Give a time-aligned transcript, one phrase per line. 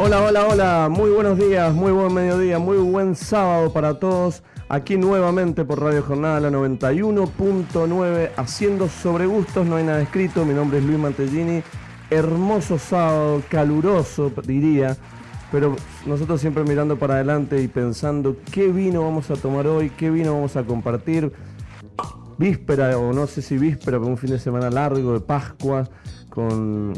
[0.00, 4.44] Hola, hola, hola, muy buenos días, muy buen mediodía, muy buen sábado para todos.
[4.68, 10.44] Aquí nuevamente por Radio Jornada la 91.9, haciendo sobre gustos, no hay nada escrito.
[10.44, 11.64] Mi nombre es Luis Mantellini.
[12.10, 14.96] Hermoso sábado, caluroso diría,
[15.50, 15.74] pero
[16.06, 20.32] nosotros siempre mirando para adelante y pensando qué vino vamos a tomar hoy, qué vino
[20.32, 21.32] vamos a compartir.
[22.38, 25.88] Víspera, o no sé si víspera, pero un fin de semana largo de Pascua
[26.30, 26.92] con,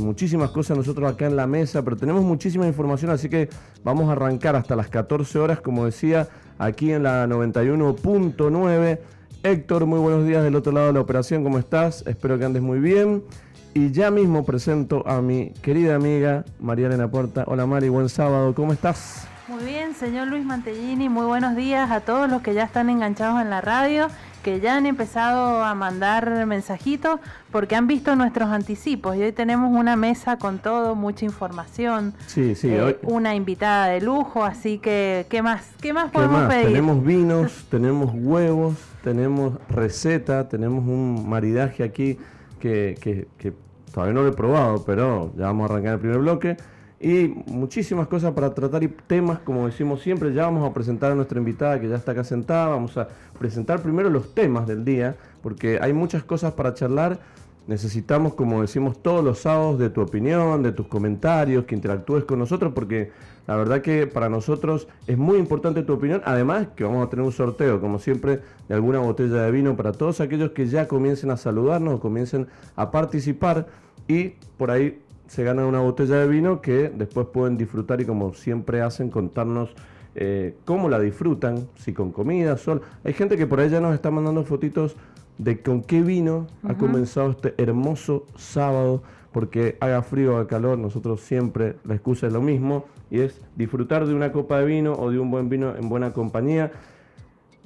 [0.00, 3.48] muchísimas cosas nosotros acá en la mesa, pero tenemos muchísima información, así que
[3.82, 8.98] vamos a arrancar hasta las 14 horas, como decía, aquí en la 91.9.
[9.42, 12.04] Héctor, muy buenos días del otro lado de la operación, ¿cómo estás?
[12.06, 13.22] Espero que andes muy bien.
[13.74, 17.44] Y ya mismo presento a mi querida amiga María Elena Puerta.
[17.48, 19.26] Hola Mari, buen sábado, ¿cómo estás?
[19.48, 23.42] Muy bien, señor Luis Mantellini, muy buenos días a todos los que ya están enganchados
[23.42, 24.08] en la radio
[24.44, 27.18] que ya han empezado a mandar mensajitos
[27.50, 32.12] porque han visto nuestros anticipos y hoy tenemos una mesa con todo, mucha información.
[32.26, 35.66] Sí, sí, eh, una invitada de lujo, así que ¿qué más?
[35.80, 36.66] ¿Qué más podemos pedir?
[36.66, 42.18] Tenemos vinos, tenemos huevos, tenemos receta, tenemos un maridaje aquí
[42.60, 43.54] que, que, que
[43.92, 46.58] todavía no lo he probado, pero ya vamos a arrancar el primer bloque
[47.00, 51.14] y muchísimas cosas para tratar y temas, como decimos siempre, ya vamos a presentar a
[51.14, 55.16] nuestra invitada que ya está acá sentada, vamos a presentar primero los temas del día,
[55.42, 57.18] porque hay muchas cosas para charlar,
[57.66, 62.38] necesitamos, como decimos todos los sábados, de tu opinión, de tus comentarios, que interactúes con
[62.38, 63.10] nosotros, porque
[63.46, 67.26] la verdad que para nosotros es muy importante tu opinión, además que vamos a tener
[67.26, 71.30] un sorteo, como siempre, de alguna botella de vino para todos aquellos que ya comiencen
[71.30, 73.66] a saludarnos o comiencen a participar.
[74.06, 78.34] Y por ahí se ganan una botella de vino que después pueden disfrutar y como
[78.34, 79.74] siempre hacen contarnos
[80.14, 82.82] eh, cómo la disfrutan, si con comida, sol.
[83.02, 84.96] Hay gente que por ahí ya nos está mandando fotitos
[85.38, 90.78] de con qué vino ha comenzado este hermoso sábado, porque haga frío o haga calor,
[90.78, 94.92] nosotros siempre la excusa es lo mismo y es disfrutar de una copa de vino
[94.92, 96.70] o de un buen vino en buena compañía.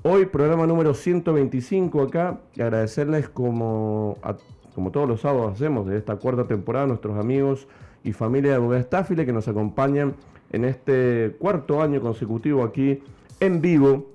[0.03, 4.37] Hoy programa número 125 acá y agradecerles como a
[4.79, 7.67] como todos los sábados hacemos de esta cuarta temporada, nuestros amigos
[8.05, 10.15] y familia de Bodega Estáfile que nos acompañan
[10.53, 13.03] en este cuarto año consecutivo aquí
[13.41, 14.07] en vivo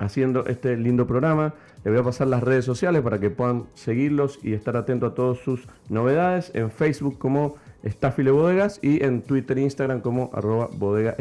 [0.00, 1.54] haciendo este lindo programa.
[1.84, 5.14] Les voy a pasar las redes sociales para que puedan seguirlos y estar atentos a
[5.14, 7.54] todas sus novedades en Facebook como
[7.84, 11.14] Estáfile Bodegas y en Twitter e Instagram como arroba bodega.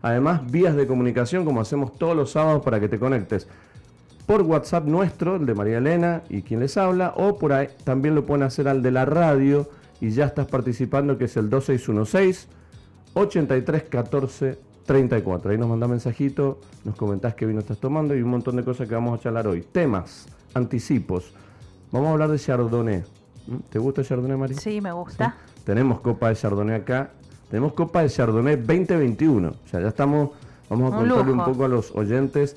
[0.00, 3.48] Además, vías de comunicación como hacemos todos los sábados para que te conectes
[4.28, 8.14] por WhatsApp nuestro, el de María Elena y quien les habla, o por ahí también
[8.14, 9.66] lo pueden hacer al de la radio
[10.02, 12.46] y ya estás participando, que es el 2616
[13.14, 15.50] 8314 34.
[15.50, 18.86] Ahí nos manda mensajito, nos comentás qué vino estás tomando y un montón de cosas
[18.86, 19.62] que vamos a charlar hoy.
[19.62, 21.32] Temas, anticipos.
[21.90, 23.04] Vamos a hablar de Chardonnay.
[23.46, 23.56] ¿Mm?
[23.70, 24.58] ¿Te gusta el Chardonnay, María?
[24.58, 25.36] Sí, me gusta.
[25.64, 27.12] Tenemos copa de Chardonnay acá.
[27.48, 29.48] Tenemos copa de Chardonnay 2021.
[29.48, 30.32] O sea, ya estamos,
[30.68, 32.56] vamos a contarle un poco a los oyentes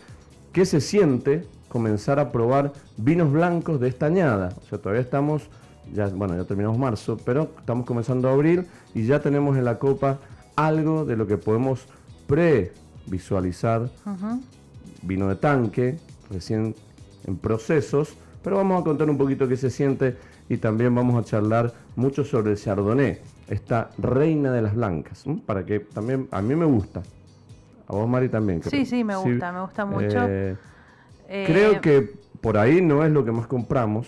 [0.51, 4.49] qué se siente comenzar a probar vinos blancos de esta añada.
[4.61, 5.43] O sea, todavía estamos,
[5.93, 9.79] ya, bueno, ya terminamos marzo, pero estamos comenzando a abril y ya tenemos en la
[9.79, 10.19] copa
[10.57, 11.85] algo de lo que podemos
[12.27, 13.89] pre-visualizar.
[15.03, 15.97] Vino de tanque,
[16.29, 16.75] recién
[17.25, 20.17] en procesos, pero vamos a contar un poquito qué se siente
[20.49, 25.65] y también vamos a charlar mucho sobre el Chardonnay, esta reina de las blancas, para
[25.65, 27.01] que también a mí me gusta.
[27.87, 28.61] A vos, Mari, también.
[28.63, 30.17] Sí, sí, me gusta, me gusta mucho.
[30.27, 30.57] Eh,
[31.31, 34.07] Creo eh, que por ahí no es lo que más compramos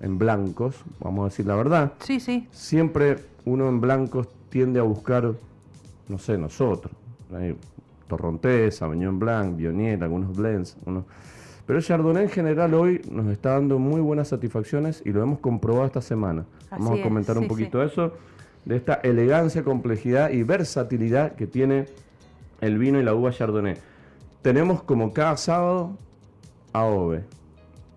[0.00, 1.92] en blancos, vamos a decir la verdad.
[2.00, 2.46] Sí, sí.
[2.52, 5.32] Siempre uno en blancos tiende a buscar,
[6.08, 6.94] no sé, nosotros.
[8.06, 10.76] Torrontés, Sauvignon Blanc, Bionier, algunos blends.
[11.66, 15.40] Pero el Chardonnay en general hoy nos está dando muy buenas satisfacciones y lo hemos
[15.40, 16.44] comprobado esta semana.
[16.70, 18.12] Vamos a comentar un poquito eso,
[18.64, 21.86] de esta elegancia, complejidad y versatilidad que tiene
[22.60, 23.76] el vino y la uva Chardonnay.
[24.42, 25.96] Tenemos como cada sábado
[26.72, 27.22] AOVE.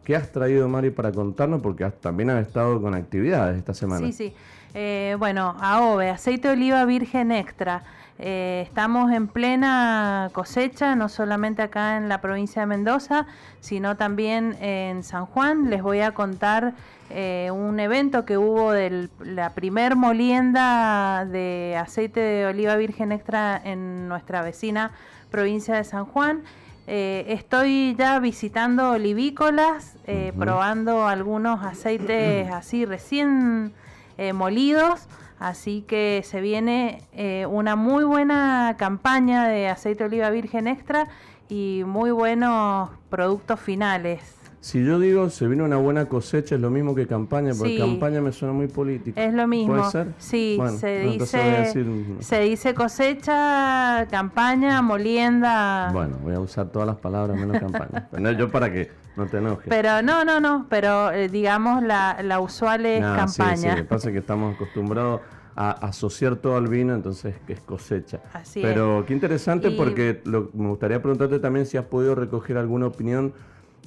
[0.04, 1.62] ¿Qué has traído, Mari, para contarnos?
[1.62, 4.06] Porque también has estado con actividades esta semana.
[4.06, 4.34] Sí, sí.
[4.74, 7.84] Eh, bueno, AOVE, aceite de oliva virgen extra.
[8.18, 13.26] Eh, estamos en plena cosecha, no solamente acá en la provincia de Mendoza,
[13.60, 15.70] sino también en San Juan.
[15.70, 16.74] Les voy a contar
[17.10, 23.62] eh, un evento que hubo de la primer molienda de aceite de oliva virgen extra
[23.64, 24.92] en nuestra vecina
[25.30, 26.44] provincia de San Juan.
[26.88, 33.74] Eh, estoy ya visitando olivícolas, eh, probando algunos aceites así recién
[34.18, 35.08] eh, molidos,
[35.40, 37.02] así que se viene
[37.50, 41.08] una muy buena campaña de aceite de oliva virgen extra
[41.50, 44.45] y muy buenos productos finales.
[44.66, 47.78] Si yo digo se vino una buena cosecha, es lo mismo que campaña, porque Sí.
[47.78, 49.20] campaña me suena muy político.
[49.20, 49.76] Es lo mismo.
[49.76, 50.08] ¿Puede ser?
[50.18, 55.92] Sí, Bueno, se, dice, decir- se dice cosecha, campaña, molienda.
[55.94, 58.08] Bueno, voy a usar todas las palabras menos campaña.
[58.12, 59.68] Pero no, yo para que no te enojes.
[59.70, 63.58] Pero no, no, no, pero eh, digamos la, la usual es Nah, sí, campaña.
[63.58, 65.22] Sí, lo que pasa es que estamos acostumbrados
[65.56, 68.20] a asociar todo al vino, entonces que es cosecha.
[68.34, 72.58] Así Pero qué interesante Y- porque lo- me gustaría preguntarte también si has podido recoger
[72.58, 73.32] alguna opinión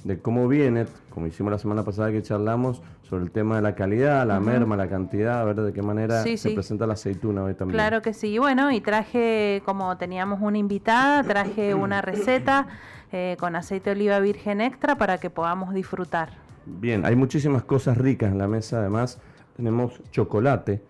[0.03, 3.75] de cómo viene, como hicimos la semana pasada que charlamos, sobre el tema de la
[3.75, 6.55] calidad, la merma, la cantidad, a ver de qué manera Sí, se sí.
[6.55, 7.75] presenta la aceituna hoy también.
[7.75, 8.37] Claro que sí.
[8.37, 12.67] Bueno, y traje, como teníamos una invitada, traje una receta
[13.11, 16.29] eh, con aceite de oliva virgen extra para que podamos disfrutar.
[16.65, 19.19] Bien, hay muchísimas cosas ricas en la mesa, además
[19.57, 20.83] tenemos chocolate,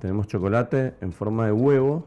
[0.00, 2.06] tenemos chocolate en forma de huevo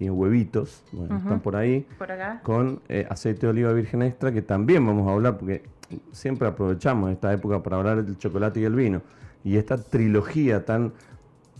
[0.00, 1.86] y en huevitos, bueno, están por ahí.
[1.98, 2.40] Por acá.
[2.42, 5.62] con eh, aceite de oliva virgen extra, que también vamos a hablar, porque
[6.12, 9.02] siempre aprovechamos esta época para hablar del chocolate y el vino.
[9.44, 10.92] Y esta trilogía tan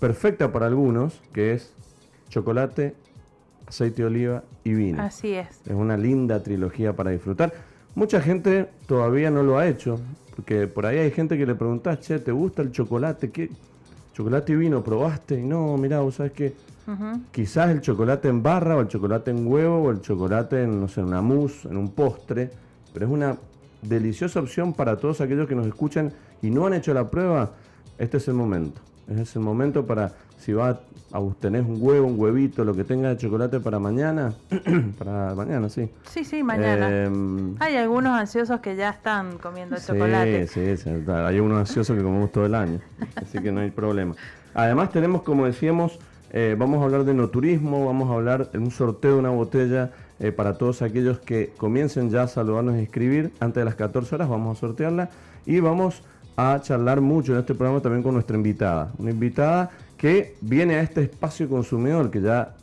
[0.01, 1.73] perfecta para algunos, que es
[2.29, 2.95] chocolate,
[3.67, 5.03] aceite de oliva y vino.
[5.03, 5.61] Así es.
[5.67, 7.53] Es una linda trilogía para disfrutar.
[7.95, 10.01] Mucha gente todavía no lo ha hecho,
[10.35, 13.31] porque por ahí hay gente que le preguntás, che, ¿te gusta el chocolate?
[13.31, 13.51] ¿Qué?
[14.15, 15.41] ¿Chocolate y vino probaste?
[15.41, 16.55] Y no, mirá, vos sabés que
[17.33, 20.89] quizás el chocolate en barra o el chocolate en huevo o el chocolate en, no
[20.89, 22.51] sé, en una mousse, en un postre,
[22.93, 23.37] pero es una
[23.89, 27.53] deliciosa opción para todos aquellos que nos escuchan y no han hecho la prueba.
[27.99, 28.81] Este es el momento.
[29.09, 30.81] Este es el momento para, si va a
[31.39, 34.35] tenés un huevo, un huevito, lo que tenga de chocolate para mañana,
[34.99, 35.89] para mañana, sí.
[36.11, 37.05] Sí, sí, mañana.
[37.05, 40.49] Em, Hay algunos ansiosos que ya están comiendo Sí, chocolate.
[40.49, 42.81] sí, sí, hay unos ansiosos que comemos todo el año,
[43.15, 44.17] así que no hay problema.
[44.55, 46.01] Además tenemos, como decíamos,
[46.33, 49.31] eh, vamos a hablar de no turismo, vamos a hablar en un sorteo de una
[49.31, 53.33] botella eh, para todos aquellos que comiencen ya a saludarnos y escribir.
[53.41, 55.11] Antes de las 14 horas vamos a sortearla
[55.47, 56.03] y vamos
[56.37, 58.93] a charlar mucho en este programa también con nuestra invitada.
[58.99, 62.55] Una invitada que viene a este espacio consumidor que ya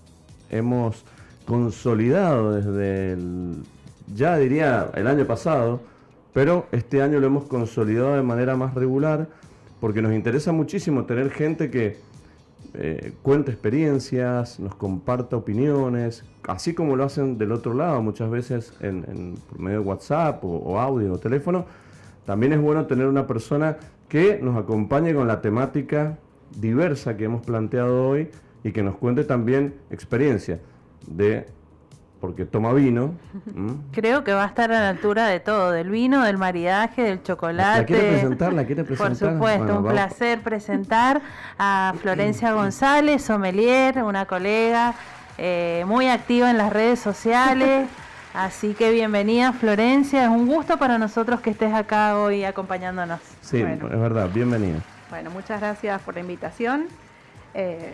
[0.49, 1.03] hemos
[1.45, 3.63] consolidado desde el,
[4.13, 5.81] ya diría el año pasado,
[6.33, 9.27] pero este año lo hemos consolidado de manera más regular
[9.79, 11.97] porque nos interesa muchísimo tener gente que
[12.73, 18.73] eh, cuente experiencias, nos comparta opiniones, así como lo hacen del otro lado muchas veces
[18.79, 21.65] en, por medio de WhatsApp o audio o teléfono.
[22.25, 23.77] También es bueno tener una persona
[24.07, 26.17] que nos acompañe con la temática
[26.59, 28.29] diversa que hemos planteado hoy
[28.63, 30.59] y que nos cuente también experiencia
[31.07, 31.45] de
[32.21, 33.15] porque toma vino.
[33.91, 37.23] Creo que va a estar a la altura de todo, del vino, del maridaje, del
[37.23, 37.79] chocolate.
[37.79, 38.53] ¿La quiere presentar?
[38.53, 39.33] ¿La quiere Por presentar?
[39.33, 41.21] supuesto, Bueno, un placer presentar
[41.57, 44.93] a Florencia González, sommelier, una colega
[45.39, 47.89] eh, muy activa en las redes sociales.
[48.35, 53.19] Así que bienvenida Florencia, es un gusto para nosotros que estés acá hoy acompañándonos.
[53.41, 53.87] Sí, Bueno.
[53.91, 54.77] es verdad, bienvenida.
[55.09, 56.85] Bueno, muchas gracias por la invitación.
[57.55, 57.91] Eh,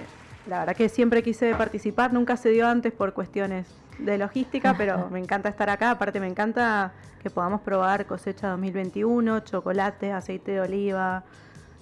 [0.47, 3.65] la verdad que siempre quise participar, nunca se dio antes por cuestiones
[3.99, 5.91] de logística, pero me encanta estar acá.
[5.91, 6.91] Aparte, me encanta
[7.21, 11.23] que podamos probar cosecha 2021, chocolate, aceite de oliva,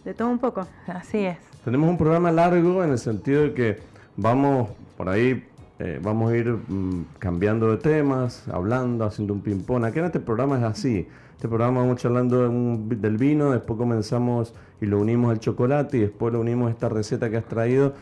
[0.04, 0.66] de todo un poco.
[0.88, 1.38] Así es.
[1.64, 3.80] Tenemos un programa largo en el sentido de que
[4.18, 5.46] vamos por ahí,
[5.80, 9.84] eh, vamos a ir mm, cambiando de temas, hablando, haciendo un ping-pong.
[9.84, 11.08] Aquí en este programa es así.
[11.36, 15.98] Este programa vamos charlando de un- del vino, después comenzamos y lo unimos al chocolate
[15.98, 17.94] y después lo unimos a esta receta que has traído.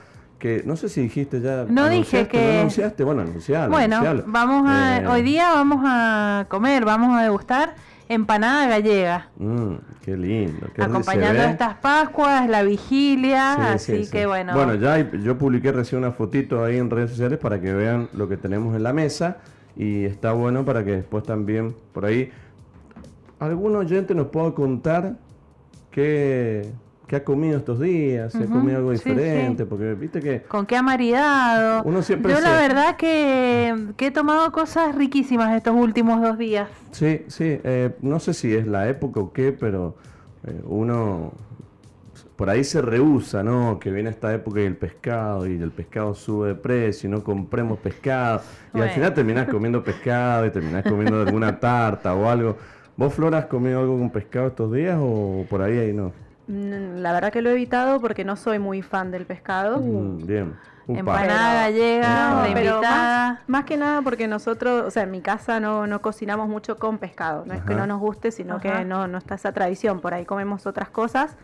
[0.43, 1.63] Que no sé si dijiste ya.
[1.69, 3.05] No dije que- ¿No anunciaste?
[3.05, 3.71] Bueno, anuncialo.
[3.71, 4.25] Bueno, anuncialo.
[4.27, 7.75] vamos a, Eh, hoy día vamos a comer, vamos a degustar
[8.09, 9.29] empanada gallega.
[9.37, 10.67] mm, qué lindo.
[10.75, 14.11] qué acompañando estas Pascuas, la vigilia, Sí, así sí, sí.
[14.11, 14.53] que bueno.
[14.53, 18.09] Bueno, ya hay- yo publiqué recién una fotito ahí en redes sociales para que vean
[18.11, 19.37] lo que tenemos en la mesa
[19.77, 22.31] y está bueno para que después también por ahí
[23.39, 25.13] algún oyente nos pueda contar
[25.89, 26.69] qué,
[27.13, 30.65] qué ha comido estos días, si ha comido algo sí, diferente, porque viste que ¿Con
[30.65, 31.83] qué ha maridado?
[31.83, 36.39] Uno siempre Yo la se- verdad que, que he tomado cosas riquísimas estos últimos dos
[36.39, 36.69] días.
[36.91, 39.95] sí, sí, eh, no sé si es la época o qué, pero
[40.47, 41.33] eh, uno
[42.35, 43.77] por ahí se rehúsa, ¿no?
[43.79, 47.23] Que viene esta época y el pescado, y el pescado sube de precio, y no
[47.23, 48.41] compremos pescado.
[48.73, 52.57] Y al final terminás comiendo pescado y terminás comiendo alguna tarta o algo.
[52.97, 56.11] ¿Vos, Flora, has comido algo con pescado estos días o por ahí ahí no?
[56.47, 59.79] Mm, La verdad que lo he evitado porque no soy muy fan del pescado.
[59.79, 60.55] Mm, bien.
[60.85, 62.07] Empanada gallega,
[62.45, 63.29] la Pero invitada.
[63.31, 66.75] más, más que nada porque nosotros, o sea, en mi casa no, no cocinamos mucho
[66.75, 67.45] con pescado.
[67.45, 68.61] No es que no nos guste, sino Ajá.
[68.79, 70.01] que no, no está esa tradición.
[70.01, 71.37] Por ahí comemos otras cosas.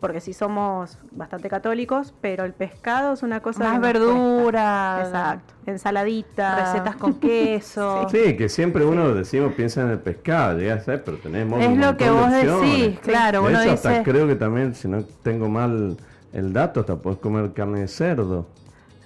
[0.00, 3.64] Porque sí somos bastante católicos, pero el pescado es una cosa...
[3.64, 5.02] Más verdura.
[5.04, 5.54] Exacto.
[5.66, 6.72] Ensaladita.
[6.72, 8.06] Recetas con queso.
[8.10, 11.80] Sí, que siempre uno decimos piensa en el pescado, ya sabes, pero tenemos Es un
[11.80, 14.86] lo que de vos decís, claro, De uno hecho, hasta dice- creo que también, si
[14.88, 15.96] no tengo mal
[16.32, 18.46] el dato, hasta puedes comer carne de cerdo.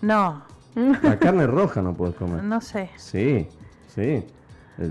[0.02, 0.42] No,
[0.74, 2.42] La carne roja no puedes comer.
[2.42, 2.90] no sé.
[2.96, 3.46] Sí,
[3.88, 4.00] sí.
[4.02, 4.26] Eh,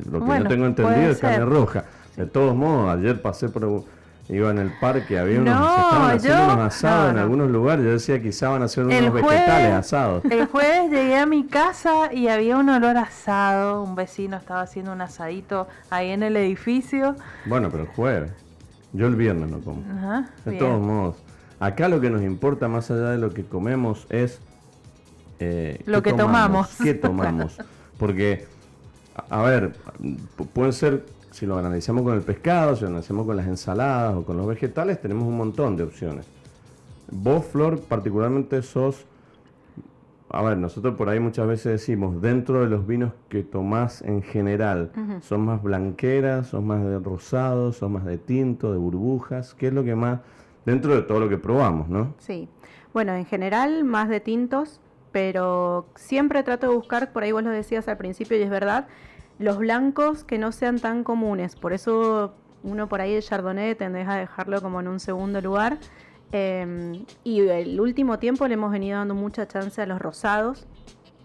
[0.10, 1.84] Lo que Bueno, yo tengo entendido es carne roja.
[2.16, 3.84] De todos modos, ayer pasé por...
[4.32, 5.56] Iba en el parque, había unos...
[5.60, 7.22] No, se estaban haciendo yo- unos asados no, en no.
[7.22, 7.84] algunos lugares.
[7.86, 10.24] Yo decía quizá van a hacer unos vegetales asados.
[10.26, 13.82] el jueves llegué a mi casa y había un olor asado.
[13.82, 17.16] Un vecino estaba haciendo un asadito ahí en el edificio.
[17.46, 18.32] Bueno, pero el jueves.
[18.94, 19.84] Yo el viernes no como.
[19.98, 20.64] Ajá, De bien.
[20.64, 21.16] todos modos,
[21.60, 24.40] acá lo que nos importa más allá de lo que comemos es
[25.40, 26.70] eh, Lo que tomamos.
[26.84, 27.58] ¿Qué tomamos?
[27.98, 28.46] Porque,
[29.30, 29.74] a, ver,
[30.38, 31.06] pu- pueden ser,
[31.40, 34.46] si lo analizamos con el pescado, si lo analizamos con las ensaladas o con los
[34.46, 36.28] vegetales, tenemos un montón de opciones.
[37.10, 39.06] Vos, Flor, particularmente sos,
[40.30, 44.22] a ver, nosotros por ahí muchas veces decimos, dentro de los vinos que tomás en
[44.22, 44.92] general,
[45.22, 49.54] ¿son más blanqueras, son más de rosados, son más de tinto, de burbujas?
[49.54, 50.20] ¿Qué es lo que más,
[50.66, 52.16] dentro de todo lo que probamos, no?
[52.18, 52.50] Sí.
[52.94, 54.82] Bueno, en general más de tintos,
[55.14, 58.88] pero siempre trato de buscar, por ahí vos lo decías al principio y es verdad,
[59.40, 61.56] los blancos que no sean tan comunes.
[61.56, 65.78] Por eso uno por ahí el Chardonnay tendés a dejarlo como en un segundo lugar.
[66.32, 70.68] Eh, y el último tiempo le hemos venido dando mucha chance a los rosados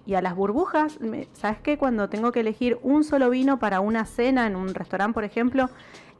[0.06, 0.98] y a las burbujas.
[1.32, 1.76] ¿Sabes qué?
[1.76, 5.68] Cuando tengo que elegir un solo vino para una cena en un restaurante, por ejemplo,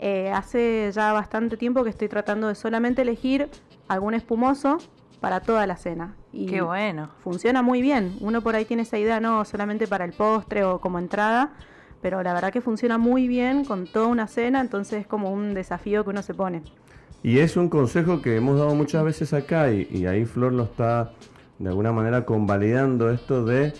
[0.01, 3.49] eh, hace ya bastante tiempo que estoy tratando de solamente elegir
[3.89, 4.79] algún espumoso
[5.21, 6.15] para toda la cena.
[6.33, 7.11] Y Qué bueno.
[7.23, 8.17] funciona muy bien.
[8.21, 11.53] Uno por ahí tiene esa idea, no solamente para el postre o como entrada,
[12.05, 15.55] pero la verdad que funciona muy bien con toda una cena, entonces es como un
[15.55, 16.61] desafío que uno se pone.
[17.23, 20.65] Y es un consejo que hemos dado muchas veces acá y, y ahí Flor lo
[20.65, 21.13] está
[21.59, 23.73] de alguna manera convalidando esto de eh,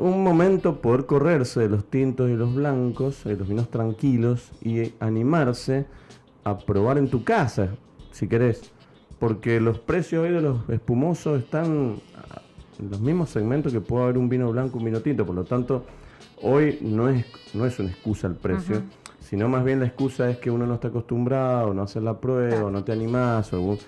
[0.00, 4.92] un momento poder correrse de los tintos y los blancos, de los vinos tranquilos y
[4.98, 5.86] animarse
[6.42, 7.68] a probar en tu casa,
[8.10, 8.72] si querés.
[9.20, 12.42] Porque los precios hoy de los espumosos están ah,
[12.80, 15.24] en los mismos segmentos que puede haber un vino blanco, un vino tinto.
[15.24, 15.84] Por lo tanto,
[16.42, 18.82] hoy no es, no es una excusa el precio,
[19.20, 22.64] sino más bien la excusa es que uno no está acostumbrado, no hacer la prueba,
[22.64, 23.78] o no te animás, o, algún-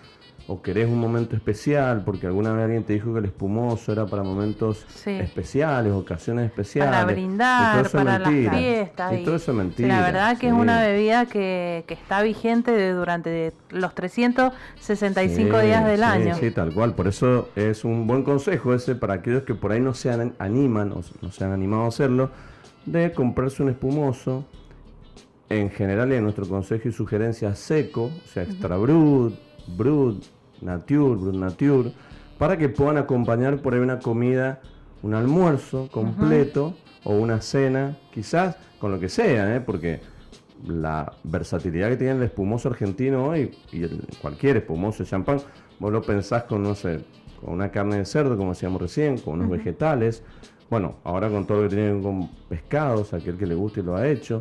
[0.46, 4.04] o querés un momento especial, porque alguna vez alguien te dijo que el espumoso era
[4.04, 5.10] para momentos Sí.
[5.12, 6.92] especiales, ocasiones especiales.
[6.92, 8.52] Para brindar, para las mentira.
[8.52, 9.12] fiestas.
[9.14, 9.88] Y todo eso es mentira.
[9.88, 15.66] La verdad que es una bebida que, que está vigente de- durante los 365 Sí,
[15.66, 16.34] días del año.
[16.34, 16.94] Sí, tal cual.
[16.94, 20.34] Por eso es un buen consejo ese para aquellos que por ahí no se han-
[20.38, 22.30] animan o no se han animado a hacerlo,
[22.84, 24.44] de comprarse un espumoso.
[25.48, 29.34] En general, en nuestro consejo y sugerencia seco, o sea, extra brut,
[29.66, 30.24] brut,
[30.60, 31.92] nature, brut nature,
[32.38, 34.60] para que puedan acompañar por ahí una comida,
[35.02, 39.60] un almuerzo completo o una cena, quizás con lo que sea, ¿eh?
[39.60, 40.00] porque
[40.66, 45.38] la versatilidad que tiene el espumoso argentino hoy y el- cualquier espumoso de champán,
[45.78, 47.04] vos lo pensás con, no sé,
[47.40, 50.22] con una carne de cerdo, como decíamos recién, con unos vegetales,
[50.70, 53.96] bueno, ahora con todo lo que tiene con pescados, aquel que le guste y lo
[53.96, 54.40] ha hecho,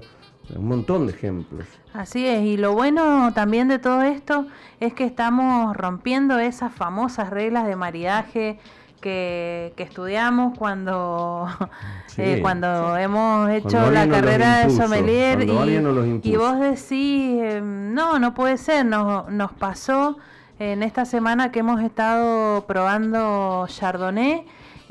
[0.55, 1.65] un montón de ejemplos.
[1.93, 4.47] Así es, y lo bueno también de todo esto
[4.79, 8.59] es que estamos rompiendo esas famosas reglas de maridaje
[8.99, 11.47] que, que estudiamos cuando,
[12.07, 12.21] Sí.
[12.21, 15.43] eh, cuando hemos hecho Cuando la carrera de sommelier
[16.23, 20.17] y, vos decís, eh, no, no puede ser, nos, nos pasó
[20.59, 24.45] en esta semana que hemos estado probando Chardonnay.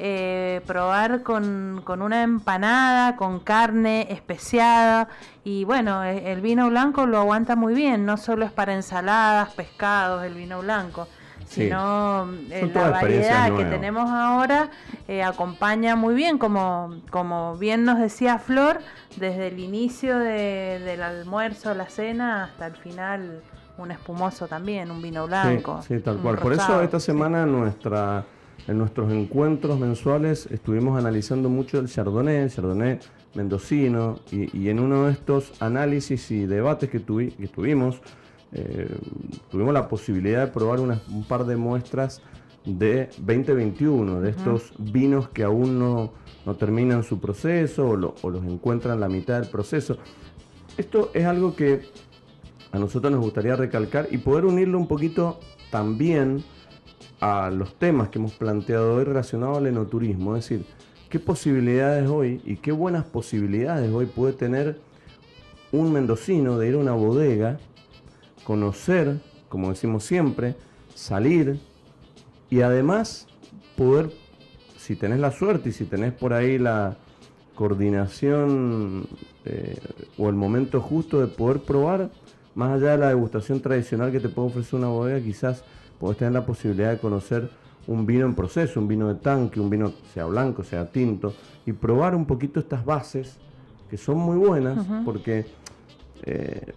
[0.04, 5.06] Eh, probar con, con una empanada, con carne especiada
[5.44, 9.54] y bueno, e- el vino blanco lo aguanta muy bien, no solo es para ensaladas,
[9.54, 11.06] pescados, el vino blanco,
[11.46, 11.64] Sí.
[11.64, 14.70] sino eh, Son la variedad que tenemos ahora
[15.06, 18.80] eh, acompaña muy bien, como, como bien nos decía Flor,
[19.18, 23.40] desde el inicio de- del almuerzo, la cena, hasta el final
[23.78, 25.80] un espumoso también, un vino blanco.
[25.82, 26.38] Sí, sí, tal cual.
[26.38, 28.24] Por eso esta semana nuestra
[28.68, 32.98] en nuestros encuentros mensuales estuvimos analizando mucho el Chardonnay, el Chardonnay
[33.34, 38.00] mendocino, y, y en uno de estos análisis y debates que, tuvi- que tuvimos,
[38.52, 38.88] eh,
[39.50, 42.20] tuvimos la posibilidad de probar un par de muestras
[42.64, 46.12] de 2021, de estos vinos que aún no,
[46.46, 49.96] no terminan su proceso o, lo- o los encuentran la mitad del proceso.
[50.76, 51.80] Esto es algo que
[52.70, 55.40] a nosotros nos gustaría recalcar y poder unirlo un poquito
[55.70, 56.44] también
[57.22, 60.66] a los temas que hemos planteado hoy relacionados al enoturismo, es decir,
[61.08, 64.80] qué posibilidades hoy y qué buenas posibilidades hoy puede tener
[65.70, 67.60] un mendocino de ir a una bodega,
[68.44, 69.20] conocer
[69.52, 70.54] como decimos siempre,
[70.94, 71.60] salir
[72.48, 73.28] y además
[73.76, 74.10] poder,
[74.78, 76.96] si tenés la suerte y si tenés por ahí la
[77.54, 79.06] coordinación
[79.44, 79.78] eh,
[80.16, 82.10] o el momento justo de poder probar,
[82.54, 85.64] más allá de la degustación tradicional que te puede ofrecer una bodega, quizás
[86.02, 87.48] podés tener la posibilidad de conocer
[87.86, 91.32] un vino en proceso, un vino de tanque, un vino sea blanco, sea tinto,
[91.64, 93.38] y probar un poquito estas bases
[93.88, 95.46] que son muy buenas porque
[96.24, 96.72] eh,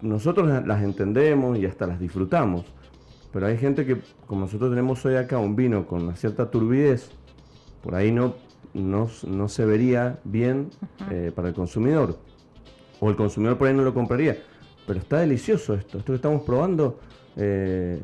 [0.00, 2.64] nosotros las entendemos y hasta las disfrutamos,
[3.30, 7.10] pero hay gente que, como nosotros tenemos hoy acá un vino con una cierta turbidez,
[7.82, 8.36] por ahí no,
[8.72, 10.70] no, se vería bien
[11.10, 12.18] eh, para el consumidor,
[13.00, 14.38] o el consumidor por ahí no lo compraría,
[14.86, 17.00] pero está delicioso esto, esto que estamos probando.
[17.36, 18.00] Eh,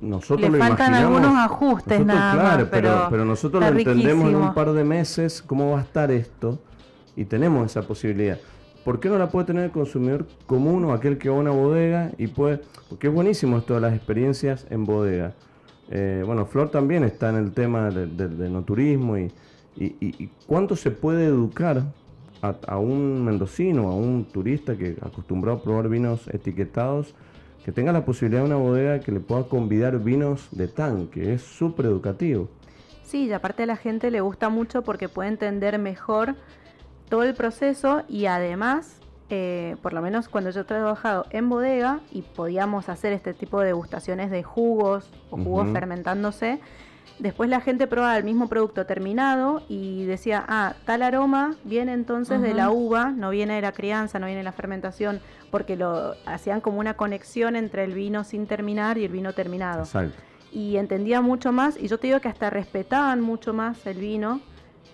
[0.00, 4.54] nosotros Le lo faltan algunos ajustes nada claro, pero, pero, nosotros lo entendemos en un
[4.54, 6.58] par de meses cómo va a estar esto
[7.16, 8.38] y tenemos esa posibilidad.
[8.84, 11.52] ¿Por qué no la puede tener el consumidor común o aquel que va a una
[11.52, 12.60] bodega y puede?
[12.90, 15.32] Porque es buenísimo esto de las experiencias en bodega.
[15.90, 19.32] Eh, bueno, Flor también está en el tema del no turismo y,
[19.76, 21.82] y, cuánto se puede educar
[22.42, 27.14] a, a, un mendocino, a un turista que acostumbrado a probar vinos etiquetados
[27.64, 31.42] que tenga la posibilidad de una bodega que le pueda convidar vinos de tanque, es
[31.42, 32.48] súper educativo.
[33.04, 36.34] Sí, y aparte a la gente le gusta mucho porque puede entender mejor
[37.08, 42.00] todo el proceso y además, eh, por lo menos cuando yo he trabajado en bodega
[42.12, 46.60] y podíamos hacer este tipo de degustaciones de jugos o jugos fermentándose,
[47.18, 52.40] Después la gente probaba el mismo producto terminado y decía, ah, tal aroma viene entonces
[52.40, 56.14] de la uva, no viene de la crianza, no viene de la fermentación, porque lo
[56.26, 59.82] hacían como una conexión entre el vino sin terminar y el vino terminado.
[59.82, 60.20] Exacto.
[60.50, 64.40] Y entendía mucho más, y yo te digo que hasta respetaban mucho más el vino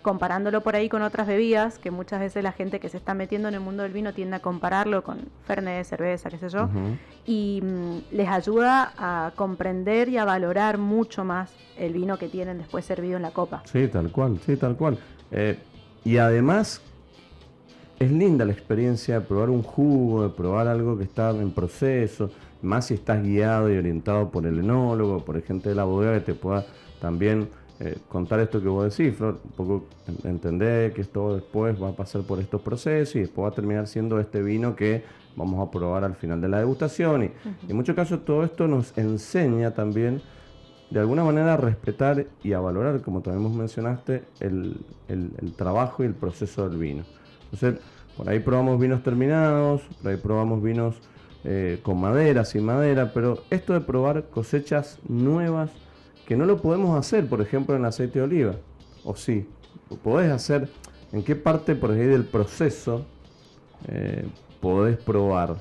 [0.02, 3.48] comparándolo por ahí con otras bebidas, que muchas veces la gente que se está metiendo
[3.48, 6.68] en el mundo del vino tiende a compararlo con Fernet, cerveza, qué sé yo,
[7.26, 12.58] y mm, les ayuda a comprender y a valorar mucho más el vino que tienen
[12.58, 13.62] después servido en la copa.
[13.64, 14.98] Sí, tal cual, sí, tal cual.
[15.30, 15.58] Eh,
[16.04, 16.82] y además
[17.98, 22.30] es linda la experiencia de probar un jugo, de probar algo que está en proceso,
[22.62, 26.32] más si estás guiado y orientado por el enólogo, por gente de la bodega que
[26.32, 26.64] te pueda
[27.00, 27.48] también
[27.80, 29.84] eh, contar esto que vos decís, Flor, un poco
[30.24, 33.86] entender que esto después va a pasar por estos procesos y después va a terminar
[33.86, 35.02] siendo este vino que
[35.34, 37.24] vamos a probar al final de la degustación.
[37.24, 37.30] Y
[37.70, 40.20] en muchos casos todo esto nos enseña también
[40.90, 44.76] de alguna manera a respetar y a valorar, como también mencionaste, el,
[45.56, 47.04] trabajo y el proceso del vino.
[47.44, 47.80] Entonces,
[48.16, 50.96] por ahí probamos vinos terminados, por ahí probamos vinos
[51.44, 55.70] eh, con madera, sin madera, pero esto de probar cosechas nuevas,
[56.30, 58.52] que no lo podemos hacer, por ejemplo, en aceite de oliva.
[59.02, 59.48] O sí,
[60.04, 60.68] podés hacer,
[61.10, 63.04] ¿en qué parte por ahí del proceso
[63.88, 64.28] eh,
[64.60, 65.56] podés probar?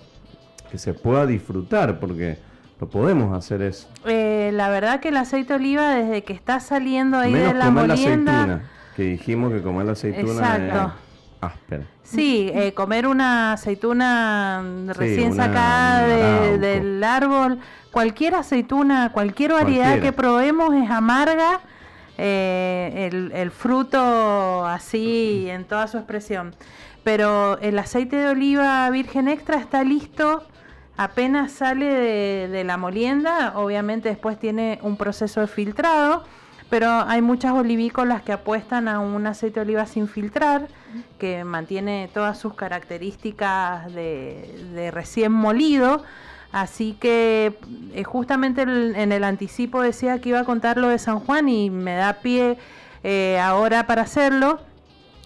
[0.70, 2.38] Que se pueda disfrutar, porque
[2.80, 3.88] lo podemos hacer eso.
[4.06, 7.66] Eh, la verdad que el aceite de oliva, desde que está saliendo ahí de la
[7.66, 8.32] comer molienda...
[8.32, 10.94] La aceituna, que dijimos que comer la aceituna es
[11.42, 11.88] áspera.
[12.04, 14.64] Sí, eh, comer una aceituna
[14.96, 16.06] recién sacada
[16.58, 17.60] del árbol
[17.92, 21.62] cualquier aceituna, cualquier variedad que probemos es amarga,
[22.18, 26.56] eh, el, fruto así en toda su expresión.
[27.04, 30.44] Pero el aceite de oliva virgen extra está listo
[30.98, 31.86] apenas sale
[32.50, 36.26] de, la molienda, obviamente después tiene un proceso de filtrado,
[36.70, 40.68] pero hay muchas olivícolas que apuestan a un aceite de oliva sin filtrar,
[41.18, 46.04] que mantiene todas sus características de recién molido
[46.52, 47.54] Así que
[47.94, 51.70] eh, justamente en el anticipo decía que iba a contar lo de San Juan y
[51.70, 52.58] me da pie
[53.04, 54.60] eh, ahora para hacerlo.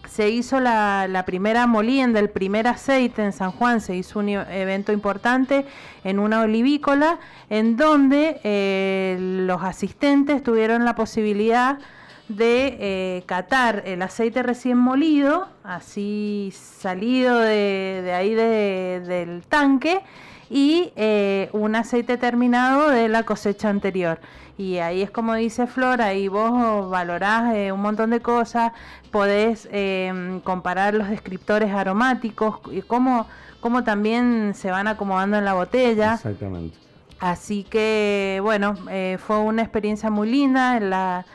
[0.10, 4.92] Se hizo la, primera molienda, el primer aceite en San Juan, se hizo un evento
[4.92, 5.66] importante
[6.04, 11.80] en una olivícola en donde eh, los asistentes tuvieron la posibilidad
[12.28, 20.02] de catar el aceite recién molido, así salido de, ahí del tanque,
[20.49, 24.19] y eh, un aceite terminado de la cosecha anterior.
[24.58, 28.71] Y ahí es como dice Flora, ahí vos valorás eh, un montón de cosas,
[29.12, 33.27] podés em, comparar los descriptores aromáticos y cómo,
[33.62, 36.15] cómo también se van acomodando en la botella.
[36.15, 36.77] Exactamente.
[37.19, 40.79] Así que, bueno, eh, fue una experiencia muy linda.
[40.79, 41.25] La,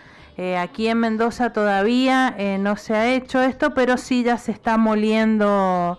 [0.61, 5.99] aquí en Mendoza todavía no se ha hecho esto, pero sí ya se está moliendo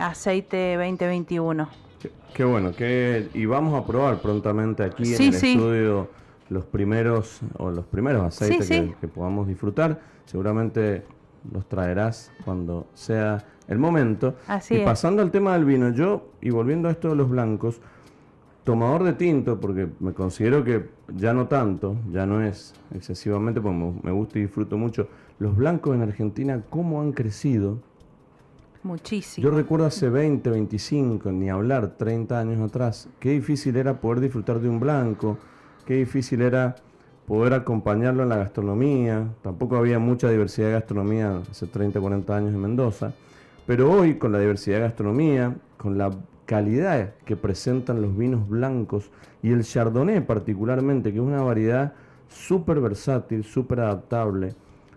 [0.00, 1.87] aceite 2021.
[2.34, 6.08] Qué bueno, que y vamos a probar prontamente aquí en el estudio
[6.50, 10.00] los primeros o los primeros aceites que, podamos disfrutar.
[10.24, 11.04] Seguramente
[11.52, 14.34] los traerás cuando sea el momento.
[14.46, 17.80] Así y pasando al tema del vino, yo, y volviendo a esto de los blancos,
[18.64, 23.92] tomador de tinto, porque me considero que ya no tanto, ya no es excesivamente, porque
[24.02, 27.78] me gusta y disfruto mucho, los blancos en Argentina, cómo han crecido.
[28.88, 29.44] Muchísimo.
[29.44, 34.60] Yo recuerdo hace 20, 25, ni hablar, 30 años atrás, qué difícil era poder disfrutar
[34.60, 35.36] de un blanco,
[35.84, 36.74] qué difícil era
[37.26, 39.28] poder acompañarlo en la gastronomía.
[39.42, 43.12] Tampoco había mucha diversidad de gastronomía hace 30, 40 años en Mendoza.
[43.66, 46.10] Pero hoy, con la diversidad de gastronomía, con la
[46.46, 49.10] calidad que presentan los vinos blancos
[49.42, 51.92] y el chardonnay particularmente, que es una variedad
[52.26, 54.54] súper versátil, súper adaptable.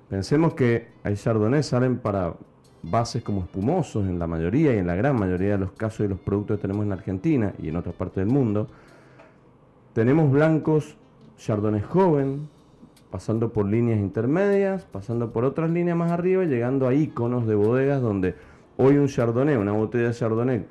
[0.08, 2.36] Pensemos que hay chardonnay salen para
[2.84, 6.10] bases como espumosos en la mayoría y en la gran mayoría de los casos de
[6.10, 8.68] los productos que tenemos en Argentina y en otras partes del mundo.
[9.94, 10.98] Tenemos blancos
[11.38, 12.48] chardonnay joven,
[13.10, 18.02] pasando por líneas intermedias, pasando por otras líneas más arriba llegando a iconos de bodegas
[18.02, 18.36] donde
[18.78, 20.66] hoy un chardonnay, una botella de chardonnay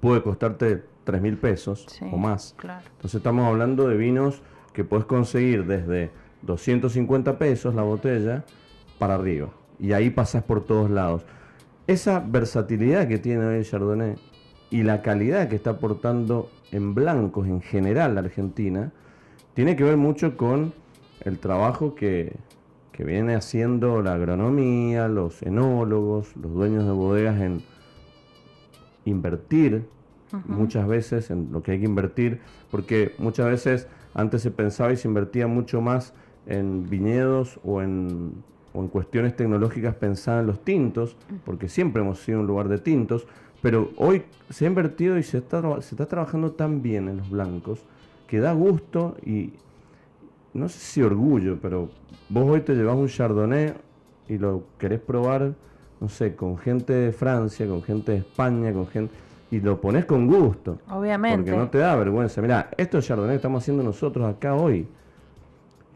[0.00, 2.54] puede costarte 3 mil pesos o más.
[2.62, 6.10] Entonces estamos hablando de vinos que puedes conseguir desde
[6.42, 8.44] 250 pesos la botella
[8.98, 9.48] para arriba.
[9.80, 11.24] Y ahí pasas por todos lados.
[11.86, 14.16] Esa versatilidad que tiene hoy Chardonnay
[14.70, 18.92] y la calidad que está aportando en blancos en general la Argentina,
[19.54, 20.74] tiene que ver mucho con
[21.24, 22.36] el trabajo que,
[22.92, 27.62] que viene haciendo la agronomía, los enólogos, los dueños de bodegas en
[29.04, 29.88] invertir
[30.46, 34.96] muchas veces en lo que hay que invertir, porque muchas veces antes se pensaba y
[34.96, 36.12] se invertía mucho más
[36.46, 38.42] en viñedos o en,
[38.78, 42.78] o en cuestiones tecnológicas pensadas en los tintos, porque siempre hemos sido un lugar de
[42.78, 43.26] tintos,
[43.60, 47.28] pero hoy se ha invertido y se está, se está trabajando tan bien en los
[47.28, 47.80] blancos
[48.28, 49.54] que da gusto y
[50.54, 51.88] no sé si orgullo, pero
[52.28, 53.74] vos hoy te llevas un chardonnay
[54.28, 55.54] y lo querés probar,
[56.00, 59.12] no sé, con gente de Francia, con gente de España, con gente
[59.50, 60.78] y lo pones con gusto.
[60.90, 61.50] Obviamente.
[61.50, 62.40] Porque no te da vergüenza.
[62.40, 64.86] Mira, esto es Chardonnay que estamos haciendo nosotros acá hoy.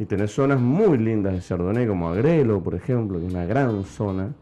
[0.02, 3.84] Y tenés zonas muy lindas de Chardonnay, como Agrelo, por ejemplo, que es una gran
[3.84, 4.34] zona.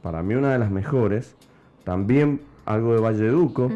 [0.00, 1.34] Para mí una de las mejores.
[1.82, 3.68] También algo de Valleduco.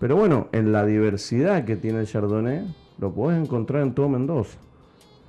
[0.00, 4.58] Pero bueno, en la diversidad que tiene el Chardonnay, lo puedes encontrar en todo Mendoza.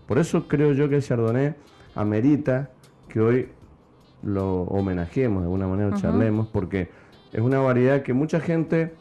[0.07, 1.53] Por eso creo yo que el Chardonnay
[1.93, 2.71] amerita
[3.07, 3.49] que hoy
[4.23, 6.89] lo homenajemos de alguna manera, charlemos, porque
[7.31, 8.95] es una variedad que mucha gente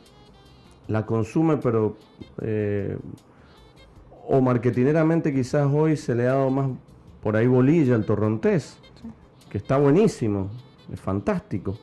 [0.86, 1.96] la consume, pero
[2.42, 2.98] eh,
[4.28, 6.70] o marketineramente quizás hoy se le ha dado más
[7.22, 8.78] por ahí bolilla al torrontés,
[9.48, 10.50] que está buenísimo,
[10.92, 11.78] es fantástico,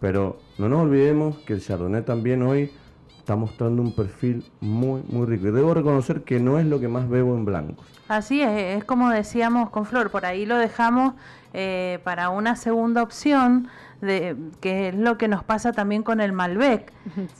[0.00, 2.70] pero no nos olvidemos que el chardonnay también hoy
[3.18, 5.48] está mostrando un perfil muy, muy rico.
[5.48, 7.86] Y debo reconocer que no es lo que más bebo en blancos.
[8.06, 11.14] Así es, es como decíamos con Flor, por ahí lo dejamos
[11.54, 13.68] eh, para una segunda opción,
[14.00, 16.92] de, que es lo que nos pasa también con el Malbec.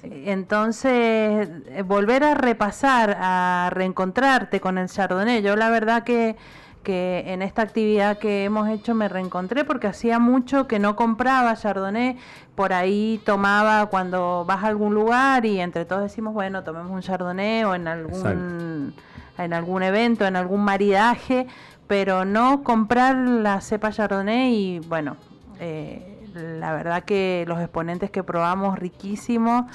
[0.02, 6.36] Entonces, eh, volver a repasar, a reencontrarte con el Chardonnay, yo la verdad que
[6.84, 11.56] que en esta actividad que hemos hecho me reencontré porque hacía mucho que no compraba
[11.56, 12.16] Chardonnay,
[12.54, 17.00] por ahí tomaba cuando vas a algún lugar y entre todos decimos, bueno, tomemos un
[17.00, 18.94] Chardonnay o en algún,
[19.38, 21.48] en algún evento, en algún maridaje,
[21.88, 25.16] pero no comprar la cepa Chardonnay y bueno,
[25.58, 29.66] eh, la verdad que los exponentes que probamos riquísimos,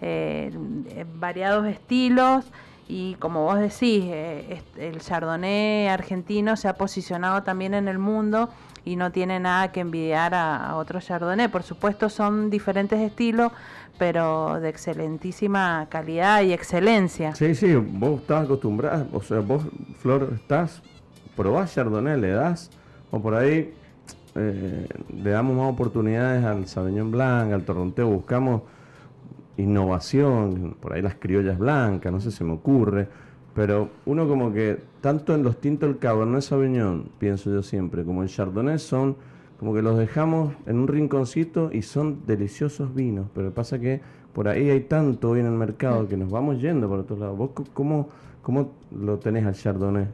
[0.00, 0.52] eh,
[1.14, 2.44] variados estilos
[2.88, 8.48] y como vos decís, eh, el chardonnay argentino se ha posicionado también en el mundo
[8.84, 11.48] y no tiene nada que envidiar a, otros chardonnay.
[11.48, 13.52] Por supuesto son diferentes estilos,
[13.98, 17.34] pero de excelentísima calidad y excelencia.
[17.34, 19.64] Sí, sí, vos estás acostumbrada, o sea, vos,
[19.98, 20.80] Flor, estás,
[21.36, 22.70] probás chardonnay, le das,
[23.10, 23.74] o por ahí
[24.38, 24.86] eh,
[25.22, 28.62] le damos más oportunidades al Sauvignon Blanc, al Torronteo, buscamos
[29.56, 33.08] innovación, por ahí las criollas blancas, no sé, se me ocurre,
[33.54, 38.22] pero uno como que tanto en los tintos el Cabernet Sauvignon, pienso yo siempre, como
[38.22, 39.16] el Chardonnay son
[39.58, 44.00] como que los dejamos en un rinconcito y son deliciosos vinos, pero pasa que
[44.32, 47.36] por ahí hay tanto hoy en el mercado que nos vamos yendo por otros lados.
[47.36, 48.08] ¿Vos cómo,
[48.40, 50.06] cómo lo tenés al Chardonnay?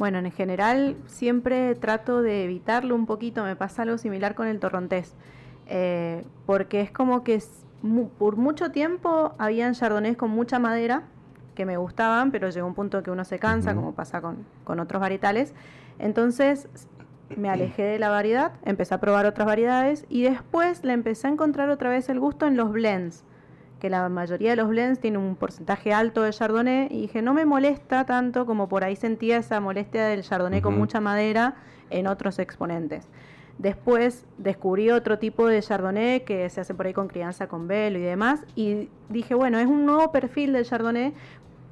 [0.00, 4.58] Bueno, en general siempre trato de evitarlo un poquito, me pasa algo similar con el
[4.58, 5.14] torrontés,
[5.66, 7.38] eh, porque es como que
[8.18, 11.02] por mucho tiempo habían chardonnays con mucha madera
[11.54, 14.80] que me gustaban, pero llegó un punto que uno se cansa, como pasa con, con
[14.80, 15.52] otros varietales.
[15.98, 16.70] Entonces
[17.36, 21.30] me alejé de la variedad, empecé a probar otras variedades y después le empecé a
[21.32, 23.22] encontrar otra vez el gusto en los blends,
[23.80, 27.34] que la mayoría de los blends tienen un porcentaje alto de chardonnay y dije, no
[27.34, 31.56] me molesta tanto como por ahí sentía esa molestia del chardonnay con mucha madera
[31.90, 33.08] en otros exponentes.
[33.58, 37.98] Después descubrí otro tipo de chardonnay que se hace por ahí con crianza con velo
[37.98, 38.44] y demás.
[38.54, 41.12] Y dije, bueno, es un nuevo perfil del chardonnay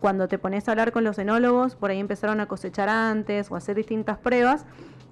[0.01, 3.55] cuando te pones a hablar con los enólogos, por ahí empezaron a cosechar antes o
[3.55, 4.65] a hacer distintas pruebas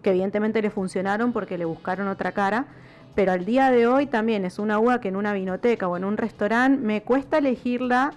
[0.03, 2.67] que evidentemente le funcionaron porque le buscaron otra cara.
[3.17, 6.05] Pero al día de hoy también es una uva que en una vinoteca o en
[6.05, 8.13] un restaurante me cuesta elegirla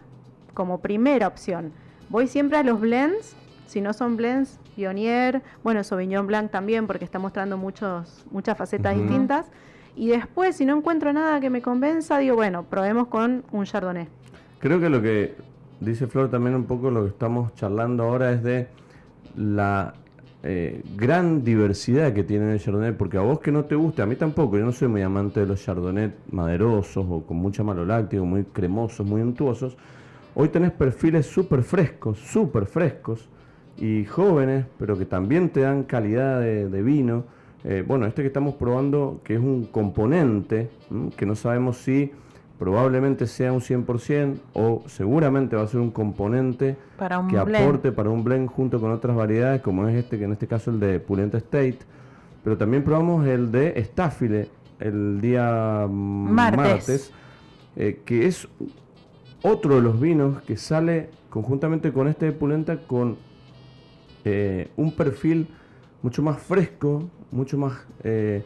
[0.54, 1.72] como primera opción.
[2.10, 7.06] Voy siempre a los blends, si no son blends, Pionier, bueno, Sauvignon Blanc también, porque
[7.06, 9.46] está mostrando muchos, muchas facetas distintas.
[9.96, 14.10] Y después, si no encuentro nada que me convenza, digo, bueno, probemos con un Chardonnay.
[14.60, 15.36] Creo que lo que
[15.80, 18.68] dice Flor también un poco lo que estamos charlando ahora es de
[19.38, 19.94] la
[20.42, 24.06] eh, gran diversidad que tiene el Chardonnay, porque a vos que no te guste, a
[24.06, 28.24] mí tampoco, yo no soy muy amante de los Chardonnay maderosos o con mucha maloláctica,
[28.24, 29.76] muy cremosos, muy untuosos.
[30.36, 33.28] Hoy tenés perfiles súper frescos, súper frescos
[33.78, 37.26] y jóvenes, pero que también te dan calidad de, vino.
[37.66, 40.70] Eh, bueno, este que estamos probando, que es un componente,
[41.18, 42.14] que no sabemos si
[42.60, 46.76] probablemente sea un 100% o seguramente va a ser un componente
[47.30, 50.46] que aporte para un blend junto con otras variedades, como es este, que en este
[50.46, 51.80] caso el de Pulenta State.
[52.44, 57.14] Pero también probamos el de Staffile el día martes,
[57.78, 58.48] eh, que es
[59.42, 63.18] otro de los vinos que sale conjuntamente con este de Pulenta con
[64.26, 65.48] eh, un perfil
[66.02, 68.44] mucho más fresco, mucho más eh,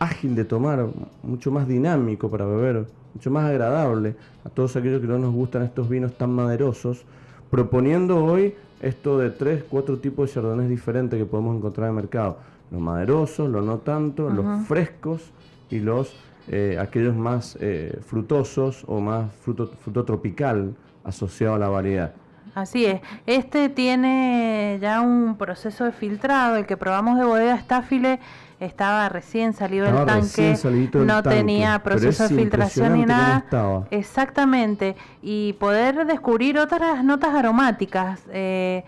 [0.00, 0.88] ágil de tomar,
[1.22, 5.62] mucho más dinámico para beber, mucho más agradable a todos aquellos que no nos gustan
[5.62, 7.04] estos vinos tan maderosos,
[7.50, 12.02] proponiendo hoy esto de tres, cuatro tipos de chardonnays diferentes que podemos encontrar en el
[12.02, 12.36] mercado.
[12.70, 15.30] Los maderosos, los no tanto, los frescos
[15.70, 16.14] y los
[16.48, 17.58] eh, aquellos más
[18.02, 20.74] frutosos o más fruto, fruto tropical
[21.04, 22.12] asociado a la variedad.
[22.54, 23.00] Así es.
[23.26, 26.56] Este tiene ya un proceso de filtrado.
[26.56, 28.20] El que probamos de bodega estáfile
[28.60, 30.56] estaba recién salido del tanque,
[30.94, 33.44] no tenía proceso de filtración ni nada.
[33.90, 34.96] Exactamente.
[35.22, 38.22] Y poder descubrir otras notas aromáticas.
[38.30, 38.84] Eh,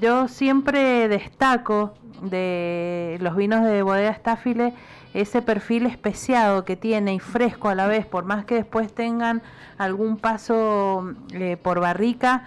[0.00, 4.74] yo siempre destaco de los vinos de bodega estáfile
[5.14, 9.42] ese perfil especiado que tiene y fresco a la vez, por más que después tengan
[9.78, 12.44] algún paso eh, por barrica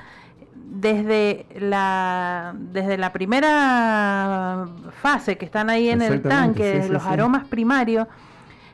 [0.63, 4.65] desde la, desde la primera
[5.02, 8.08] fase que están ahí en el tanque, los aromas primarios,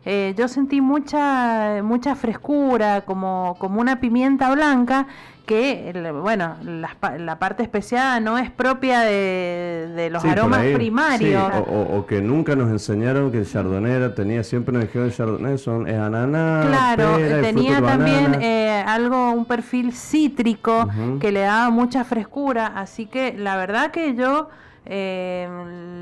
[0.06, 5.08] eh, yo sentí mucha, mucha frescura, como, como una pimienta blanca,
[5.50, 11.52] que, bueno, la, parte especial no es propia de, los aromas primarios.
[11.68, 15.98] O, que nunca nos enseñaron que el chardonnay tenía, siempre nos dijeron chardonnay son, es
[15.98, 20.88] ananá, Claro, tenía también eh, algo, un perfil cítrico
[21.20, 24.50] que le daba mucha frescura, así que la verdad que yo...
[24.92, 25.48] Eh,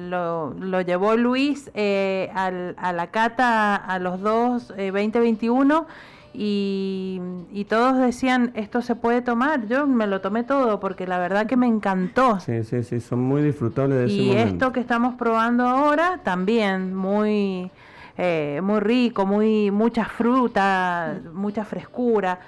[0.08, 5.88] lo, lo, llevó Luis eh, al, a la cata a los dos 2021
[6.34, 9.68] y, todos decían, esto se puede tomar.
[9.68, 12.40] Yo me lo tomé todo porque la verdad que me encantó.
[12.40, 16.96] Sí, sí, sí, son muy disfrutables de ese Y esto que estamos probando ahora también
[16.96, 17.72] muy,
[18.18, 22.40] eh, muy rico, muy mucha fruta, mucha frescura,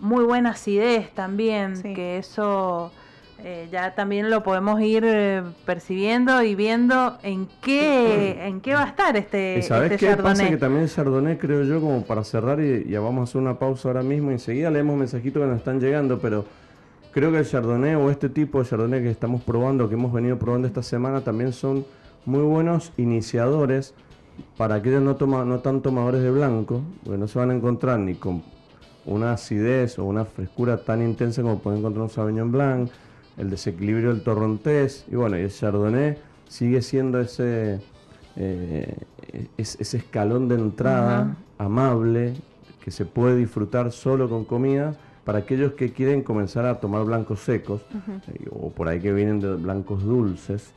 [0.00, 2.92] muy buena acidez también, que eso
[3.44, 8.82] eh, ya también lo podemos ir eh, percibiendo y viendo en qué en qué va
[8.82, 10.48] a estar este, ¿Y sabes este qué pasa?
[10.48, 13.58] Que también el Chardonnay, creo yo, como para cerrar, y ya vamos a hacer una
[13.58, 16.46] pausa ahora mismo, y enseguida leemos mensajitos que nos están llegando, pero
[17.12, 20.36] creo que el Chardonnay o este tipo de Chardonnay que estamos probando, que hemos venido
[20.38, 21.86] probando esta semana, también son
[22.24, 23.94] muy buenos iniciadores
[24.56, 27.98] para aquellos no, toma, no tan tomadores de blanco, porque no se van a encontrar
[28.00, 28.42] ni con
[29.06, 32.90] una acidez o una frescura tan intensa como pueden encontrar un Sauvignon Blanc,
[33.38, 37.80] el desequilibrio del torrontés, y bueno, y el chardonnay sigue siendo ese,
[38.36, 38.96] eh,
[39.56, 42.34] ese escalón de entrada amable
[42.82, 47.40] que se puede disfrutar solo con comida para aquellos que quieren comenzar a tomar blancos
[47.40, 47.82] secos
[48.28, 50.72] eh, o por ahí que vienen de blancos dulces.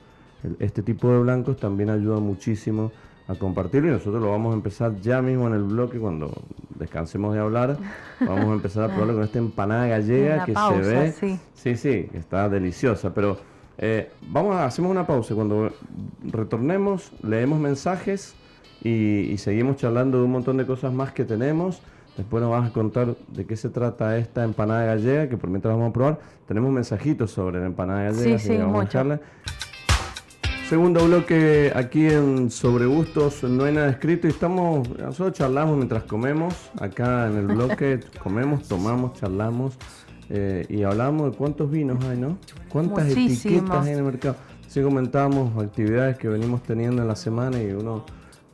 [0.59, 2.91] Este tipo de blancos también ayuda muchísimo
[3.31, 6.31] a compartirlo y nosotros lo vamos a empezar ya mismo en el bloque cuando
[6.75, 7.77] descansemos de hablar.
[8.19, 11.11] Vamos a empezar a probarlo con esta empanada gallega que se ve.
[11.11, 13.13] Sí, sí, sí está deliciosa.
[13.13, 13.37] Pero
[13.77, 15.33] eh, vamos a hacemos una pausa.
[15.33, 15.71] Cuando
[16.23, 18.35] retornemos, leemos mensajes
[18.83, 21.81] y, seguimos charlando de un montón de cosas más que tenemos.
[22.17, 25.73] Después nos vas a contar de qué se trata esta empanada gallega, que por mientras
[25.73, 26.19] vamos a probar.
[26.47, 29.21] Tenemos mensajitos sobre la empanada gallega, sí, sí, vamos a
[30.71, 36.03] Segundo bloque aquí en Sobre Gustos, no hay nada escrito y estamos, nosotros charlamos mientras
[36.03, 39.73] comemos, acá en el bloque comemos, tomamos, charlamos
[40.29, 42.37] eh, y hablamos de cuántos vinos hay, ¿no?
[42.69, 44.37] ¿Cuántas etiquetas hay en el mercado?
[44.69, 48.05] Sí comentábamos actividades que venimos teniendo en la semana y uno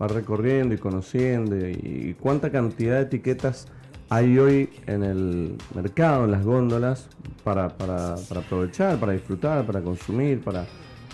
[0.02, 3.68] va recorriendo y conociendo y, cuánta cantidad de etiquetas
[4.10, 7.10] hay hoy en el mercado, en las góndolas,
[7.44, 10.66] para, para, para aprovechar, para disfrutar, para consumir, para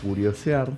[0.02, 0.72] curiosear.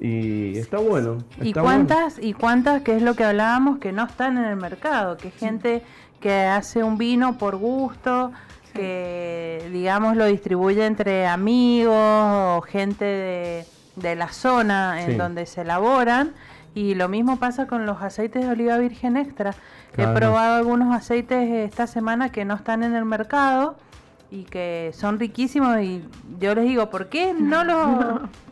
[0.00, 1.18] Y está bueno.
[1.40, 5.16] ¿Y cuántas, y cuántas, que es lo que hablábamos, que no están en el mercado?
[5.16, 5.82] Que gente
[6.20, 8.32] que hace un vino por gusto,
[8.72, 15.60] que digamos lo distribuye entre amigos o gente de, de la zona en donde se
[15.60, 16.32] elaboran.
[16.74, 19.54] Y lo mismo pasa con los aceites de oliva virgen extra.
[19.96, 23.76] He probado algunos aceites esta semana que no están en el mercado
[24.30, 26.02] y que son riquísimos y
[26.40, 28.22] yo les digo, ¿por qué no los,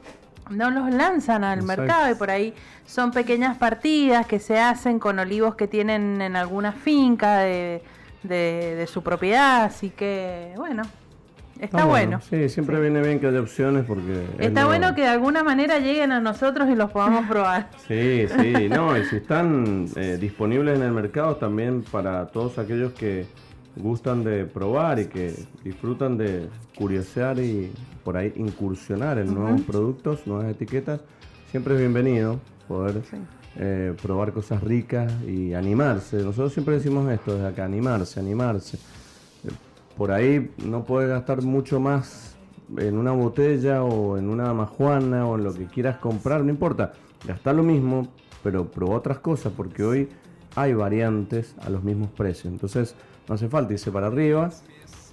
[0.51, 2.11] no los lanzan al mercado?
[2.11, 2.55] Y por ahí
[2.87, 7.83] son pequeñas partidas que se hacen con olivos que tienen en alguna finca de,
[8.23, 10.83] de, su propiedad, así que bueno.
[11.61, 12.21] Está bueno.
[12.23, 14.27] Sí, siempre viene bien que haya opciones porque...
[14.41, 17.69] Está bueno que de alguna manera lleguen a nosotros y los podamos probar.
[17.87, 22.95] Sí, sí, no, y si están eh, disponibles en el mercado también para todos aquellos
[22.95, 23.27] que
[23.77, 27.73] gustan de probar y que disfrutan de curiosear y
[28.05, 31.01] por ahí incursionar en nuevos productos, nuevas etiquetas,
[31.51, 33.03] siempre es bienvenido poder
[33.57, 36.17] eh, probar cosas ricas y animarse.
[36.19, 38.79] Nosotros siempre decimos esto desde acá, animarse, animarse.
[39.97, 42.37] Por ahí no puedes gastar mucho más
[42.79, 46.93] en una botella o en una majuana o en lo que quieras comprar, no importa.
[47.27, 48.09] Gastar lo mismo,
[48.43, 50.09] pero prueba otras cosas porque hoy
[50.57, 52.53] hay variantes a los mismos precios.
[52.53, 52.95] Entonces
[53.29, 54.51] no hace falta irse para arriba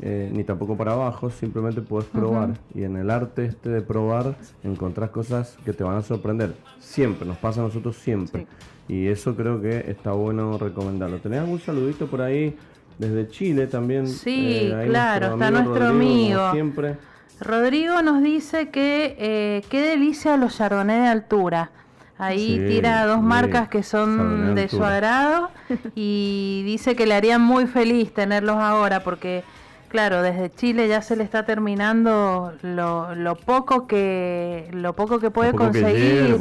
[0.02, 2.54] eh, ni tampoco para abajo, simplemente puedes probar.
[2.74, 6.56] Y en el arte este de probar encontrás cosas que te van a sorprender.
[6.80, 8.48] Siempre, nos pasa a nosotros siempre.
[8.88, 11.20] Y eso creo que está bueno recomendarlo.
[11.20, 12.56] ¿Tenés algún saludito por ahí?
[12.98, 14.08] Desde Chile también.
[14.08, 16.52] Sí, eh, claro, está nuestro amigo.
[16.54, 16.98] Siempre.
[17.42, 21.72] Rodrigo nos dice que eh, qué delicia los chardonnay de altura.
[22.20, 25.52] Ahí tira dos marcas que son de su agrado
[25.96, 29.46] y dice que le harían muy feliz tenerlos ahora porque
[29.90, 35.32] Claro, desde Chile ya se le está terminando lo, lo poco que lo poco que
[35.32, 36.38] puede conseguir.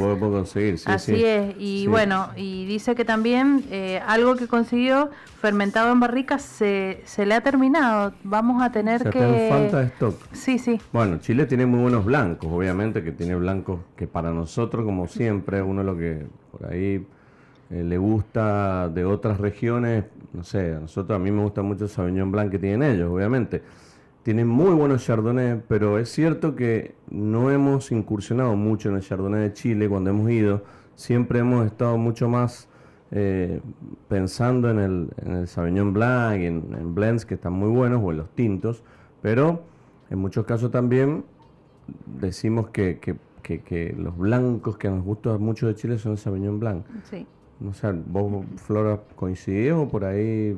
[0.85, 1.55] Así es.
[1.57, 5.09] Y bueno, y dice que también eh, algo que consiguió
[5.41, 8.13] fermentado en barricas se, se le ha terminado.
[8.23, 9.47] Vamos a tener que.
[9.49, 10.15] falta de stock.
[10.31, 10.79] Sí, sí.
[10.93, 15.63] Bueno, Chile tiene muy buenos blancos, obviamente que tiene blancos que para nosotros, como siempre,
[15.63, 17.05] uno lo que por ahí
[17.69, 21.83] eh, le gusta de otras regiones, no sé, a nosotros a mí me gusta mucho
[21.85, 23.61] el Sauvignon Blanc que tienen ellos, obviamente.
[24.23, 29.41] Tienen muy buenos Chardonnay, pero es cierto que no hemos incursionado mucho en el Chardonnay
[29.41, 30.63] de Chile cuando hemos ido.
[30.95, 32.67] Siempre hemos estado mucho más
[33.11, 33.61] eh,
[34.07, 38.17] pensando en el, en Sauvignon Blanc, en, en blends que están muy buenos o en
[38.17, 38.83] los tintos,
[39.21, 39.63] pero
[40.09, 41.23] en muchos casos también
[42.19, 46.17] decimos que, que, que, que los blancos que nos gustan mucho de Chile son el
[46.17, 46.85] Sauvignon Blanc.
[47.09, 47.25] Sí.
[47.59, 50.57] No sé, ¿vos, Flora, coincidís o por ahí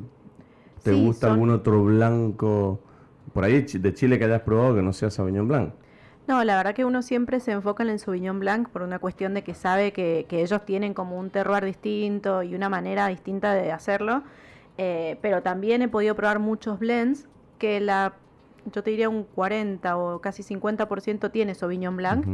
[0.82, 2.80] te gusta algún otro blanco,
[3.32, 5.72] por ahí de Chile que hayas probado que no sea Sauvignon Blanc?
[6.28, 9.34] No, la verdad que uno siempre se enfoca en el Sauvignon Blanc por una cuestión
[9.34, 13.72] de que sabe que, ellos tienen como un terroir distinto y una manera distinta de
[13.72, 14.22] hacerlo.
[14.78, 18.14] Eh, pero también he podido probar muchos blends que la,
[18.72, 22.26] yo te diría un 40 o casi 50% tiene Sauvignon Blanc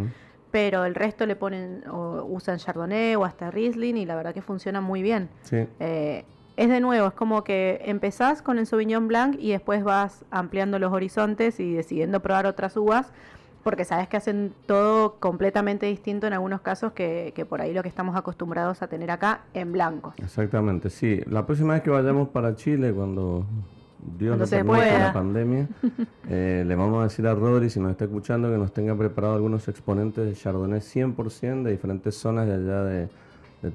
[0.51, 4.43] pero el resto le ponen o usan Chardonnay o hasta Riesling y la verdad que
[4.43, 5.29] funciona muy bien.
[5.53, 6.25] Eh,
[6.57, 10.79] es de nuevo, es como que empezás con el Sauvignon Blanc y después vas ampliando
[10.79, 13.13] los horizontes y decidiendo probar otras uvas,
[13.63, 17.83] porque sabes que hacen todo completamente distinto en algunos casos que, que por ahí lo
[17.83, 20.15] que estamos acostumbrados a tener acá en blanco.
[20.17, 21.21] Exactamente, sí.
[21.27, 23.47] La próxima vez que vayamos para Chile, cuando
[24.01, 25.69] Dios nos permita la pandemia.
[26.31, 29.35] Eh, le vamos a decir a Rodri, si nos está escuchando, que nos tenga preparado
[29.35, 33.09] algunos exponentes de Chardonnay 100% de diferentes zonas de allá de,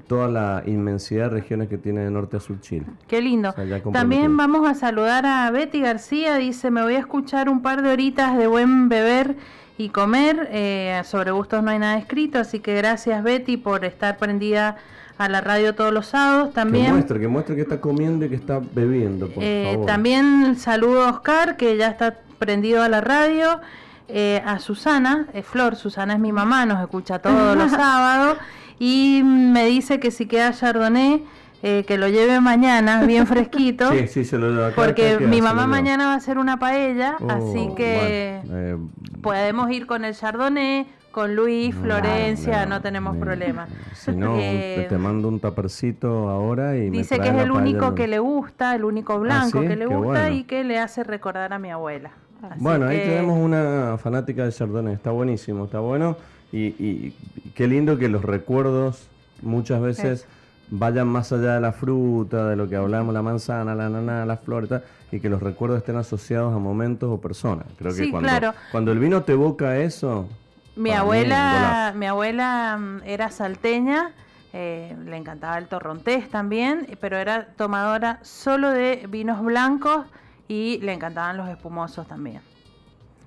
[0.06, 2.86] toda la inmensidad de regiones que tiene de norte a sur Chile.
[3.08, 3.52] Qué lindo.
[3.92, 7.90] También vamos a saludar a Betty García, dice, me voy a escuchar un par de
[7.90, 9.34] horitas de buen beber
[9.76, 10.48] y comer.
[10.52, 14.76] Eh, sobre gustos no hay nada escrito, así que gracias Betty por estar prendida
[15.18, 16.86] a la radio todos los sábados también.
[16.86, 19.86] Que muestre, que muestre que está comiendo y que está bebiendo, por eh, favor.
[19.86, 23.60] También saludo a Oscar, que ya está prendido a la radio.
[24.06, 28.38] Eh, a Susana, eh, Flor, Susana es mi mamá, nos escucha todos los sábados.
[28.78, 31.24] Y me dice que si queda Chardonnay,
[31.62, 33.90] que lo lleve mañana, bien fresquito.
[33.92, 37.30] sí, sí, se lo acá, Porque mi mamá mañana va a hacer una paella, oh,
[37.30, 38.76] así que
[39.22, 43.68] podemos ir con el Chardonnay con Luis, Florencia, no, tenemos problema.
[43.94, 48.08] Si no, eh, te mando un tapercito ahora y Dice que es el único que
[48.08, 51.60] le gusta, el único blanco ¿Ah, que le gusta y que le hace recordar a
[51.60, 52.10] mi abuela.
[52.56, 56.16] bueno, ahí tenemos una fanática de Chardonnay, está buenísimo, está bueno
[56.50, 57.14] y, y,
[57.54, 59.08] qué lindo que los recuerdos
[59.40, 60.26] muchas veces
[60.68, 64.36] vayan más allá de la fruta, de lo que hablamos, la manzana, la ananá, la
[64.36, 67.66] flor y que los recuerdos estén asociados a momentos o personas.
[67.78, 68.52] Creo que Sí, cuando, claro.
[68.72, 70.28] cuando el vino te evoca eso,
[70.76, 74.12] Mi para abuela, mi abuela mm, era salteña,
[74.52, 80.06] eh, le encantaba el torrontés también, pero era tomadora solo de vinos blancos
[80.48, 82.40] y le encantaban los espumosos también.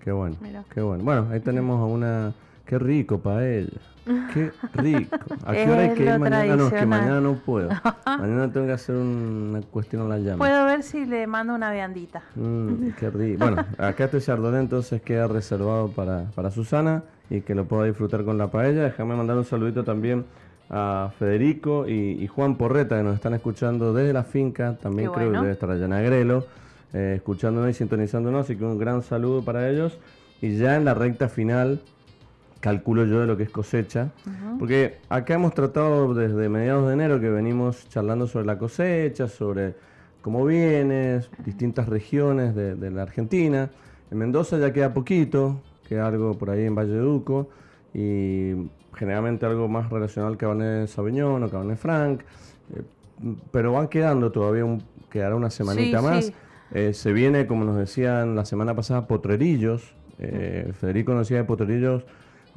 [0.04, 0.64] Qué bueno, Mira.
[0.74, 1.04] qué bueno.
[1.04, 2.34] Bueno, ahí tenemos a una...
[2.66, 3.80] Qué rico paella.
[4.34, 5.18] Qué rico.
[5.46, 6.56] ¿A qué hora hay que ir mañana?
[6.56, 7.70] No, es que mañana no puedo.
[8.06, 10.38] mañana tengo que hacer una cuestión a la llama.
[10.38, 12.22] Puedo ver si le mando una viandita.
[12.36, 13.40] Mm, qué rico.
[13.40, 18.24] Bueno, acá este chardonnay entonces queda reservado para, para Susana y que lo pueda disfrutar
[18.24, 18.84] con la paella.
[18.84, 20.26] Déjame mandar un saludito también
[20.70, 24.78] a Federico y, y Juan Porreta que nos están escuchando desde la finca.
[24.82, 26.46] También creo que debe estar allá en Agrelo,
[26.94, 28.46] eh, escuchándonos y sintonizándonos.
[28.46, 29.98] Así que un gran saludo para ellos.
[30.42, 31.82] Y ya en la recta final,
[32.60, 34.10] calculo yo de lo que es cosecha.
[34.60, 39.76] Porque acá hemos tratado desde mediados de enero que venimos charlando sobre la cosecha, sobre
[40.22, 43.70] cómo vienes, distintas regiones de, de la Argentina.
[44.12, 47.50] En Mendoza ya queda poquito, queda algo por ahí en Valle de Duco
[47.94, 52.22] y generalmente algo más relacionado al Cabernet Sauvignon o Cabernet Franc.
[52.76, 52.82] eh,
[53.52, 56.26] pero van quedando todavía, un, quedará una semanita Sí, más.
[56.26, 56.34] sí.
[56.74, 59.94] Eh, se viene, como nos decían la semana pasada, Potrerillos.
[60.20, 62.04] Eh, Federico nos decía de Potrerillos.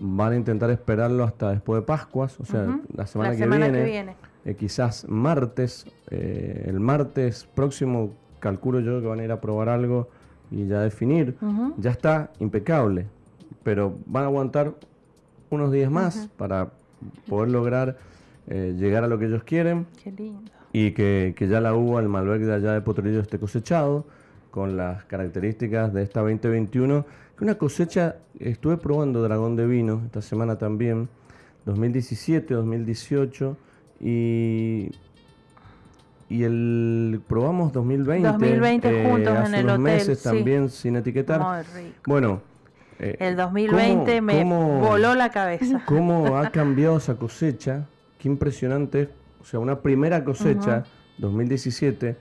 [0.02, 3.66] Van a intentar esperarlo hasta después de Pascuas, o sea, la semana, La que, semana
[3.66, 4.14] viene, que viene.
[4.46, 9.68] eh, quizás martes, eh, el martes próximo, calculo yo que van a ir a probar
[9.68, 10.08] algo
[10.50, 11.36] y ya definir.
[11.76, 13.06] Ya está impecable,
[13.62, 14.72] pero van a aguantar
[15.50, 16.70] unos días más para
[17.28, 17.98] poder lograr
[18.48, 20.50] eh, llegar a lo que ellos quieren Qué lindo.
[20.72, 24.06] y que, que ya la uva, el Malbec de allá de Potrerillo esté cosechado
[24.50, 27.04] con las características de esta 2021.
[27.40, 31.08] Una cosecha, estuve probando Dragón de Vino esta semana también,
[31.64, 33.56] 2017, 2018
[34.00, 34.90] y,
[36.28, 38.28] y el probamos 2020.
[38.28, 40.24] 2020 juntos hace en el unos hotel, meses sí.
[40.24, 41.40] también sin etiquetar.
[41.40, 41.96] Muy rico.
[42.06, 42.42] Bueno.
[42.98, 45.82] eh, El 2020 ¿cómo- me cómo- voló la cabeza.
[45.86, 47.86] cómo ha cambiado esa cosecha.
[48.18, 49.08] Qué impresionante.
[49.40, 50.84] O sea, una primera cosecha,
[51.16, 52.16] 2017,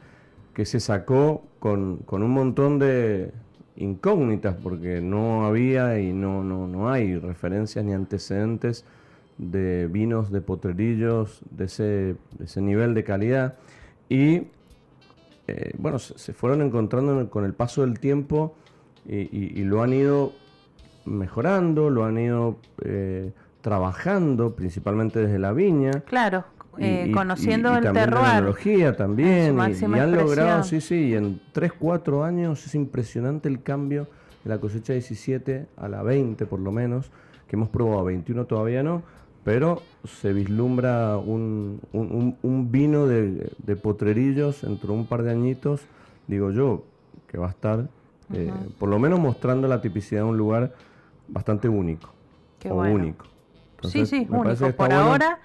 [0.54, 3.34] que se sacó con, con un montón de
[3.80, 8.86] incógnitas, porque no había y no, no, no hay referencias ni antecedentes
[9.38, 13.56] de vinos, de potrerillos, de ese, ese nivel de calidad.
[14.10, 14.44] Y
[15.48, 18.54] eh, bueno, se, fueron encontrando con el paso del tiempo
[19.08, 20.34] y, y- lo han ido
[21.06, 26.02] mejorando, lo han ido eh, trabajando, principalmente desde la viña.
[26.06, 26.44] Claro,
[26.78, 28.38] eh, y- conociendo y- y el también La terroir.
[28.38, 29.60] enología también.
[29.60, 33.62] en su y- han logrado, sí, sí, y en 3, 4 años es impresionante el
[33.64, 34.08] cambio
[34.44, 37.12] de la cosecha 17 a la 20 por lo menos,
[37.48, 39.02] que hemos probado 21 todavía no,
[39.44, 45.82] pero se vislumbra un, un- vino de, de potrerillos entre un par de añitos,
[46.28, 46.84] digo yo,
[47.28, 47.88] que va a estar
[48.34, 50.74] eh, por lo menos mostrando la tipicidad de un lugar
[51.28, 52.12] bastante único.
[52.60, 52.94] Qué o bueno.
[52.96, 53.26] único.
[53.26, 53.32] sí,
[53.76, 54.58] Entonces, sí, único.
[54.78, 54.96] Por bueno.
[55.00, 55.40] ahora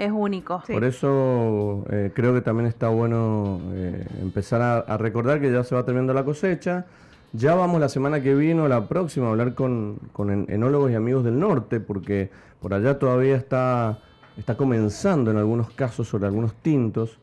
[0.00, 0.62] es único.
[0.66, 5.74] Por eso eh, creo que también está bueno eh, empezar a, recordar que ya se
[5.74, 6.86] va terminando la cosecha.
[7.32, 10.90] Ya vamos la semana que viene o la próxima a hablar con, con en- enólogos
[10.90, 12.30] y amigos del norte, porque
[12.60, 14.00] por allá todavía está,
[14.36, 17.18] está comenzando en algunos casos sobre algunos tintos,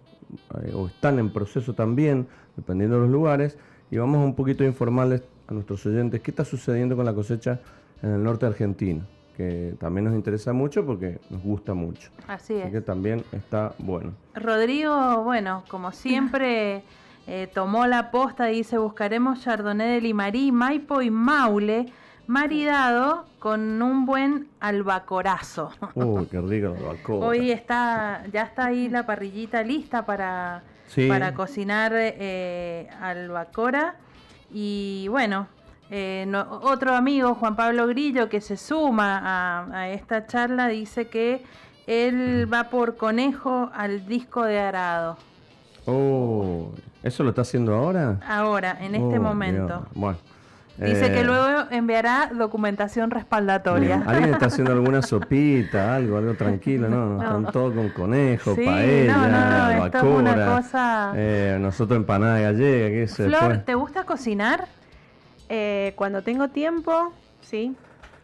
[0.63, 3.57] eh, o están en proceso también, dependiendo de los lugares,
[3.91, 7.59] y vamos un poquito a informarles a nuestros oyentes qué está sucediendo con la cosecha
[8.01, 9.05] en el norte argentino,
[9.37, 12.09] que también nos interesa mucho porque nos gusta mucho.
[12.27, 12.85] Así Así que es.
[12.85, 14.13] también está bueno.
[14.33, 16.83] Rodrigo, bueno, como siempre,
[17.27, 21.85] eh, tomó la posta y dice, buscaremos Chardonnay de Limarí, Maipo y Maule,
[22.25, 25.71] maridado con un buen albacorazo.
[25.95, 27.27] Uy, qué rico la albacora.
[27.27, 31.07] Hoy está, ya está ahí la parrillita lista para, Sí.
[31.07, 33.95] para cocinar eh, albacora.
[34.51, 35.47] Y bueno,
[35.89, 41.07] eh, no- otro amigo, Juan Pablo Grillo, que se suma a, a esta charla, dice
[41.07, 41.43] que
[41.87, 45.17] él va por conejo al disco de arado.
[45.85, 46.71] Oh,
[47.03, 48.19] ¿eso lo está haciendo ahora?
[48.27, 49.67] Ahora, en este Oh, momento.
[49.67, 49.81] Dios.
[49.95, 50.17] Bueno.
[50.77, 53.95] Dice eh, que luego enviará documentación respaldatoria.
[53.97, 54.07] bien.
[54.07, 57.15] Alguien está haciendo alguna sopita, algo, algo tranquilo, ¿no?
[57.15, 59.29] no, Están todos con conejo, Sí, paella, no, no,
[59.79, 64.03] no, esto es una albacora, cosa- eh, nosotros empanada gallega, qué sé Flor, ¿te gusta
[64.03, 64.67] cocinar?
[65.49, 67.75] Eh, cuando tengo tiempo, sí.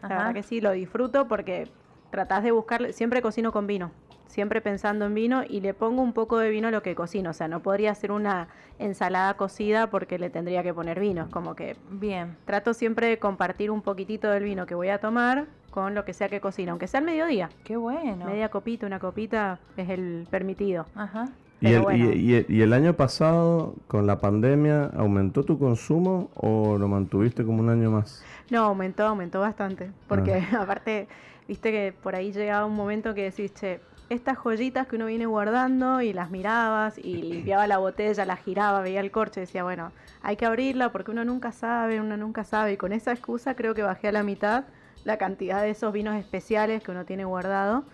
[0.02, 0.18] La Ajá.
[0.18, 1.68] verdad que sí, lo disfruto porque
[2.10, 3.90] tratás de buscar, siempre cocino con vino,
[4.26, 7.30] siempre pensando en vino y le pongo un poco de vino a lo que cocino.
[7.30, 8.48] O sea, no podría hacer una
[8.78, 11.22] ensalada cocida porque le tendría que poner vino.
[11.24, 12.36] Es como que Bien.
[12.44, 16.12] trato siempre de compartir un poquitito del vino que voy a tomar con lo que
[16.12, 17.50] sea que cocina, aunque sea al mediodía.
[17.64, 18.26] Qué bueno.
[18.26, 20.86] Media copita, una copita es el permitido.
[20.94, 21.30] Ajá.
[21.60, 22.12] ¿Y el, bueno.
[22.12, 27.44] y, y- y el año pasado, con la pandemia, aumentó tu consumo o lo mantuviste
[27.44, 28.22] como un año más?
[28.50, 29.90] No, aumentó, aumentó bastante.
[30.06, 30.60] Porque Ah.
[30.62, 31.08] aparte,
[31.48, 33.80] viste que por ahí llegaba un momento que decís, che,
[34.10, 38.80] estas joyitas que uno viene guardando y las mirabas y limpiaba la botella, la giraba,
[38.82, 39.92] veía el corche, decía, bueno,
[40.22, 42.72] hay que abrirla porque uno nunca sabe, uno nunca sabe.
[42.74, 44.64] Y con esa excusa creo que bajé a la mitad
[45.04, 47.84] la cantidad de esos vinos especiales que uno tiene guardado.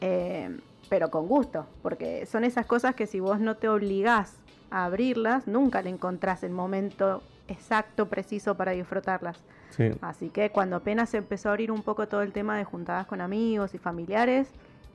[0.00, 0.58] eh,
[0.92, 4.36] pero con gusto, porque son esas cosas que si vos no te obligás
[4.70, 9.42] a abrirlas, nunca le encontrás el momento exacto, preciso para disfrutarlas.
[9.70, 9.92] Sí.
[10.02, 13.06] Así que cuando apenas se empezó a abrir un poco todo el tema de juntadas
[13.06, 14.50] con amigos y familiares,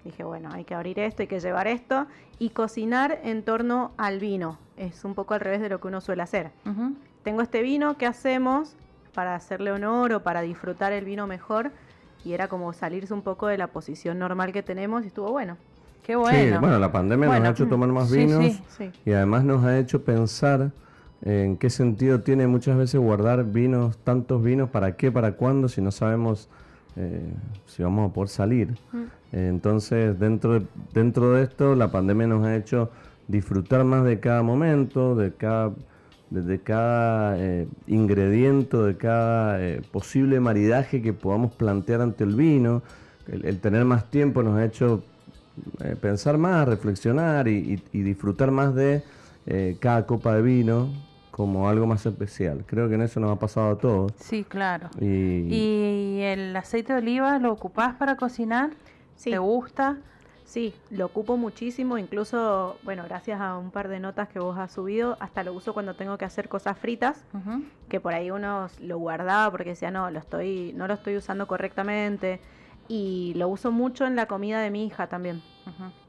[0.05, 2.05] dije, bueno, hay que abrir esto, hay que llevar esto
[2.37, 4.59] y cocinar en torno al vino.
[4.77, 6.51] Es un poco al revés de lo que uno suele hacer.
[7.23, 8.75] Tengo este vino, ¿qué hacemos
[9.15, 11.71] para hacerle honor o para disfrutar el vino mejor?
[12.23, 15.57] Y era como salirse un poco de la posición normal que tenemos y estuvo bueno.
[16.03, 16.59] Qué Sí, bueno.
[16.61, 18.61] bueno, la pandemia nos Bueno, ha hecho tomar más vinos sí.
[18.77, 18.91] Sí.
[19.05, 20.71] y además nos ha hecho pensar
[21.21, 25.81] en qué sentido tiene muchas veces guardar vinos, tantos vinos, para qué, para cuándo, si
[25.81, 26.49] no sabemos
[26.95, 27.33] eh,
[27.65, 28.71] si vamos a poder salir.
[28.91, 28.97] Mm.
[29.33, 32.89] Eh, entonces, dentro de, dentro de esto, la pandemia nos ha hecho
[33.27, 35.73] disfrutar más de cada momento, de cada,
[36.29, 42.35] de, de cada eh, ingrediente, de cada eh, posible maridaje que podamos plantear ante el
[42.35, 42.81] vino.
[43.27, 45.03] El, el tener más tiempo nos ha hecho
[45.83, 49.03] eh, pensar más, reflexionar y, y- y disfrutar más de
[49.45, 50.89] eh, cada copa de vino
[51.31, 52.63] como algo más especial.
[52.65, 54.11] Creo que en eso nos ha pasado a todos.
[54.19, 54.89] Sí, claro.
[54.99, 55.05] Y,
[55.53, 58.71] ¿Y el aceite de oliva lo ocupás para cocinar?
[59.15, 59.31] Sí.
[59.31, 59.97] ¿Te gusta?
[60.45, 64.71] Sí, lo ocupo muchísimo, incluso, bueno, gracias a un par de notas que vos has
[64.71, 67.21] subido, hasta lo uso cuando tengo que hacer cosas fritas,
[67.89, 71.47] que por ahí uno lo guardaba porque decía, no, lo estoy, no lo estoy usando
[71.47, 72.39] correctamente,
[72.87, 75.41] y lo uso mucho en la comida de mi hija también.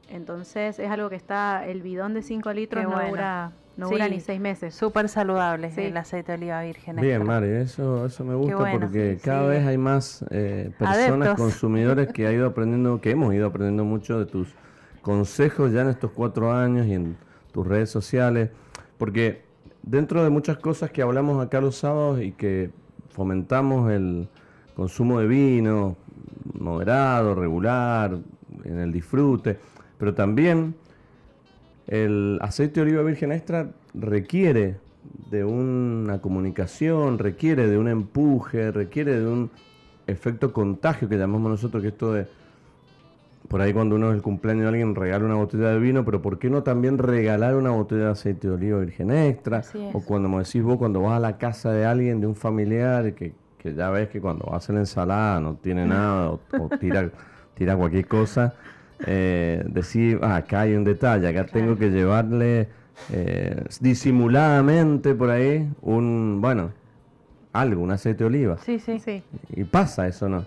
[0.09, 3.09] Entonces es algo que está, el bidón de 5 litros Qué no, bueno.
[3.09, 3.93] dura, no Sí.
[3.93, 4.73] dura ni 6 meses.
[4.73, 5.81] Súper saludable Sí.
[5.81, 6.95] el aceite de oliva virgen.
[6.95, 7.33] Bien, extra.
[7.39, 11.35] Mari, eso, eso me gusta bueno, porque sí, cada vez hay más eh, personas, Adeptos.
[11.37, 14.47] consumidores que ha ido aprendiendo, que hemos ido aprendiendo mucho de tus
[15.01, 17.15] consejos ya en estos cuatro años y en
[17.51, 18.49] tus redes sociales,
[18.97, 19.43] porque
[19.83, 22.71] dentro de muchas cosas que hablamos acá los sábados y que
[23.09, 24.27] fomentamos el
[24.75, 25.97] consumo de vino
[26.59, 28.17] moderado, regular,
[28.63, 29.57] en el disfrute,
[29.97, 30.75] pero también
[31.87, 34.77] el aceite de oliva virgen extra requiere
[35.31, 39.49] de una comunicación, requiere de un empuje, requiere de un
[40.07, 42.27] efecto contagio que llamamos nosotros, que esto de,
[43.47, 46.21] por ahí cuando uno es el cumpleaños de alguien regala una botella de vino, pero
[46.21, 49.63] ¿por qué no también regalar una botella de aceite de oliva virgen extra?
[49.93, 53.13] O cuando me decís vos, cuando vas a la casa de alguien, de un familiar,
[53.13, 57.09] que, que ya ves que cuando hace la ensalada no tiene nada o, o tira,
[57.53, 58.53] tira cualquier cosa,
[59.05, 62.69] eh, decir, ah, acá hay un detalle, acá tengo que llevarle
[63.11, 66.71] eh, disimuladamente por ahí un, bueno,
[67.53, 68.57] algo, un aceite de oliva.
[68.57, 68.99] Sí, sí.
[68.99, 69.23] Sí.
[69.55, 70.45] Y pasa eso, ¿no?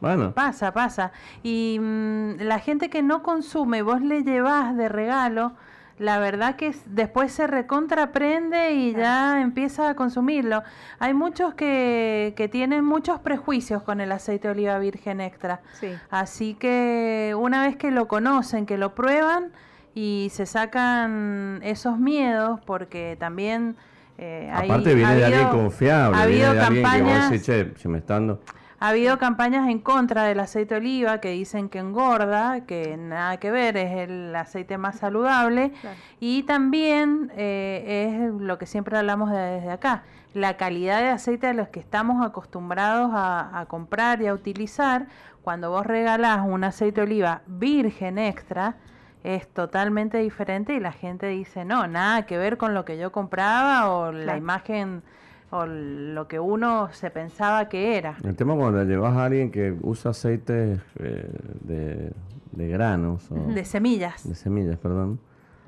[0.00, 1.12] Bueno, Pasa, pasa.
[1.44, 5.52] Y mm, la gente que no consume, vos le llevas de regalo,
[5.98, 10.62] la verdad que es- después se recontraprende y ya empieza a consumirlo.
[10.98, 15.60] Hay muchos que, que tienen muchos prejuicios con el aceite de oliva virgen extra.
[15.80, 15.92] Sí.
[16.10, 19.50] Así que una vez que lo conocen, que lo prueban
[19.94, 23.76] y se sacan esos miedos, porque también...
[24.18, 27.30] eh, hay- aparte viene ha de alguien confiable, ha viene de alguien que vos campañas-
[27.30, 28.40] decís, che, si me está dando...
[28.82, 33.36] ha habido campañas en contra del aceite de oliva que dicen que engorda, que nada
[33.36, 35.70] que ver, es el aceite más saludable.
[35.80, 35.96] Claro.
[36.18, 40.02] Y también eh, es lo que siempre hablamos de- desde acá,
[40.34, 45.06] la calidad de aceite a los que estamos acostumbrados a, a comprar y a utilizar.
[45.42, 48.74] Cuando vos regalás un aceite de oliva virgen extra,
[49.22, 53.12] es totalmente diferente y la gente dice, no, nada que ver con lo que yo
[53.12, 55.04] compraba o la imagen
[55.52, 58.16] o lo que uno se pensaba que era.
[58.24, 61.30] El tema cuando le llevas a alguien que usa aceites eh,
[61.60, 62.12] de,
[62.52, 64.26] de granos o De semillas.
[64.28, 65.20] de semillas, perdón,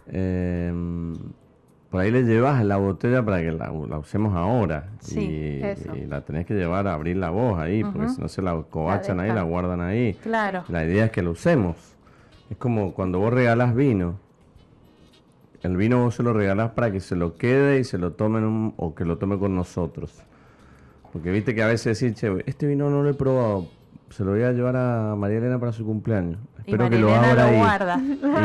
[0.06, 0.72] eh,
[1.90, 5.94] por ahí le llevas la botella para que la, la usemos ahora Sí, y, eso.
[5.94, 8.60] y la tenés que llevar a abrir la voz ahí, porque si no se la
[8.68, 10.14] cobachan ahí, la guardan ahí.
[10.14, 10.64] Claro.
[10.68, 11.76] La idea es que lo usemos.
[12.50, 14.18] Es como cuando vos regalás vino.
[15.64, 18.44] El vino vos se lo regalás para que se lo quede y se lo tomen
[18.44, 20.12] un- o que lo tome con nosotros.
[21.12, 23.66] Porque viste que a veces decís, che, este vino no lo he probado.
[24.10, 26.38] Se lo voy a llevar a María Elena para su cumpleaños.
[26.66, 28.00] Y Espero que lo abra lo y, guarda.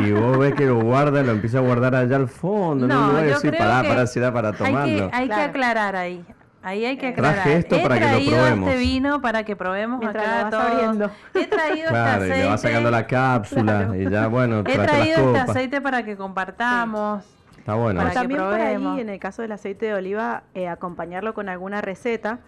[0.08, 2.88] y vos ves que lo guarda, lo empieza a guardar allá al fondo.
[2.88, 4.64] No, No, no voy a decir creo para, que para si era para Hay que,
[4.64, 5.10] tomarlo.
[5.14, 6.26] hay que aclarar ahí.
[6.62, 7.36] Ahí hay que aclarar.
[7.36, 8.70] Traje esto He para que lo traído probemos.
[8.70, 11.12] este vino para que probemos Mientras acá abriendo.
[11.34, 12.68] He traído Claro, y este le va aceite.
[12.74, 13.96] sacando la cápsula Claro.
[13.96, 17.24] y ya, bueno, He traído este aceite para que compartamos.
[17.58, 18.00] Está bueno.
[18.02, 21.82] para también por ahí, en el caso del aceite de oliva, eh, acompañarlo con alguna
[21.82, 22.40] receta,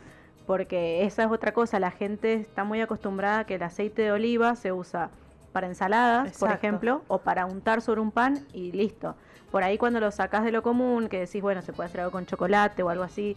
[0.47, 1.79] porque esa es otra cosa.
[1.79, 5.09] La gente está muy acostumbrada a que el aceite de oliva se usa
[5.53, 9.15] para ensaladas, por ejemplo, o para untar sobre un pan y listo.
[9.51, 12.11] Por ahí cuando lo sacás de lo común, que decís, bueno, se puede hacer algo
[12.11, 13.35] con chocolate o algo así,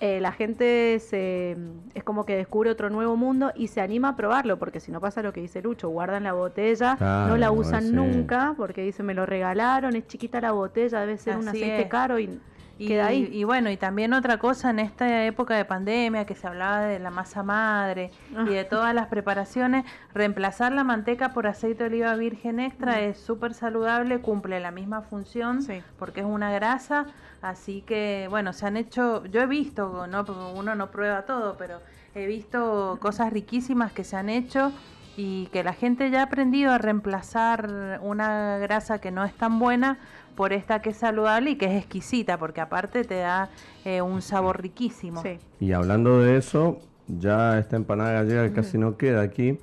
[0.00, 1.56] eh, la gente se,
[1.94, 5.00] es como que descubre otro nuevo mundo y se anima a probarlo, porque si no
[5.00, 7.92] pasa lo que dice Lucho, guardan la botella, no la usan sí.
[7.92, 11.88] nunca, porque dicen, me lo regalaron, es chiquita la botella, debe ser un aceite es.
[11.88, 12.38] caro y,
[12.78, 13.28] Y, queda ahí.
[13.32, 16.98] y bueno, y también otra cosa en esta época de pandemia que se hablaba de
[16.98, 18.10] la masa madre
[18.46, 23.18] y de todas las preparaciones, reemplazar la manteca por aceite de oliva virgen extra es
[23.18, 25.82] súper saludable, cumple la misma función Sí.
[25.98, 27.06] porque es una grasa,
[27.40, 30.24] así que bueno, se han hecho, yo he visto, no
[30.54, 31.80] uno no prueba todo, pero
[32.14, 34.72] he visto cosas riquísimas que se han hecho
[35.18, 39.58] y que la gente ya ha aprendido a reemplazar una grasa que no es tan
[39.58, 39.96] buena
[40.36, 43.48] por esta que es saludable y que es exquisita, porque aparte te da
[43.84, 45.22] eh, un sabor riquísimo.
[45.22, 45.38] Sí.
[45.58, 46.78] Y hablando de eso,
[47.08, 49.58] ya esta empanada gallega casi no queda aquí.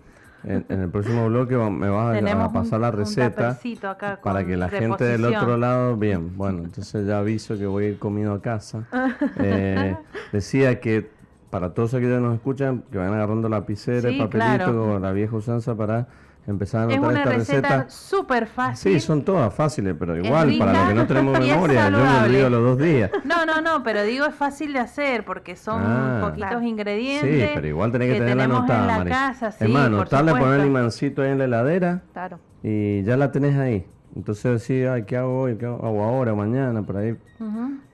[0.46, 3.58] En, en el próximo bloque va- me vas a- Tenemos a pasar un- la receta
[3.90, 7.86] acá para que la gente del otro lado, bien, bueno, entonces ya aviso que voy
[7.86, 8.86] a ir comido a casa.
[9.38, 9.96] Eh,
[10.34, 11.10] decía que
[11.50, 15.00] para todos aquellos que nos escuchan, que van agarrando lapicera y Sí, papelito claro.
[15.00, 16.08] la vieja usanza para
[16.46, 18.94] empezar a Es anotar una esta receta súper fácil.
[18.94, 21.98] Sí, son todas fáciles, pero igual, rica para los que no tenemos es memoria, yo
[21.98, 23.12] me olvido los dos días.
[23.24, 26.20] No, no, no, pero digo es fácil de hacer porque son Ah.
[26.22, 26.62] poquitos Claro.
[26.66, 27.48] ingredientes.
[27.50, 29.94] Sí, pero igual tenés que, tenerla tenemos anotada, en la casa, sí, es más, por
[29.96, 32.40] anotarle, poner el limancito ahí en la heladera Claro.
[32.62, 33.86] y ya la tenés ahí.
[34.16, 35.56] Entonces decís, ay, ¿qué hago hoy?
[35.58, 36.84] ¿Qué hago ahora, mañana?
[36.84, 37.16] Por ahí.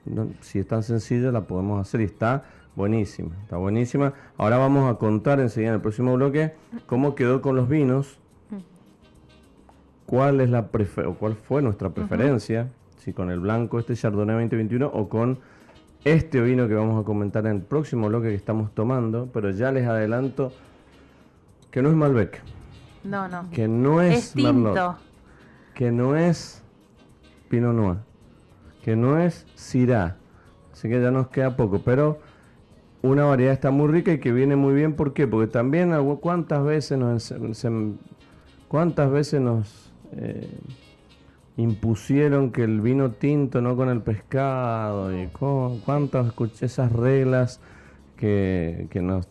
[0.04, 2.42] No, si es tan sencilla, la podemos hacer y está
[2.76, 3.30] buenísima.
[3.42, 4.12] Está buenísima.
[4.36, 6.52] Ahora vamos a contar enseguida en el próximo bloque
[6.86, 8.19] cómo quedó con los vinos.
[10.10, 12.68] ¿Cuál es la prefe- o cuál fue nuestra preferencia?
[12.98, 15.38] Si con el blanco este Chardonnay 2021 o con
[16.04, 19.70] este vino que vamos a comentar en el próximo bloque que estamos tomando, pero ya
[19.70, 20.52] les adelanto
[21.70, 22.42] que no es Malbec,
[23.04, 23.48] No, no.
[23.52, 24.52] que no es, Es tinto.
[24.52, 24.96] Merlot,
[25.74, 26.60] que no es
[27.48, 27.98] Pinot Noir,
[28.82, 30.16] que no es Syrah.
[30.72, 32.18] Así que ya nos queda poco, pero
[33.02, 34.94] una variedad está muy rica y que viene muy bien.
[34.94, 35.28] ¿Por qué?
[35.28, 37.32] Porque también cuántas veces nos,
[38.66, 40.48] cuántas veces nos eh,
[41.56, 47.60] impusieron que el vino tinto no con el pescado y cu- cuántas escuché esas reglas
[48.16, 49.28] que, que nos,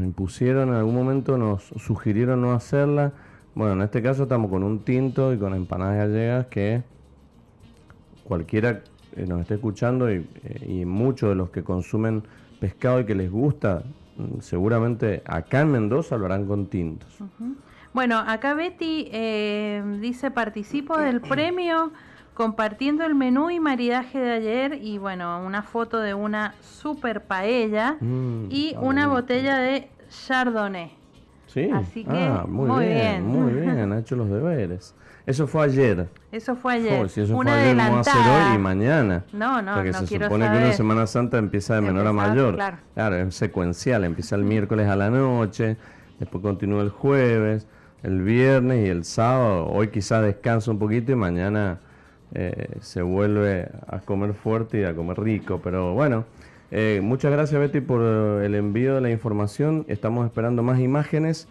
[0.00, 3.12] impusieron en algún momento nos sugirieron no hacerla.
[3.54, 6.82] Bueno, en este caso estamos con un tinto y con empanadas gallegas que
[8.24, 8.82] cualquiera
[9.14, 12.22] que nos esté escuchando y, eh, y muchos de los que consumen
[12.60, 13.82] pescado y que les gusta,
[14.16, 17.18] mm, seguramente acá en Mendoza lo harán con tintos.
[17.94, 21.92] Bueno, acá Betty eh, dice participo del premio
[22.34, 27.96] compartiendo el menú y maridaje de ayer y bueno, una foto de una super paella
[28.00, 30.92] Mm, y una botella de Chardonnay.
[31.46, 33.24] Sí, Así que, ah, muy, muy bien, bien.
[33.26, 34.94] muy bien, ha hecho los deberes.
[35.26, 36.08] Eso fue ayer.
[36.32, 37.04] Eso fue ayer.
[37.04, 39.24] Oh, si eso una fue ayer, vamos a hacer hoy y mañana.
[39.34, 42.12] No, no, Porque no se quiero supone que una Semana Santa empieza de menor a
[42.12, 42.54] mayor.
[42.94, 43.16] claro.
[43.16, 44.04] es secuencial.
[44.04, 45.76] Empieza el miércoles a la noche,
[46.18, 47.66] después continúa el jueves,
[48.02, 49.68] el viernes y el sábado.
[49.68, 51.80] Hoy quizás descansa un poquito y mañana
[52.34, 55.60] eh, se vuelve a comer fuerte y a comer rico.
[55.62, 56.24] Pero bueno,
[56.70, 58.02] eh, muchas gracias Betty por
[58.42, 59.86] el envío de la información.
[59.88, 61.48] Estamos esperando más imágenes,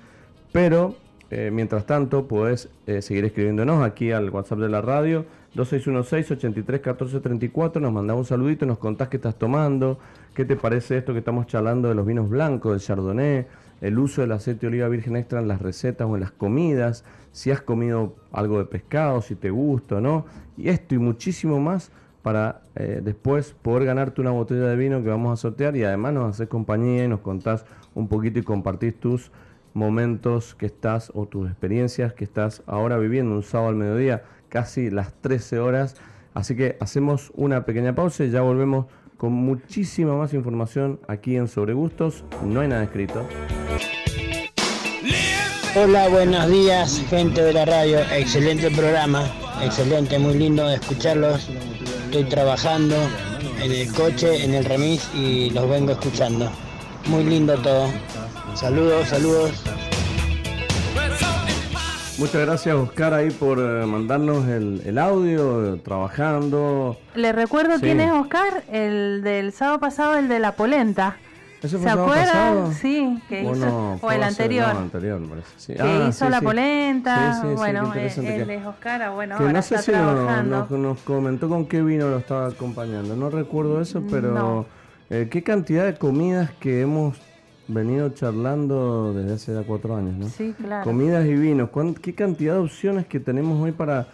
[0.52, 0.96] pero
[1.30, 5.26] eh, mientras tanto, puedes seguir escribiéndonos aquí al WhatsApp de la radio,
[5.56, 7.80] 2616-831434.
[7.80, 9.98] Nos mandás un saludito, nos contás qué estás tomando,
[10.34, 13.48] qué te parece esto que estamos charlando de los vinos blancos, del Chardonnay,
[13.82, 17.04] el uso del aceite de oliva virgen extra en las recetas o en las comidas,
[17.32, 20.26] si has comido algo de pescado, si te gusta o no,
[20.56, 25.10] y esto y muchísimo más para eh, después poder ganarte una botella de vino que
[25.10, 27.66] vamos a sortear y además nos haces compañía y nos contás
[27.96, 29.32] un poquito y compartís tus
[29.74, 34.90] momentos que estás o tus experiencias que estás ahora viviendo un sábado al mediodía, casi
[34.92, 35.96] las 13 horas.
[36.34, 38.86] Así que hacemos una pequeña pausa y ya volvemos
[39.22, 42.24] con muchísima más información aquí en Sobre Gustos.
[42.44, 43.24] No hay nada escrito.
[45.76, 48.00] Hola, buenos días, gente de la radio.
[48.16, 49.24] Excelente programa,
[49.62, 51.52] excelente, muy lindo escucharlos.
[52.06, 52.96] Estoy trabajando
[53.62, 56.52] en el coche, en el remis y los vengo escuchando.
[57.06, 57.92] Muy lindo todo.
[58.56, 59.52] Saludos, saludos.
[62.22, 66.96] Muchas gracias Oscar ahí por eh, mandarnos el, el audio, eh, trabajando.
[67.16, 67.82] Le recuerdo Sí.
[67.82, 71.16] quién es Oscar, el del sábado pasado, el de la polenta.
[71.64, 72.74] ¿Eso ¿Se fue sábado acuerdan?
[72.76, 75.74] Sí, que hizo, no, o el anterior, no, anterior, me parece, sí.
[75.74, 79.38] que Ah, hizo sí, la polenta, Sí, sí, sí, bueno, él, que- es Oscar, bueno,
[79.38, 80.58] que ahora no sé está si nos, trabajando.
[80.60, 83.16] nos- nos comentó con qué vino lo estaba acompañando.
[83.16, 84.66] No recuerdo eso, pero No.
[85.10, 87.18] eh, qué cantidad de comidas que hemos
[87.74, 90.28] venido charlando desde hace ya cuatro años, ¿no?
[90.30, 90.84] Sí, claro.
[90.84, 91.70] Comidas y vinos.
[91.70, 94.08] ¿Cuán- ¿Qué cantidad de opciones que tenemos hoy para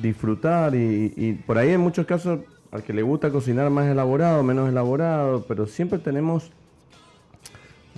[0.00, 0.74] disfrutar?
[0.74, 4.68] Y, y por ahí en muchos casos al que le gusta cocinar más elaborado, menos
[4.68, 6.50] elaborado, pero siempre tenemos...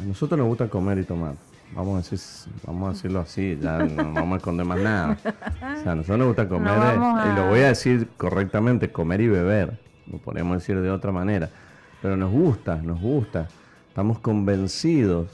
[0.01, 1.34] A nosotros nos gusta comer y tomar.
[1.74, 5.18] Vamos a, decir, vamos a decirlo así, ya no vamos a esconder más nada.
[5.24, 8.91] O sea, a nosotros nos gusta comer, No eh, y lo voy a decir correctamente,
[8.91, 9.78] comer y beber.
[10.11, 11.49] Lo podemos decir de otra manera.
[12.03, 13.47] Pero nos gusta, nos gusta.
[13.91, 15.26] Estamos convencidos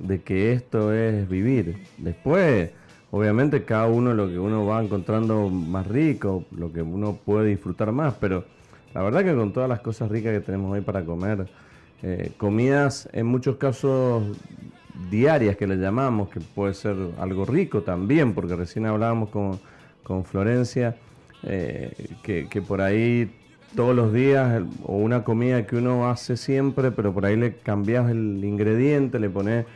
[0.00, 1.86] de que esto es vivir.
[1.96, 2.72] Después,
[3.12, 7.92] obviamente, cada uno lo que uno va encontrando más rico, lo que uno puede disfrutar
[7.92, 8.44] más, pero
[8.94, 11.46] la verdad que con todas las cosas ricas que tenemos hoy para comer,
[12.02, 14.24] eh, comidas en muchos casos
[15.08, 19.60] diarias que le llamamos, que puede ser algo rico también, porque recién hablábamos con,
[20.02, 20.96] con Florencia,
[21.44, 21.92] eh,
[22.24, 23.30] que, que por ahí
[23.74, 28.10] todos los días, o una comida que uno hace siempre, pero por ahí le cambias
[28.10, 29.66] el ingrediente, le pones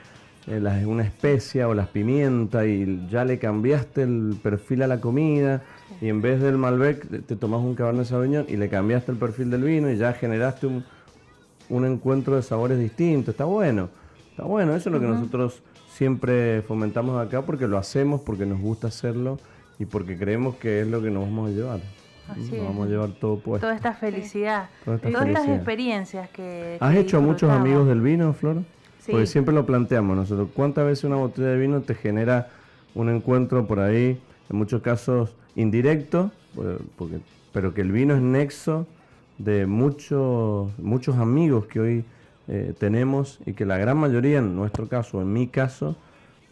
[0.46, 5.62] eh, una especia o las pimientas y ya le cambiaste el perfil a la comida
[6.02, 9.50] y en vez del Malbec te, tomas un Cabernet Sauvignon y le cambiaste el perfil
[9.50, 10.84] del vino y ya generaste un,
[11.70, 13.32] un encuentro de sabores distintos.
[13.32, 13.88] Está bueno,
[14.30, 14.74] está bueno.
[14.74, 15.62] Eso es lo que nosotros
[15.94, 19.38] siempre fomentamos acá porque lo hacemos, porque nos gusta hacerlo
[19.78, 22.03] y porque creemos que es lo que nos vamos a llevar.
[22.28, 22.64] Así Nos es.
[22.64, 23.66] vamos a llevar todo puesto.
[23.66, 26.78] Toda esta felicidad, Toda esta todas estas experiencias que...
[26.80, 28.62] ¿Has que hecho muchos amigos del vino, Flor?
[29.00, 29.12] Sí.
[29.12, 30.48] Porque siempre lo planteamos nosotros.
[30.54, 32.48] ¿Cuántas veces una botella de vino te genera
[32.94, 34.20] un encuentro por ahí,
[34.50, 36.30] en muchos casos indirecto,
[36.96, 37.18] porque,
[37.52, 38.86] pero que el vino es nexo
[39.38, 42.04] de muchos, muchos amigos que hoy
[42.48, 45.96] eh, tenemos y que la gran mayoría, en nuestro caso, en mi caso,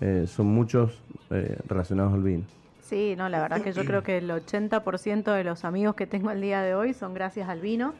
[0.00, 1.00] eh, son muchos
[1.30, 2.44] eh, relacionados al vino.
[2.92, 6.28] Sí, no, la verdad que yo creo que el 80% de los amigos que tengo
[6.28, 7.94] al día de hoy son gracias al vino,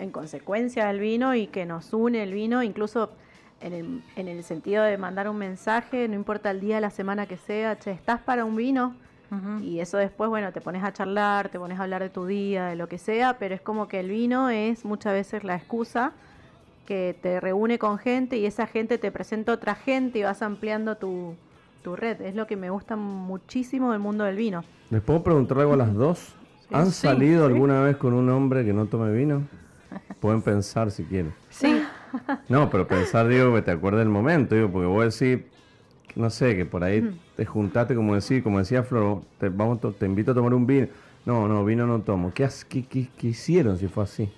[0.00, 3.12] en consecuencia del vino y que nos une el vino, incluso
[3.60, 7.26] en el, en el sentido de mandar un mensaje, no importa el día, la semana
[7.26, 8.96] que sea, che, ¿estás para un vino?
[9.62, 12.66] Y eso después, bueno, te pones a charlar, te pones a hablar de tu día,
[12.66, 16.14] de lo que sea, pero es como que el vino es muchas veces la excusa
[16.84, 20.96] que te reúne con gente y esa gente te presenta otra gente y vas ampliando
[20.96, 21.36] tu,
[21.82, 22.20] tu red.
[22.22, 24.66] Es lo que me gusta muchísimo del mundo del vino.
[24.90, 26.38] ¿Les puedo preguntar algo a las dos?
[26.70, 29.48] ¿Han Sí, salido alguna vez con un hombre que no tome vino?
[30.20, 31.36] Pueden pensar si quieren.
[31.50, 31.88] Sí,
[32.48, 35.46] No, pero pensar, digo, que te acuerdas del momento, digo, porque vos decís,
[36.16, 40.06] no sé, que por ahí te juntaste, como decía, como decía Flor, te, vamos, te
[40.06, 40.88] invito a tomar un vino.
[41.24, 42.32] No, no, vino no tomo.
[42.34, 44.34] ¿Qué, qué, qué- qué hicieron si fue así?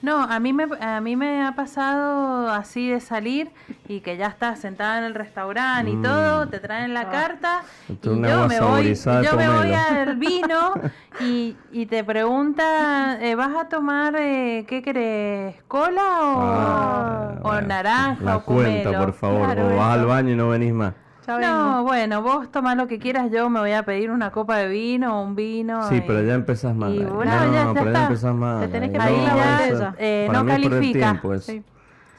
[0.00, 3.50] No, a mí me a mí me ha pasado así de salir
[3.88, 5.98] y que ya estás sentada en el restaurante Mm.
[5.98, 7.10] y todo, te traen la Ah.
[7.10, 10.74] carta y yo me voy, yo me voy al vino
[11.20, 17.48] y, y te pregunta, eh, ¿vas a tomar eh, qué querés, cola o, Ah, o
[17.48, 17.66] bueno.
[17.66, 19.04] naranja La o cuenta, pomelo?
[19.04, 19.44] por favor.
[19.46, 20.00] Claro, o vas eso.
[20.00, 20.94] al baño y no venís más.
[21.28, 24.56] Ya No, bueno, vos tomás lo que quieras, yo me voy a pedir una copa
[24.56, 25.86] de vino o un vino.
[25.88, 26.94] Sí, y- pero ya empezás mal.
[26.94, 28.60] y bueno, no, ya- ya pero ya empezás mal.
[28.60, 29.94] Te tenés que pedir la botella.
[29.98, 31.20] Eh, no es perder califica.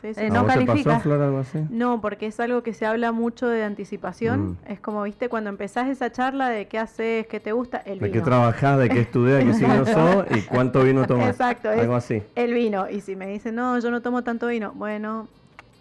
[0.02, 0.22] Sí, sí.
[0.22, 0.92] Eh, ¿A no vos te califica.
[0.92, 1.60] pasó, Flor, algo así?
[1.70, 4.52] No, porque es algo que se habla mucho de anticipación.
[4.52, 4.58] Mm.
[4.68, 8.06] Es como, viste, cuando empezás esa charla de qué haces, qué te gusta, el ¿De
[8.08, 8.24] qué vino.
[8.24, 11.32] trabajás, de qué estudias, de qué signo sos y cuánto vino tomás?
[11.32, 12.24] Exacto, es- Algo así.
[12.36, 12.90] El vino.
[12.90, 15.28] Y si me dicen, no, yo no tomo tanto vino, bueno,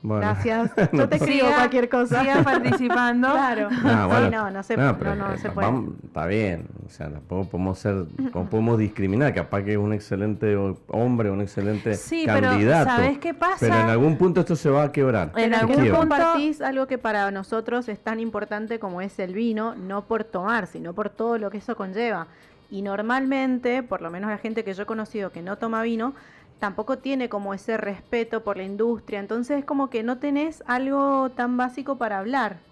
[0.00, 0.20] Bueno.
[0.20, 0.70] gracias.
[0.92, 2.20] No Yo te escribo Siga- cualquier cosa.
[2.20, 3.30] siga participando.
[3.32, 3.68] claro.
[3.70, 4.30] Sí, bueno.
[4.30, 5.66] no, no se, No, no, pero, no, eh, se puede.
[5.66, 6.66] vamos, está bien.
[6.86, 7.94] O sea, tampoco podemos ser,
[8.34, 9.34] no podemos discriminar.
[9.34, 10.56] Capaz que es un excelente
[10.88, 12.50] hombre, un excelente Sí, pero.
[12.84, 13.56] ¿sabés qué pasa?
[13.60, 15.32] Pero en algún punto esto se va a quebrar.
[15.36, 19.74] En algún punto- compartís algo que para nosotros es tan importante como es el vino,
[19.74, 22.28] no por tomar, sino por todo lo que eso conlleva.
[22.70, 26.14] Y normalmente, por lo menos la gente que yo he conocido que no toma vino,
[26.58, 29.20] tampoco tiene como ese respeto por la industria.
[29.20, 32.67] Entonces es como que no tenés algo tan básico para hablar,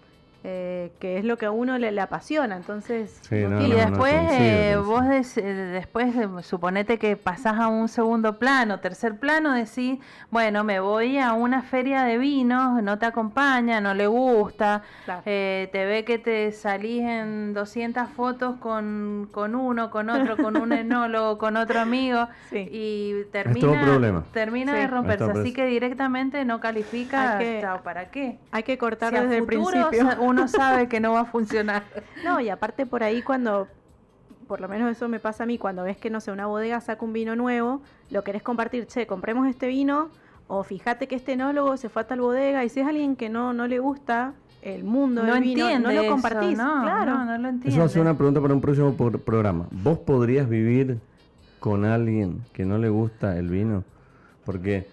[0.49, 2.55] eh, que es lo que a uno le, le apasiona.
[2.55, 7.67] Entonces, Sí, no, y no, después coincido, eh, vos des- después suponete que pasás a
[7.67, 9.99] un segundo plano, tercer plano, decís,
[10.31, 15.21] bueno, me voy a una feria de vinos, no te acompaña, no le gusta, Claro.
[15.25, 20.55] eh, te ve que te salís en 200 fotos con, con uno, con otro, con
[20.55, 22.69] un enólogo, con otro amigo Sí.
[22.71, 24.77] y termina, termina Sí.
[24.79, 28.39] de romperse, así que directamente no califica, que- ¿para qué?
[28.51, 29.89] Hay que cortar Si desde el principio.
[30.37, 31.83] Uno sabe que no va a funcionar.
[32.23, 33.67] No, y aparte por ahí cuando,
[34.47, 36.79] por lo menos eso me pasa a mí, cuando ves que, no sé, una bodega
[36.81, 40.09] saca un vino nuevo, lo querés compartir, che, compremos este vino,
[40.49, 43.27] O fíjate que este enólogo se fue a tal bodega y si es alguien que
[43.27, 44.31] no, no le gusta
[44.61, 46.57] el mundo no del vino, entiende no lo eso, compartís.
[46.57, 47.11] no, claro.
[47.15, 47.69] no, no lo entiende.
[47.69, 49.67] Eso va a ser una pregunta para un próximo por- programa.
[49.71, 50.99] ¿Vos podrías vivir
[51.59, 53.83] con alguien que no le gusta el vino?
[54.45, 54.87] Porque,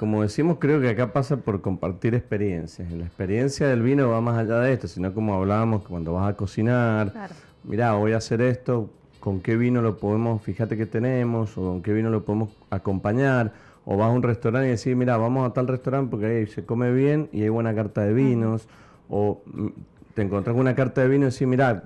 [0.00, 2.90] como decimos, creo que acá pasa por compartir experiencias.
[2.90, 6.36] La experiencia del vino va más allá de esto, sino como hablábamos cuando vas a
[6.38, 7.12] cocinar.
[7.12, 7.34] Claro.
[7.64, 8.88] Mirá, voy a hacer esto,
[9.20, 13.52] ¿con qué vino lo podemos, fíjate que tenemos, o con qué vino lo podemos acompañar?
[13.84, 16.64] O vas a un restaurante y decís, mira, vamos a tal restaurante porque ahí se
[16.64, 18.68] come bien y hay buena carta de vinos.
[19.10, 19.66] O mm,
[20.14, 21.84] te encontrás con una carta de vino y decís, mira,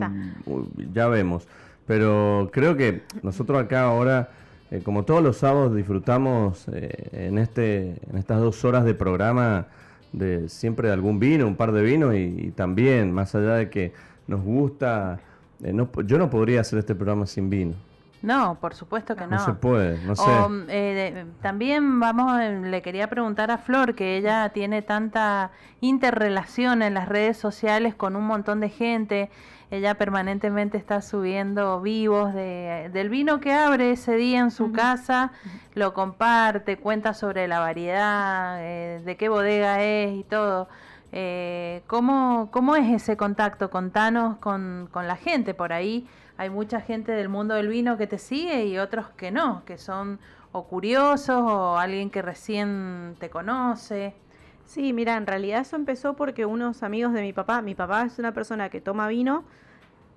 [0.91, 1.47] ya vemos.
[1.85, 4.31] Pero creo que nosotros acá ahora,
[4.71, 9.67] eh, como todos los sábados, disfrutamos eh, en, este, en estas dos horas de programa
[10.11, 13.69] de siempre de algún vino, un par de vinos y, y también, más allá de
[13.69, 13.93] que
[14.27, 15.19] nos gusta,
[15.63, 17.73] eh, no, yo no podría hacer este programa sin vino.
[18.21, 19.39] No, por supuesto que No, no.
[19.45, 20.23] se puede, no sé.
[20.29, 25.51] O, eh, de- también vamos, eh, le quería preguntar a Flor, que ella tiene tanta
[25.81, 29.29] interrelación en las redes sociales con un montón de gente.
[29.69, 35.31] Ella permanentemente está subiendo vivos de, del vino que abre ese día en su casa,
[35.75, 40.69] lo comparte, cuenta sobre la variedad, eh, de qué bodega es y todo.
[41.11, 43.69] Eh, ¿cómo, ¿Cómo es ese contacto?
[43.69, 46.07] Contanos con, con la gente por ahí.
[46.37, 49.77] Hay mucha gente del mundo del vino que te sigue y otros que no, que
[49.77, 50.19] son
[50.51, 54.13] o curiosos o alguien que recién te conoce.
[54.65, 58.19] Sí, mira, en realidad eso empezó porque unos amigos de mi papá, mi papá es
[58.19, 59.45] una persona que toma vino,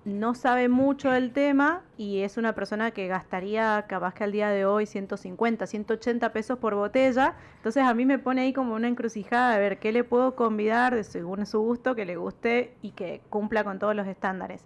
[0.05, 4.49] no sabe mucho del tema y es una persona que gastaría capaz que al día
[4.49, 7.35] de hoy 150, 180 pesos por botella.
[7.57, 10.95] Entonces a mí me pone ahí como una encrucijada de ver qué le puedo convidar
[10.95, 14.64] de según su gusto, que le guste y que cumpla con todos los estándares.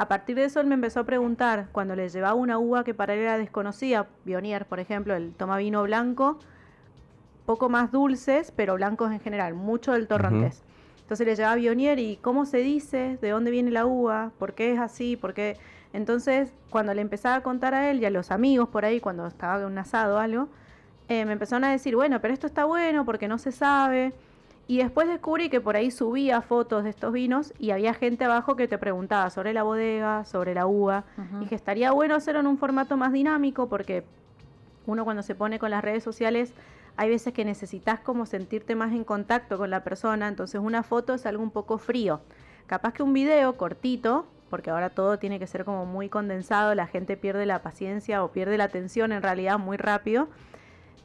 [0.00, 2.94] A partir de eso él me empezó a preguntar, cuando le llevaba una uva que
[2.94, 6.38] para él era desconocida, Bionier, por ejemplo, el toma vino blanco,
[7.44, 10.62] poco más dulces, pero blancos en general, mucho del torrontés.
[11.02, 14.72] Entonces le llevaba Bionier y cómo se dice, de dónde viene la uva, por qué
[14.72, 15.58] es así, por qué.
[15.92, 19.26] Entonces, cuando le empezaba a contar a él y a los amigos por ahí, cuando
[19.26, 20.48] estaba en un asado o algo,
[21.08, 24.14] eh, me empezaron a decir, bueno, pero esto está bueno porque no se sabe.
[24.70, 28.54] Y después descubrí que por ahí subía fotos de estos vinos y había gente abajo
[28.54, 31.02] que te preguntaba sobre la bodega, sobre la uva.
[31.40, 34.04] Y que estaría bueno hacerlo en un formato más dinámico porque
[34.86, 36.54] uno cuando se pone con las redes sociales
[36.96, 41.14] hay veces que necesitas como sentirte más en contacto con la persona, entonces una foto
[41.14, 42.20] es algo un poco frío.
[42.68, 46.86] Capaz que un video cortito, porque ahora todo tiene que ser como muy condensado, la
[46.86, 50.28] gente pierde la paciencia o pierde la atención en realidad muy rápido,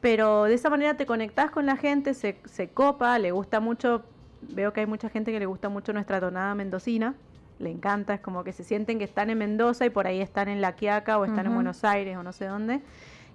[0.05, 4.03] pero de esa manera te conectás con la gente, se, se copa, le gusta mucho,
[4.39, 7.15] veo que hay mucha gente que le gusta mucho nuestra tonada mendocina,
[7.57, 10.47] le encanta, es como que se sienten que están en Mendoza y por ahí están
[10.47, 11.55] en La Quiaca o están en.
[11.55, 12.81] Buenos Aires o no sé dónde.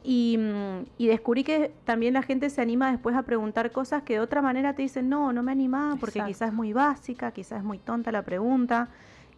[0.05, 0.39] Y,
[0.97, 4.41] y descubrí que también la gente se anima después a preguntar cosas que de otra
[4.41, 7.79] manera te dicen, no, no me anima porque quizás es muy básica, quizás es muy
[7.79, 8.91] tonta la pregunta.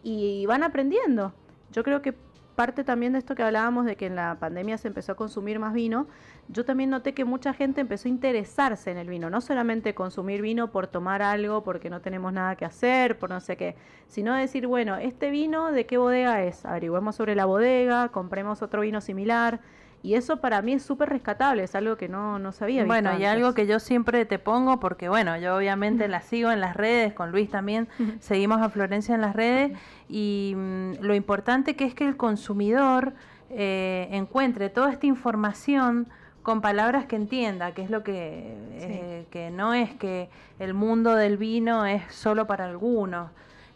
[0.03, 1.33] Y van aprendiendo.
[1.71, 2.13] Yo creo que
[2.53, 5.59] parte también de esto que hablábamos de que en la pandemia se empezó a consumir
[5.59, 6.07] más vino,
[6.47, 10.41] yo también noté que mucha gente empezó a interesarse en el vino, no solamente consumir
[10.41, 13.75] vino por tomar algo, porque no tenemos nada que hacer, por no sé qué,
[14.07, 18.81] sino decir, bueno, este vino de qué bodega es, averigüemos sobre la bodega, compremos otro
[18.81, 19.59] vino similar,
[20.03, 22.83] y eso para mí es súper rescatable, es algo que no, no sabía.
[22.83, 26.59] Bueno, y algo que yo siempre te pongo, porque bueno, yo obviamente la sigo en
[26.59, 27.87] las redes, con Luis también,
[28.19, 29.71] seguimos a Florencia en las redes,
[30.09, 33.13] y mm, lo importante que es que el consumidor
[33.49, 36.09] eh, encuentre toda esta información
[36.41, 40.29] con palabras que entienda, que es lo que, eh, que no es que
[40.59, 43.31] el mundo del vino es solo para algunos.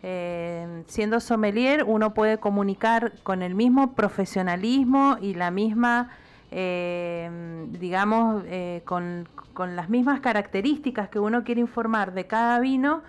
[0.10, 6.12] Eh, siendo sommelier uno puede comunicar con el mismo profesionalismo y la misma,
[6.50, 7.30] eh,
[7.78, 8.46] digamos,
[8.86, 13.02] con, con las mismas características que uno quiere informar de cada vino,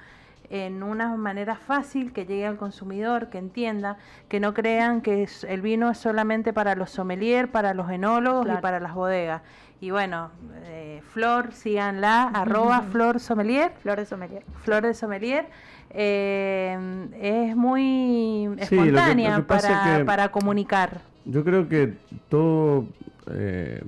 [0.50, 5.60] en una manera fácil que llegue al consumidor, que entienda, que no crean que el
[5.60, 9.42] vino es solamente para los sommeliers, para los enólogos y para las bodegas.
[9.80, 10.30] Y bueno,
[10.64, 13.72] eh, Flor, síganla, arroba Flor Sommelier.
[13.82, 14.42] Flor de Sommelier.
[14.62, 15.46] Flor de Sommelier.
[15.90, 16.76] Eh,
[17.20, 21.00] es muy espontánea para, para comunicar.
[21.24, 21.94] Yo creo que
[22.28, 22.86] todo
[23.30, 23.82] eh,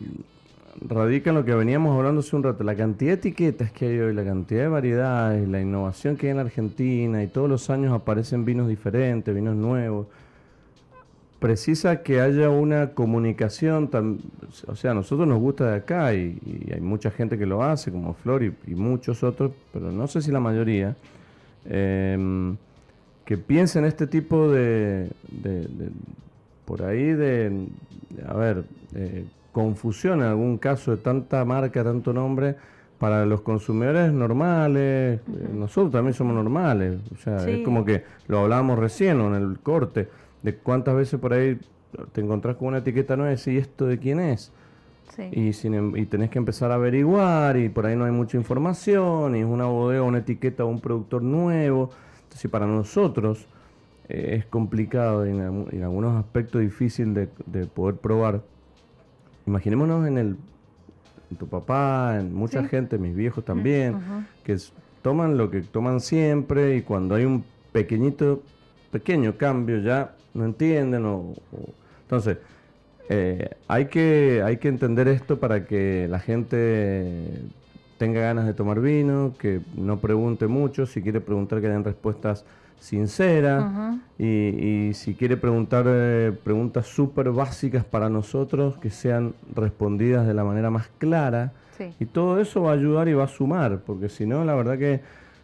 [0.88, 3.98] radica en lo que veníamos hablando hace un rato, la cantidad de etiquetas que hay
[3.98, 7.92] hoy, la cantidad de variedades, la innovación que hay en Argentina y todos los años
[7.92, 10.06] aparecen vinos diferentes, vinos nuevos.
[11.38, 13.90] Precisa que haya una comunicación,
[14.66, 16.38] o sea, a nosotros nos gusta de acá y,
[16.72, 20.30] hay mucha gente que lo hace, como Flor y, muchos otros, pero no sé si
[20.30, 20.96] la mayoría,
[21.64, 22.56] em,
[23.24, 25.10] que piensen este tipo de,
[26.66, 27.68] por ahí de,
[28.26, 28.64] a ver,
[28.94, 32.56] eh, confusión en algún caso de tanta marca, tanto nombre,
[32.98, 35.20] para los consumidores normales, eh,
[35.54, 40.08] nosotros también somos normales, o sea, es como que lo hablábamos recién en el corte,
[40.42, 41.58] de cuántas veces por ahí
[42.12, 44.52] te encontrás con una etiqueta nueva y decís, ¿y esto de quién es?
[45.32, 48.36] Y, sin, em, y tenés que empezar a averiguar y por ahí no hay mucha
[48.36, 51.90] información y es una bodega, una etiqueta o un productor nuevo.
[52.22, 53.46] Entonces para nosotros
[54.08, 58.40] eh, es complicado y en, algunos aspectos difícil de, de poder probar
[59.46, 60.36] imaginémonos en el
[61.38, 63.98] tu papá, en mucha gente, mis viejos también,
[64.44, 64.56] que
[65.02, 68.42] toman lo que toman siempre y cuando hay un pequeñito,
[68.90, 71.34] pequeño cambio ya no entienden o,
[72.02, 72.38] entonces
[73.08, 77.42] eh, hay que hay que entender esto para que la gente
[77.98, 82.44] tenga ganas de tomar vino, que no pregunte mucho, si quiere preguntar que den respuestas
[82.80, 90.34] sincera y, si quiere preguntar eh, preguntas súper básicas para nosotros que sean respondidas de
[90.34, 91.52] la manera más clara
[91.98, 94.78] y todo eso va a ayudar y va a sumar porque si no la verdad
[94.78, 95.00] que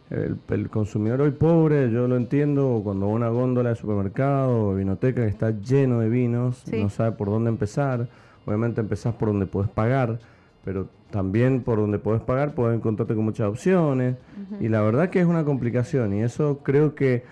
[0.09, 5.29] el, consumidor hoy pobre yo lo entiendo cuando una góndola de supermercado o vinoteca que
[5.29, 8.07] está lleno de vinos no sabe por dónde empezar
[8.45, 10.19] obviamente empezás por donde puedes pagar
[10.67, 14.17] pero también por donde puedes pagar puedes encontrarte con muchas opciones
[14.59, 17.23] y la verdad que es una complicación y eso creo que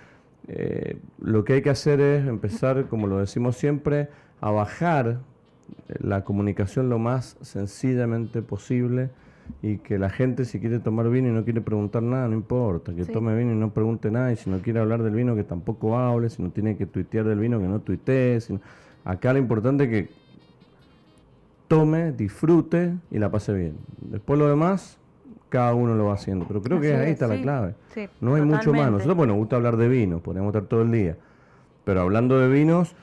[0.48, 4.08] eh, lo que hay que hacer es empezar, como lo decimos siempre,
[4.40, 5.20] a bajar
[6.00, 9.10] la comunicación lo más sencillamente posible
[9.62, 12.96] y que la gente si quiere tomar vino y no quiere preguntar nada, no importa,
[12.96, 15.44] que tome vino y no pregunte nada y si no quiere hablar del vino que
[15.44, 18.40] tampoco hable, si no tiene que tuitear del vino que no tuitee.
[19.04, 20.25] Acá lo importante es que
[21.68, 23.78] tome, disfrute y la pase bien.
[24.00, 24.98] Después lo demás,
[25.50, 26.46] cada uno lo va haciendo.
[26.48, 27.76] Pero creo que ahí está la clave.
[28.22, 28.92] no hay mucho más.
[28.92, 31.18] Nosotros, bueno, nos gusta hablar de vino, podemos estar todo el día.
[31.84, 32.96] Pero hablando de vinos,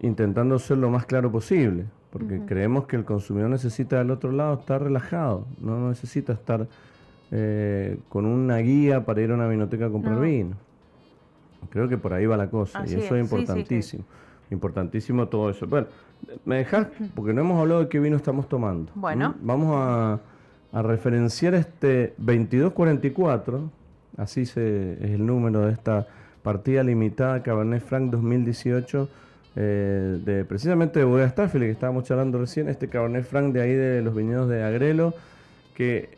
[0.00, 1.86] intentando ser lo más claro posible.
[2.10, 5.46] Porque creemos que el consumidor necesita del otro lado estar relajado.
[5.60, 6.66] No necesita estar
[7.30, 10.56] eh, con una guía para ir a una vinoteca a comprar vino.
[11.70, 12.82] Creo que por ahí va la cosa.
[12.86, 14.04] y eso es, importantísimo.
[14.50, 15.66] Importantísimo todo eso.
[15.66, 15.86] Bueno,
[16.44, 18.90] me dejas, porque no hemos hablado de qué vino estamos tomando.
[18.94, 19.34] Bueno.
[19.40, 20.20] Vamos a,
[20.82, 23.70] referenciar este 2244,
[24.16, 26.06] así se, es el número de esta
[26.42, 29.08] partida limitada Cabernet Franc 2018,
[29.56, 33.72] eh, de precisamente de Bodega Staffel, que estábamos charlando recién, este Cabernet Franc de ahí
[33.72, 35.12] de los viñedos de Agrelo,
[35.74, 36.10] que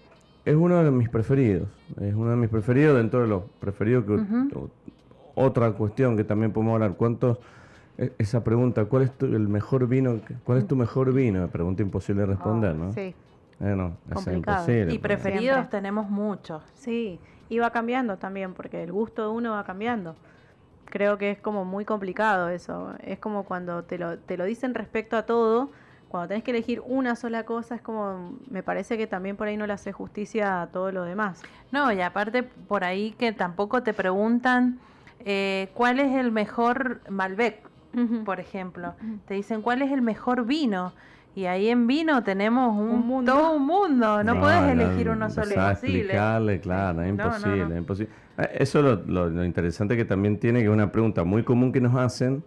[0.44, 1.68] es uno de mis preferidos,
[2.00, 4.18] es uno de mis preferidos dentro de los preferidos que...
[5.34, 7.38] Otra cuestión que también podemos hablar, ¿cuántos
[7.96, 10.20] esa pregunta, ¿cuál es tu, el mejor vino?
[10.44, 11.46] ¿Cuál es tu mejor vino?
[11.48, 12.92] Pregunta imposible de responder, ¿no?
[12.92, 13.14] Sí.
[13.58, 14.94] Bueno, es imposible.
[14.94, 16.62] Y preferidos tenemos muchos.
[16.74, 20.16] Sí, y va cambiando también, porque el gusto de uno va cambiando.
[20.86, 22.92] Creo que es como muy complicado eso.
[23.00, 25.70] Es como cuando te lo, te lo dicen respecto a todo,
[26.08, 29.56] cuando tenés que elegir una sola cosa, es como, me parece que también por ahí
[29.56, 31.40] no le hace justicia a todo lo demás.
[31.70, 34.78] No, y aparte por ahí que tampoco te preguntan
[35.20, 37.71] eh, cuál es el mejor Malbec,
[38.24, 38.94] por ejemplo.
[39.26, 40.92] Te dicen cuál es el mejor vino.
[41.34, 43.32] Y ahí en vino tenemos un, mundo.
[43.32, 44.22] todo un mundo.
[44.22, 45.70] No, puedes elegir uno solo.
[45.70, 48.12] explicarle, claro, es imposible, imposible.
[48.38, 51.80] Eh, eso es lo, interesante que también tiene, que es una pregunta muy común que
[51.80, 52.42] nos hacen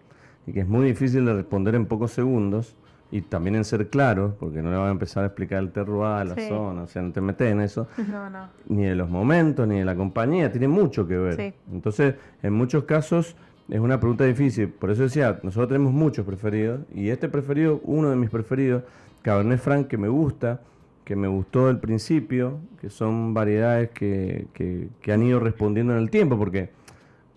[0.45, 2.75] y que es muy difícil de responder en pocos segundos
[3.11, 6.25] y también en ser claros, porque no le van a empezar a explicar el terroir,
[6.25, 7.87] la zona, o sea, no te metes en eso,
[8.67, 11.53] ni de los momentos, ni de la compañía, tiene mucho que ver.
[11.71, 13.35] Entonces, en muchos casos
[13.69, 14.69] es una pregunta difícil.
[14.69, 16.81] Por eso decía, nosotros tenemos muchos preferidos.
[16.93, 18.83] Y este preferido, uno de mis preferidos,
[19.21, 20.61] Cabernet Franc, que me gusta,
[21.03, 26.09] que me gustó del principio, que son variedades que, que, han ido respondiendo en el
[26.09, 26.69] tiempo, porque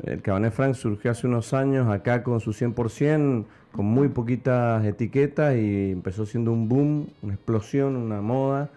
[0.03, 5.57] el Cabernet Franc surgió hace unos años acá con su 100%, con muy poquitas etiquetas
[5.57, 8.71] y empezó siendo un boom, una explosión, una moda,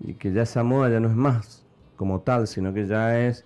[0.00, 1.64] y que ya esa moda ya no es más
[1.96, 3.44] como tal, sino que ya es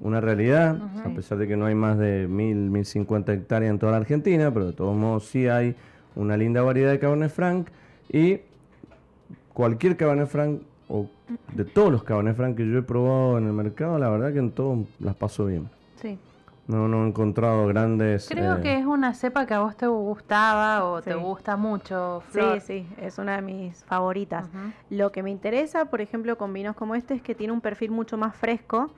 [0.00, 3.78] una realidad, a pesar de que no hay más de mil, mil cincuenta hectáreas en
[3.78, 5.76] toda la Argentina, pero de todos modos sí hay
[6.16, 7.68] una linda variedad de Cabernet Franc
[8.08, 8.40] y
[9.52, 11.06] cualquier Cabernet Franc o
[11.54, 14.38] de todos los Cabernet Franc que yo he probado en el mercado, la verdad que
[14.38, 15.68] en todos las paso bien.
[15.96, 16.18] Sí.
[16.66, 18.28] No, no he encontrado grandes...
[18.28, 21.18] Creo eh, que es una cepa que a vos te gustaba o te Sí.
[21.18, 22.60] gusta mucho, Sí, Flor.
[22.60, 24.48] sí, es una de mis favoritas.
[24.88, 27.90] Lo que me interesa, por ejemplo, con vinos como este es que tiene un perfil
[27.90, 28.92] mucho más fresco,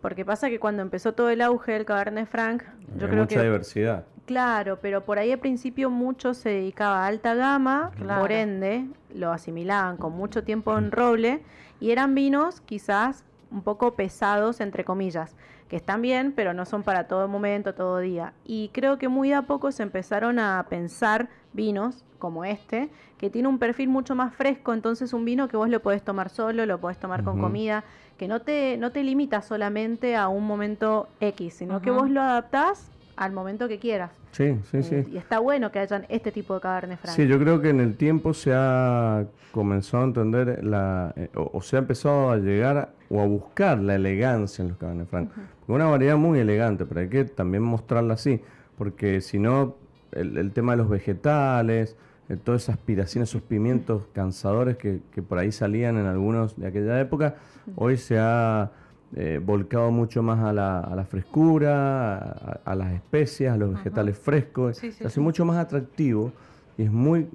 [0.00, 2.62] porque pasa que cuando empezó todo el auge del Cabernet Franc,
[2.96, 4.04] yo hay creo mucha que diversidad.
[4.26, 8.20] claro, pero por ahí al principio mucho se dedicaba a alta gama, Claro.
[8.20, 11.42] por ende lo asimilaban con mucho tiempo en roble
[11.80, 15.34] y eran vinos quizás un poco pesados entre comillas,
[15.68, 18.32] que están bien, pero no son para todo momento, todo día.
[18.44, 23.30] Y creo que muy de a poco se empezaron a pensar vinos como este, que
[23.30, 26.66] tiene un perfil mucho más fresco, entonces un vino que vos lo podés tomar solo,
[26.66, 27.84] lo podés tomar con comida,
[28.18, 32.20] que no te, no te limita solamente a un momento X, sino que vos lo
[32.20, 34.10] adaptás al momento que quieras.
[34.32, 35.12] Sí, sí, Eh, sí.
[35.12, 37.16] Y está bueno que hayan este tipo de Cabernet Franc.
[37.16, 41.50] Sí, yo creo que en el tiempo se ha comenzado a entender la, eh, o,
[41.54, 45.30] o se ha empezado a llegar o a buscar la elegancia en los Cabernet Franc.
[45.66, 48.40] Una variedad muy elegante, pero hay que también mostrarla así,
[48.76, 49.76] porque si no,
[50.12, 51.96] el, el tema de los vegetales,
[52.28, 56.66] eh, toda esa aspiración, esos pimientos cansadores que, que por ahí salían en algunos de
[56.66, 57.36] aquella época,
[57.76, 58.70] hoy se ha
[59.16, 63.74] eh, volcado mucho más a la, a la frescura, a, a las especias, a los
[63.74, 64.76] vegetales frescos.
[64.76, 65.20] Sí, sí, se hace sí.
[65.20, 66.32] mucho más atractivo
[66.76, 67.26] y es muy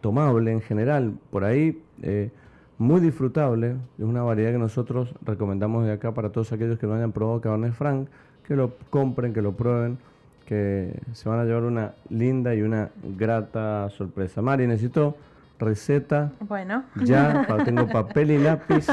[0.00, 1.14] tomable en general.
[1.30, 2.30] Por ahí, eh,
[2.76, 3.76] muy disfrutable.
[3.98, 7.40] Es una variedad que nosotros recomendamos de acá para todos aquellos que no hayan probado
[7.40, 8.08] Cabernet Franc,
[8.46, 9.96] que lo compren, que lo prueben,
[10.44, 14.42] que se van a llevar una linda y una grata sorpresa.
[14.42, 15.16] Mari, necesito
[15.58, 16.32] receta.
[16.40, 16.84] Bueno.
[16.96, 18.86] Ya, tengo papel y lápiz.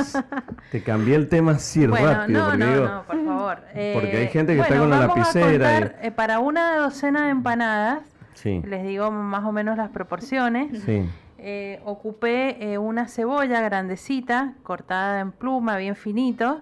[0.71, 2.39] Te cambié el tema así Bueno, rápido.
[2.39, 3.57] no, porque no, digo, no, por favor.
[3.93, 7.31] Porque hay Eh, gente que está con la lapicera y- eh, para una docena de
[7.31, 10.81] empanadas, Sí, les digo más o menos las proporciones.
[10.83, 11.07] sí.
[11.43, 16.61] eh, ocupé eh, una cebolla grandecita, cortada en pluma, bien finito.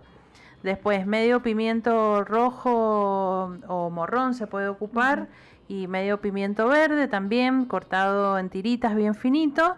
[0.64, 5.28] Después medio pimiento rojo o morrón se puede ocupar.
[5.68, 9.76] Y medio pimiento verde también, cortado en tiritas bien finito.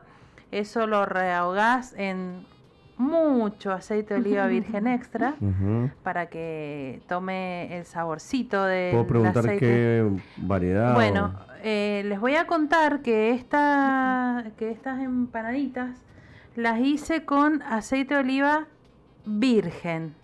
[0.51, 2.45] Eso lo rehogás en
[2.97, 5.33] mucho aceite de oliva virgen extra
[6.03, 9.59] para que tome el saborcito del ¿Puedo preguntar aceite.
[9.59, 10.93] qué variedad?
[10.93, 16.03] Bueno, o- eh, les voy a contar que, esta, que estas empanaditas
[16.55, 18.67] las hice con aceite de oliva
[19.25, 20.15] virgen,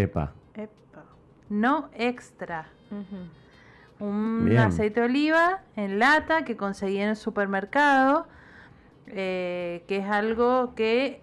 [0.00, 0.32] Epa.
[0.54, 1.04] Epa.
[1.48, 2.66] no extra.
[4.00, 4.58] Un Bien.
[4.58, 8.26] aceite de oliva en lata que conseguí en el supermercado,
[9.08, 11.20] eh, que es algo que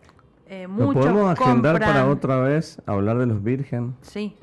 [0.47, 1.93] eh, ¿Lo muchos podemos agendar compran.
[1.93, 3.95] para otra vez hablar de los virgen?
[4.01, 4.36] Sí,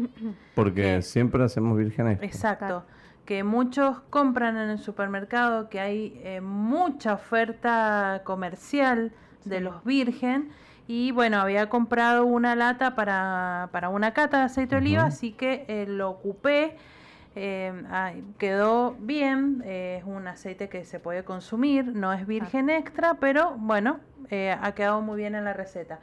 [0.54, 2.24] Porque Eh, siempre hacemos virgen esto.
[2.24, 2.84] Exacto.
[3.24, 9.12] Que muchos compran en el supermercado, que hay eh, mucha oferta comercial
[9.44, 10.50] de los virgen.
[10.88, 15.32] Y bueno, había comprado una lata para, para una cata de aceite de oliva, así
[15.32, 16.76] que eh, lo ocupé.
[17.34, 17.72] eh,
[18.38, 23.54] quedó bien, eh, es un aceite que se puede consumir, no es virgen extra, pero
[23.56, 25.98] bueno, eh, ha quedado muy bien en la receta.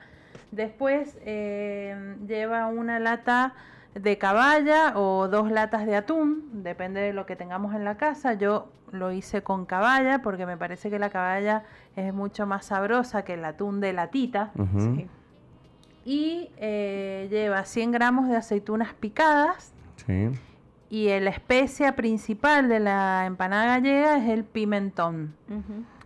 [0.51, 3.53] Después lleva una lata
[3.95, 8.33] de caballa o dos latas de atún, depende de lo que tengamos en la casa.
[8.33, 11.63] Yo lo hice con caballa porque me parece que la caballa
[11.95, 14.51] es mucho más sabrosa que el atún de latita.
[14.77, 15.07] Sí.
[16.05, 19.73] Y eh, lleva 100 gramos de aceitunas picadas
[20.05, 20.29] Sí.
[20.89, 25.35] y la especia principal de la empanada gallega es el pimentón.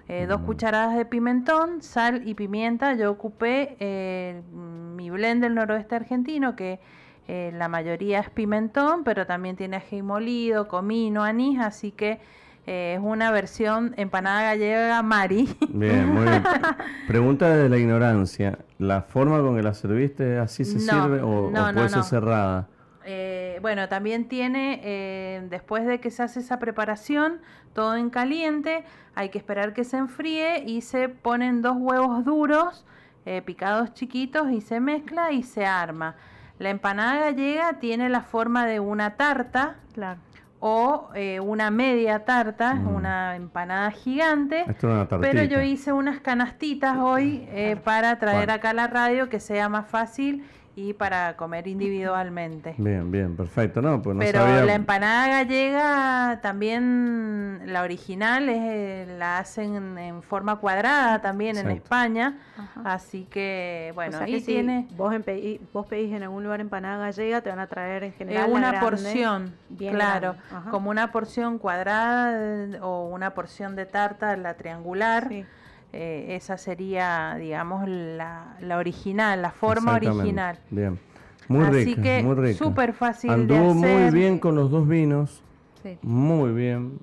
[0.09, 0.45] Eh, dos Mm.
[0.45, 2.93] cucharadas de pimentón, sal y pimienta.
[2.95, 6.79] Yo ocupé eh, mi blend del noroeste argentino, que
[7.27, 12.19] eh, la mayoría es pimentón, pero también tiene ají molido, comino, anís, así que
[12.65, 15.55] eh, es una versión empanada gallega Mari.
[15.69, 16.43] Bien, muy bien.
[17.07, 18.57] Pregunta desde la ignorancia.
[18.79, 21.89] ¿La forma con que la serviste así se No, sirve o, o no, no, puede
[21.89, 22.67] ser cerrada?
[23.05, 27.41] Eh, bueno, también tiene, eh, después de que se hace esa preparación,
[27.73, 28.85] todo en caliente,
[29.15, 32.85] hay que esperar que se enfríe y se ponen dos huevos duros,
[33.25, 36.15] eh, picados chiquitos, y se mezcla y se arma.
[36.63, 40.17] La empanada gallega tiene la forma de una tarta Claro.
[40.61, 42.87] o eh, una media tarta, Mm.
[42.95, 44.61] una empanada gigante.
[44.61, 45.29] Esto es una tartita.
[45.29, 48.53] Pero yo hice unas canastitas hoy eh, para traer Bueno.
[48.53, 50.45] acá a la radio que sea más fácil
[50.75, 52.73] y para comer individualmente.
[52.79, 53.81] Bien, bien, perfecto.
[53.81, 59.97] No, pues no Pero sabía- la empanada gallega también, la original, es, eh, la hacen
[59.97, 61.69] en forma cuadrada también en.
[61.69, 62.39] España.
[62.57, 62.81] Ajá.
[62.85, 66.23] Así que, bueno, o sea ahí que si tiene vos, en pedí- vos pedís en
[66.23, 70.35] algún lugar empanada gallega, te van a traer en general una grande, porción, bien claro,
[70.71, 75.27] como una porción cuadrada o una porción de tarta, la triangular.
[75.29, 75.45] Sí.
[75.93, 80.57] Eh, esa sería, digamos, la, la original, la forma original.
[80.71, 80.99] Bien.
[81.47, 82.57] Muy Así rica, que muy rica.
[82.57, 84.13] súper fácil de Anduvo muy hacer.
[84.13, 85.43] bien con los dos vinos.
[85.83, 85.97] Sí.
[86.01, 86.97] Muy bien.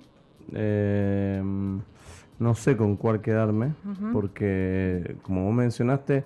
[0.52, 1.40] Eh,
[2.38, 3.74] no sé con cuál quedarme,
[4.12, 6.24] porque como vos mencionaste,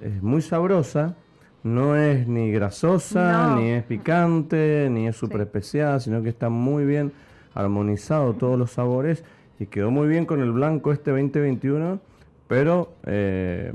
[0.00, 1.14] es muy sabrosa.
[1.62, 3.56] No es ni grasosa, No.
[3.56, 5.42] ni es picante, ni es súper Sí.
[5.44, 7.12] especial, sino que está muy bien
[7.54, 9.22] armonizado todos los sabores
[9.62, 12.00] y quedó muy bien con el blanco este 2021,
[12.48, 13.72] pero eh,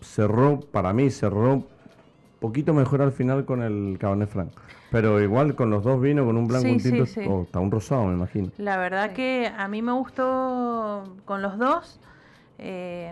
[0.00, 1.64] cerró, para mí cerró
[2.40, 4.50] poquito mejor al final con el Cabernet Franc.
[4.90, 7.28] Pero igual con los dos vinos, con un blanco, Sí, un tinto, sí, sí.
[7.28, 8.50] o hasta un rosado, me imagino.
[8.58, 9.14] La verdad Sí.
[9.16, 12.00] que a mí me gustó con los dos.
[12.62, 13.10] eh,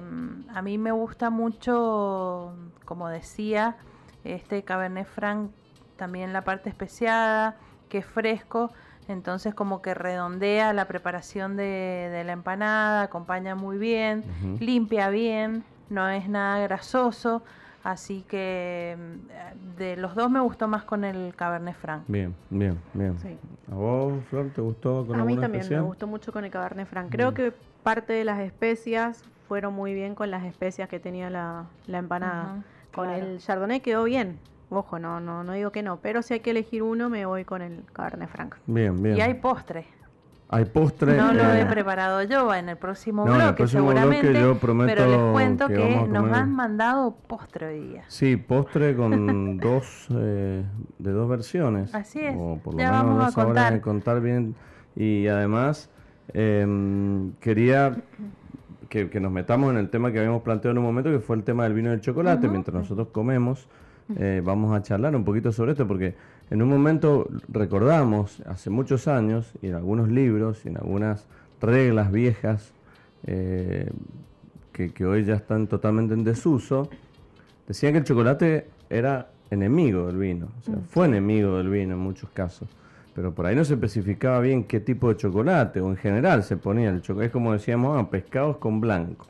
[0.55, 2.53] a mí me gusta mucho,
[2.85, 3.77] como decía,
[4.24, 5.51] este Cabernet Franc,
[5.97, 7.57] también la parte especiada,
[7.89, 8.70] que es fresco.
[9.09, 11.65] Entonces como que redondea la preparación de,
[12.13, 14.23] de la empanada, acompaña muy bien,
[14.61, 17.43] limpia bien, no es nada grasoso.
[17.85, 22.03] Así que mm, de los dos me gustó más con el Cabernet Franc.
[22.09, 23.19] Bien, bien, bien.
[23.21, 23.39] Sí.
[23.73, 25.81] ¿A vos, Flor, te gustó con A mí también especial?
[25.83, 27.11] me gustó mucho con el Cabernet Franc.
[27.11, 27.35] Creo Mm.
[27.35, 27.53] que
[27.83, 32.63] parte de las especias fueron muy bien con las especias que tenía la, la empanada.
[32.93, 33.25] Con claro.
[33.25, 34.39] el Chardonnay quedó bien.
[34.70, 37.45] Ojo, no, no, no digo que no, pero si hay que elegir uno, me voy
[37.45, 38.57] con el Cabernet Franc.
[38.66, 39.16] Bien, bien.
[39.16, 39.86] Y hay postre.
[40.51, 41.15] Hay postre.
[41.16, 44.57] No lo eh, he preparado yo en el próximo No, en el bloque seguramente, yo
[44.57, 48.05] prometo pero les cuento que nos han mandado postre hoy día.
[48.09, 50.65] Sí, postre con dos, eh,
[50.99, 51.95] de dos versiones.
[51.95, 52.35] Así es.
[52.39, 54.20] O por lo Ya menos vamos a dos contar.
[54.23, 54.55] bien.
[54.97, 55.90] Y además,
[56.32, 57.97] em, quería
[58.89, 61.36] que, que nos metamos en el tema que habíamos planteado en un momento, que fue
[61.36, 62.49] el tema del vino y el chocolate.
[62.49, 63.69] Mientras nosotros comemos,
[64.17, 66.15] eh, vamos a charlar un poquito sobre esto, porque
[66.51, 71.27] en un momento recordamos, hace muchos años, y en algunos libros, y en algunas
[71.61, 72.73] reglas viejas,
[73.27, 73.91] eh,
[74.73, 76.89] que, que hoy ya están totalmente en desuso,
[77.67, 82.01] decían que el chocolate era enemigo del vino, o sea, fue enemigo del vino en
[82.01, 82.69] muchos casos.
[83.15, 86.57] Pero por ahí no se especificaba bien qué tipo de chocolate, o en general se
[86.57, 87.27] ponía el chocolate.
[87.27, 89.27] Es como decíamos, ah, pescados con blanco.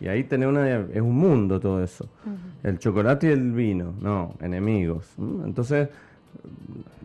[0.00, 2.08] Y ahí tenés una, es un mundo todo eso.
[2.62, 5.14] El chocolate y el vino, no, enemigos.
[5.18, 5.44] ¿m?
[5.44, 5.88] Entonces,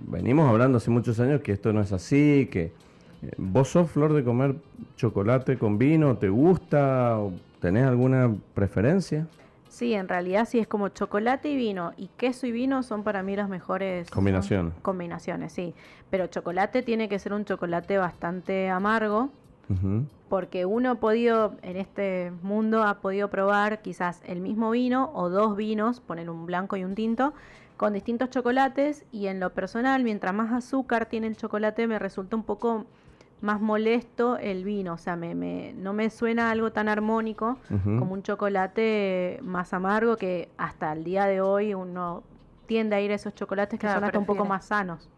[0.08, 2.74] venimos hablando hace muchos años que esto no es así, que
[3.22, 4.56] eh, vos sos flor de comer
[4.98, 7.18] chocolate con vino, ¿te gusta?
[7.18, 9.28] ¿O ¿Tenés alguna preferencia?
[9.70, 11.94] Sí, en realidad sí es como chocolate y vino.
[11.96, 14.74] Y queso y vino son para mí las mejores Combinación.
[14.82, 15.76] combinaciones, sí.
[16.10, 19.30] Pero chocolate tiene que ser un chocolate bastante amargo.
[20.30, 25.30] Porque uno ha podido, en este mundo, ha podido probar quizás el mismo vino o
[25.30, 27.34] dos vinos, poner un blanco y un tinto,
[27.76, 29.04] con distintos chocolates.
[29.12, 32.86] Y en lo personal, mientras más azúcar tiene el chocolate, me resulta un poco
[33.42, 34.94] más molesto el vino.
[34.94, 37.58] O sea, me, me- no me suena algo tan armónico
[38.00, 42.24] como un chocolate más amargo que hasta el día de hoy uno
[42.68, 45.10] tiende a ir a esos chocolates que Claro, son hasta un poco más sanos.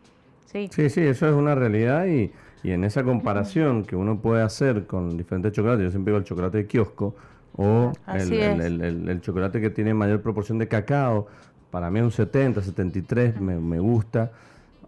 [0.45, 0.69] Sí.
[0.71, 2.31] Sí, sí, eso es una realidad y,
[2.63, 6.23] y en esa comparación que uno puede hacer con diferentes chocolates, yo siempre digo el
[6.23, 7.15] chocolate de kiosco
[7.55, 11.27] o el, el- el- el- el chocolate que tiene mayor proporción de cacao,
[11.71, 14.31] para mí un 70, 73 me, me gusta,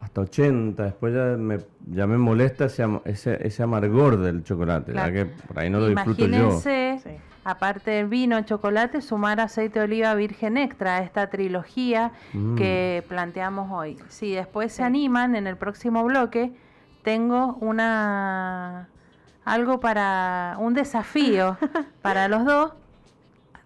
[0.02, 1.58] hasta 80, después ya me,
[1.92, 5.14] ya me molesta ese, ese, ese amargor del chocolate, ya Claro.
[5.14, 6.36] que por ahí no lo disfruto yo.
[6.36, 7.10] Imagínense, Sí.
[7.44, 12.56] aparte del vino, chocolate, sumar aceite de oliva virgen extra a esta trilogía Mm.
[12.56, 13.98] que planteamos hoy.
[14.10, 14.84] Si después se Sí.
[14.84, 16.54] animan en el próximo bloque,
[17.06, 18.90] tengo una
[19.46, 21.56] algo para un desafío
[22.02, 22.74] para los dos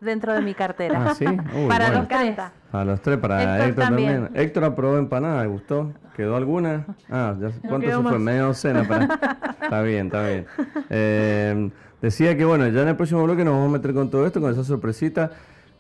[0.02, 1.06] dentro de mi cartera.
[1.08, 1.26] Ah, sí.
[1.56, 2.00] Uy, para bueno.
[2.00, 2.38] los tres.
[2.72, 4.24] A los tres, para Héctor Héctor, también.
[4.24, 4.44] también.
[4.44, 5.92] Héctor aprobó empanada, ¿le gustó?
[6.16, 6.86] ¿Quedó alguna?
[7.10, 8.20] Ah, ya, ¿cuánto se fue?
[8.20, 8.88] Media docena.
[8.88, 9.06] Para...
[9.64, 10.46] está bien, está bien.
[10.90, 11.72] Eh,
[12.02, 14.42] decía que, bueno, ya en el próximo bloque nos vamos a meter con todo esto,
[14.42, 15.32] con esa sorpresita.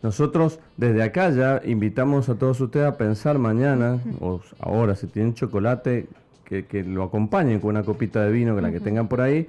[0.02, 5.34] Nosotros desde acá ya invitamos a todos ustedes a pensar mañana, o ahora, si tienen
[5.34, 6.08] chocolate,
[6.50, 9.48] que, que lo acompañen con una copita de vino, que la que tengan por ahí.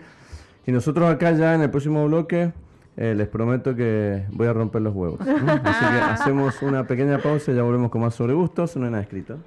[0.67, 2.53] Y nosotros acá ya en el próximo bloque
[2.97, 5.21] eh, les prometo que voy a romper los huevos.
[5.21, 5.53] ¿no?
[5.65, 8.77] Así que hacemos una pequeña pausa y ya volvemos con más sobre gustos.
[8.77, 9.39] No hay nada escrito.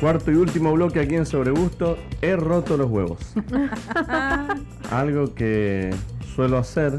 [0.00, 1.96] Cuarto y último bloque aquí en Sobre Gusto.
[2.20, 3.34] He roto los huevos.
[4.90, 5.94] Algo que
[6.34, 6.98] suelo hacer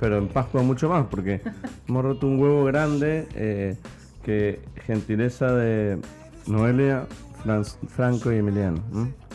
[0.00, 1.40] pero en Pascua mucho más, porque
[1.88, 3.76] hemos roto un huevo grande eh,
[4.22, 5.98] que gentileza de
[6.46, 7.06] Noelia,
[7.44, 8.80] Franz- Franco y Emiliano.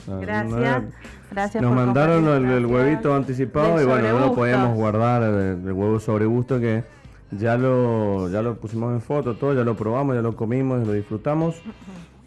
[0.07, 0.51] Gracias.
[0.51, 0.83] Noelia-
[1.31, 5.65] Gracias Nos por mandaron el, el huevito anticipado y bueno, no lo podíamos guardar, el,
[5.65, 6.83] el huevo sobre gusto que
[7.31, 10.93] ya lo, ya lo pusimos en foto, todo, ya lo probamos, ya lo comimos, lo
[10.93, 11.55] disfrutamos.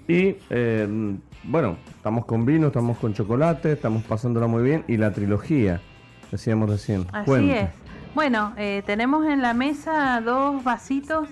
[0.09, 4.85] Y eh, bueno, estamos con vino, estamos con chocolate, estamos pasándola muy bien.
[4.89, 5.81] Y la trilogía,
[6.33, 7.07] decíamos recién.
[7.13, 7.69] Así es.
[8.17, 11.29] Bueno, eh, tenemos en la mesa dos vasitos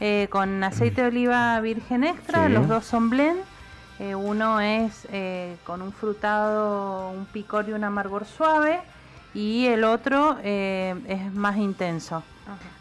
[0.00, 2.52] eh, con aceite de oliva virgen extra, Sí.
[2.52, 3.40] los dos son blend.
[4.00, 8.80] Eh, uno es eh, con un frutado, un picor y un amargor suave
[9.34, 12.22] y el otro eh, es más intenso.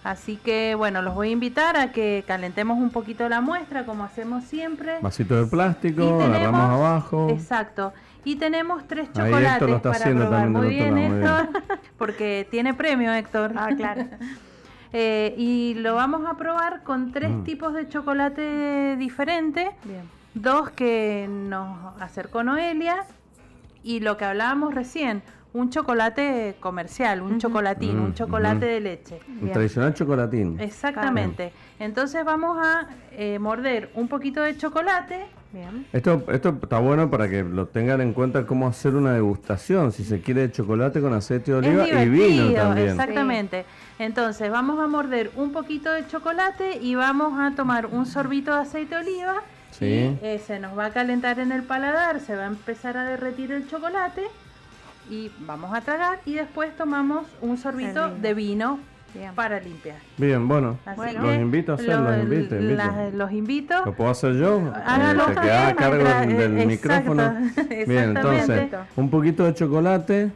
[0.03, 4.03] Así que bueno, los voy a invitar a que calentemos un poquito la muestra como
[4.05, 4.99] hacemos siempre.
[5.01, 7.27] Vasito de plástico, agarramos abajo.
[7.31, 7.93] Exacto.
[8.23, 10.41] Y tenemos tres Ahí chocolates Héctor lo está para haciendo probar.
[10.43, 11.79] también Muy bien, lado, muy Héctor.
[11.97, 13.53] Porque tiene premio, Héctor.
[13.57, 14.05] Ah, claro.
[14.93, 17.43] Eh, y lo vamos a probar con tres Mm.
[17.43, 19.67] tipos de chocolate diferentes.
[19.83, 20.01] Bien.
[20.41, 22.97] Dos que nos acercó Noelia.
[23.83, 25.21] Y lo que hablábamos recién,
[25.53, 28.65] un chocolate comercial, un chocolatín, Mm, un chocolate ujú.
[28.65, 29.19] de leche.
[29.29, 29.53] Un Bien.
[29.53, 30.59] tradicional chocolatín.
[30.59, 31.53] Exactamente.
[31.79, 35.25] Entonces vamos a eh, morder un poquito de chocolate.
[35.53, 35.87] Bien.
[35.93, 40.03] Esto, esto está bueno para que lo tengan en cuenta cómo hacer una degustación, si
[40.03, 42.89] se quiere de chocolate con aceite de oliva es y vino también.
[42.89, 43.65] exactamente.
[43.97, 48.59] Entonces vamos a morder un poquito de chocolate y vamos a tomar un sorbito de
[48.61, 49.35] aceite de oliva
[49.79, 49.85] Sí.
[50.21, 53.03] y eh, se nos va a calentar en el paladar, se va a empezar a
[53.05, 54.23] derretir el chocolate
[55.09, 58.79] y vamos a tragar y después tomamos un sorbito de vino
[59.13, 59.33] Bien.
[59.35, 59.97] para limpiar.
[60.17, 61.21] Bien, bueno, Bueno.
[61.21, 62.75] los invito a hacer, lo- los invito, invito.
[62.75, 63.85] las- los invito.
[63.85, 64.73] ¿Lo puedo hacer yo?
[64.85, 66.25] Hágalo Eh, te queda a cargo maestra.
[66.37, 67.35] del Eh, micrófono.
[67.87, 70.31] Bien, entonces, un poquito de chocolate,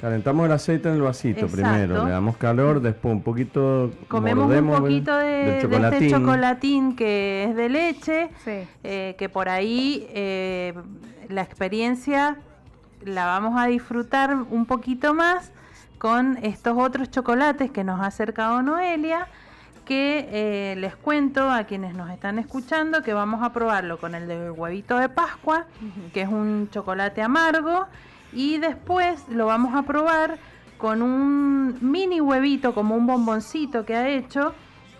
[0.00, 1.56] calentamos el aceite en el vasito Exacto.
[1.56, 6.96] primero, le damos calor, después un poquito Comemos un poquito de, del de este chocolatín.
[6.96, 8.66] que es de leche, Sí.
[8.82, 10.72] eh, que por ahí eh,
[11.28, 12.36] la experiencia
[13.04, 15.52] la vamos a disfrutar un poquito más
[15.98, 19.26] con estos otros chocolates que nos ha acercado Noelia,
[19.84, 24.26] que eh, les cuento a quienes nos están escuchando que vamos a probarlo con el
[24.28, 25.66] del huevito de Pascua,
[26.14, 27.86] que es un chocolate amargo,
[28.32, 30.38] y después lo vamos a probar
[30.78, 34.54] con un mini huevito, como un bomboncito que ha hecho,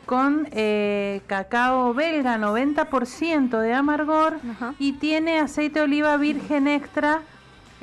[0.07, 4.75] con eh, cacao belga 90% de amargor Ajá.
[4.79, 7.21] y tiene aceite de oliva virgen extra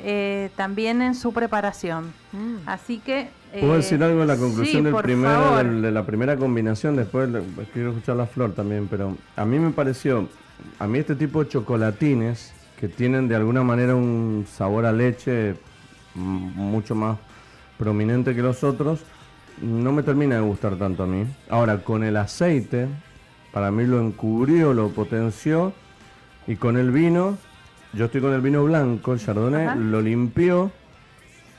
[0.00, 2.12] eh, también en su preparación.
[2.32, 2.56] Mm.
[2.68, 3.30] Así que...
[3.58, 6.96] ¿Puedo eh, decir algo de la conclusión sí, del primero, del- de la primera combinación?
[6.96, 7.28] Después
[7.72, 10.28] quiero escuchar la flor también, pero a mí me pareció,
[10.78, 15.54] a mí este tipo de chocolatines que tienen de alguna manera un sabor a leche
[16.14, 17.18] mucho más
[17.76, 19.00] prominente que los otros,
[19.62, 21.24] no me termina de gustar tanto a mí.
[21.48, 22.86] Ahora, con el aceite,
[23.52, 25.72] para mí lo encubrió, lo potenció,
[26.46, 27.36] y con el vino,
[27.92, 29.76] yo estoy con el vino blanco, el chardonnay, Ajá.
[29.76, 30.70] lo limpió.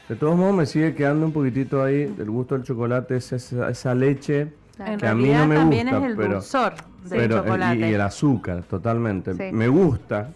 [0.08, 3.70] De todos modos me sigue quedando un poquitito ahí del gusto del chocolate, es esa,
[3.70, 4.48] esa leche.
[4.80, 6.74] En que a mí no me también gusta, es el pero- dulzor
[7.04, 7.78] del pero, eh, chocolate.
[7.80, 9.34] y, y el azúcar, totalmente.
[9.36, 9.54] Sí.
[9.56, 10.30] Me gusta,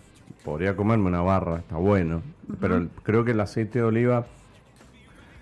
[0.43, 2.21] podría comerme una barra, está bueno,
[2.59, 4.25] pero creo que el aceite de oliva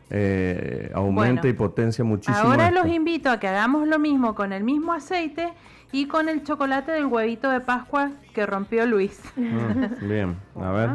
[0.09, 2.37] eh, aumenta Bueno, y potencia muchísimo.
[2.37, 2.83] Ahora esto.
[2.83, 5.49] los invito a que hagamos lo mismo con el mismo aceite
[5.91, 9.19] y con el chocolate del huevito de Pascua que rompió Luis.
[9.35, 10.89] Mm, bien, a ver.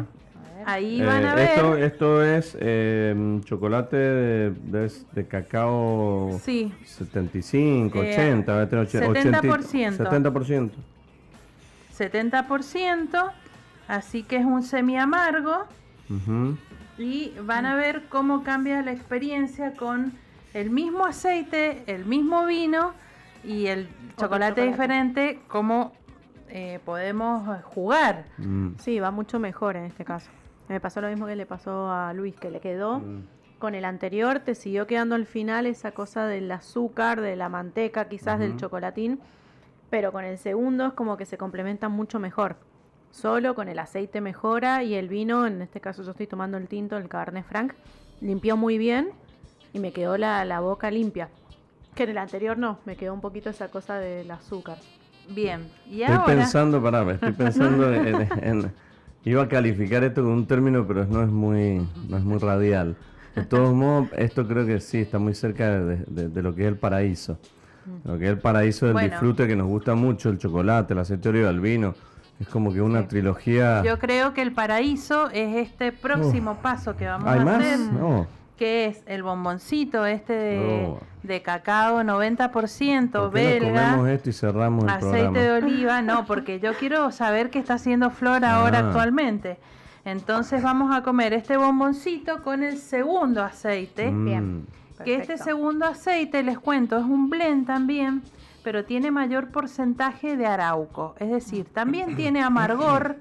[0.65, 1.49] Ahí Eh, van a ver.
[1.49, 8.69] esto, esto es eh, chocolate de, de- de cacao Sí, 75, Eh, 80, va a
[8.69, 10.71] tener 80, 70%.
[11.97, 13.31] 70%.
[13.87, 15.65] 70%, así que es un semi amargo
[16.97, 20.13] y van a ver cómo cambia la experiencia con
[20.53, 22.93] el mismo aceite, el mismo vino
[23.43, 23.87] y el
[24.17, 24.61] chocolate, chocolate.
[24.67, 25.93] diferente, cómo
[26.49, 28.25] eh, podemos jugar.
[28.37, 28.69] Mm.
[28.79, 30.31] Sí, va mucho mejor en este caso.
[30.69, 33.23] Me pasó lo mismo que le pasó a Luis, que le quedó Mm.
[33.59, 38.07] con el anterior, te siguió quedando al final esa cosa del azúcar, de la manteca,
[38.07, 39.19] quizás del chocolatín,
[39.89, 42.55] pero con el segundo es como que se complementan mucho mejor.
[43.11, 46.67] Solo con el aceite mejora y el vino, en este caso yo estoy tomando el
[46.67, 47.73] tinto, el Cabernet Franc,
[48.21, 49.09] limpió muy bien
[49.73, 51.29] y me quedó la, la boca limpia.
[51.95, 54.77] Que en el anterior no, me quedó un poquito esa cosa del azúcar.
[55.29, 56.25] Bien, y Estoy ahora...
[56.25, 58.73] pensando, pará, me estoy pensando en, en- en-
[59.25, 62.95] Iba a calificar esto con un término, pero no es muy, no es muy radial.
[63.35, 66.61] De todos modos, esto creo que sí, está muy cerca de, de- de lo que
[66.61, 67.37] es el paraíso.
[68.05, 69.09] Lo que es el paraíso del Bueno.
[69.09, 71.95] disfrute que nos gusta mucho, el chocolate, el aceite de oliva, el vino.
[72.39, 73.07] Es como que una Sí.
[73.07, 73.81] trilogía...
[73.83, 77.55] Yo creo que el paraíso es este próximo paso que vamos ¿Hay a más?
[77.57, 77.79] hacer.
[77.79, 78.27] No.
[78.57, 80.99] que es el bomboncito este de, Oh.
[81.21, 83.91] de cacao 90% ¿Por qué no belga.
[83.91, 85.39] comemos esto y cerramos el Aceite programa?
[85.39, 88.87] de oliva, no, porque yo quiero saber qué está haciendo Flor ahora Ah.
[88.87, 89.59] actualmente.
[90.05, 94.09] Entonces vamos a comer este bomboncito con el segundo aceite.
[94.09, 94.65] Mm, Bien.
[95.05, 98.23] Que este segundo aceite, les cuento, es un blend también,
[98.67, 101.15] pero tiene mayor porcentaje de arauco.
[101.19, 103.15] Es decir, también tiene amargor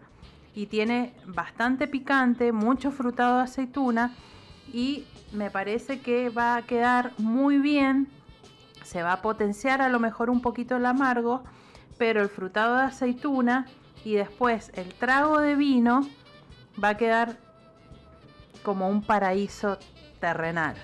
[0.56, 4.12] y tiene bastante picante, mucho frutado de aceituna
[4.72, 8.08] y me parece que va a quedar muy bien.
[8.82, 11.44] Se va a potenciar a lo mejor un poquito el amargo,
[11.96, 13.66] pero el frutado de aceituna
[14.04, 16.08] y después el trago de vino
[16.82, 17.36] va a quedar
[18.64, 19.78] como un paraíso
[20.18, 20.74] terrenal.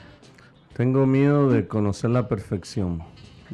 [0.77, 3.03] Tengo miedo de conocer la perfección.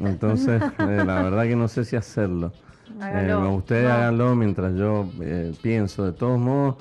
[0.05, 2.53] Entonces, eh, la verdad que no sé si hacerlo.
[2.89, 3.41] Eh, Hágalo.
[3.41, 3.62] No.
[3.91, 6.05] háganlo mientras yo eh, pienso.
[6.05, 6.77] De todos modos,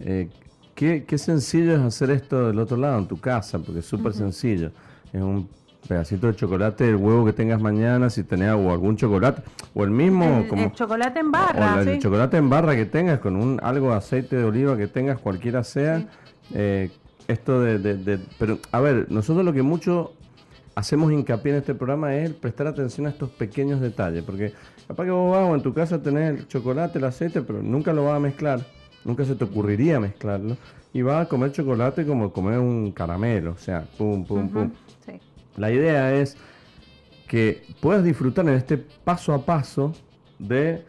[0.00, 0.28] eh,
[0.74, 4.12] qué, qué sencillo es hacer esto del otro lado, en tu casa, porque es súper
[4.12, 4.70] sencillo.
[5.12, 5.48] Es un
[5.88, 9.42] pedacito de chocolate, el huevo que tengas mañana, si tenés o algún chocolate,
[9.74, 11.76] o el mismo, El, como, el chocolate en o barra.
[11.76, 11.98] la- el sí.
[11.98, 15.64] chocolate en barra que tengas, con un algo de aceite de oliva que tengas, cualquiera
[15.64, 16.06] sea.
[16.52, 16.90] eh,
[17.28, 20.12] esto de, de- de- Pero, a ver, nosotros lo que mucho
[20.74, 24.22] hacemos hincapié en este programa es el prestar atención a estos pequeños detalles.
[24.24, 24.52] Porque
[24.86, 27.92] capaz que vos vas o en tu casa tenés el chocolate, el aceite, pero nunca
[27.92, 28.60] lo vas a mezclar.
[29.04, 30.56] Nunca se te ocurriría mezclarlo.
[30.92, 33.52] Y vas a comer chocolate como comer un caramelo.
[33.52, 34.70] O sea, pum, pum, pum.
[35.04, 35.12] Sí.
[35.56, 36.36] La idea es
[37.28, 39.94] que puedas disfrutar en este paso a paso
[40.38, 40.82] de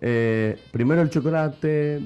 [0.00, 2.00] eh, primero el chocolate,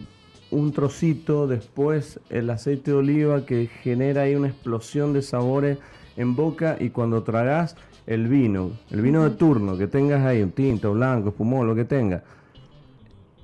[0.51, 5.79] un trocito, después el aceite de oliva que genera ahí una explosión de sabores
[6.17, 7.77] en boca y cuando tragas
[8.07, 11.85] el vino, el vino de turno que tengas ahí, un tinto, blanco, espumón, lo que
[11.85, 12.23] tengas.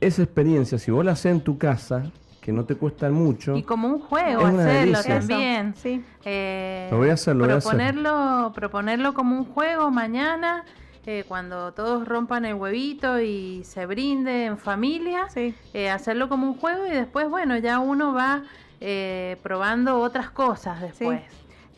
[0.01, 3.63] Esa experiencia, si vos la haces en tu casa, que no te cuesta mucho, Y
[3.63, 5.75] como un juego hacerlo también.
[5.77, 6.03] Sí.
[6.25, 7.71] Eh, Lo voy a hacer, lo voy a hacer.
[7.71, 10.65] proponerlo, proponerlo como un juego mañana,
[11.05, 15.55] eh, cuando todos rompan el huevito y se brinde en familia, Sí.
[15.75, 18.43] eh, hacerlo como un juego y después, bueno, ya uno va
[18.81, 21.21] eh, probando otras cosas después.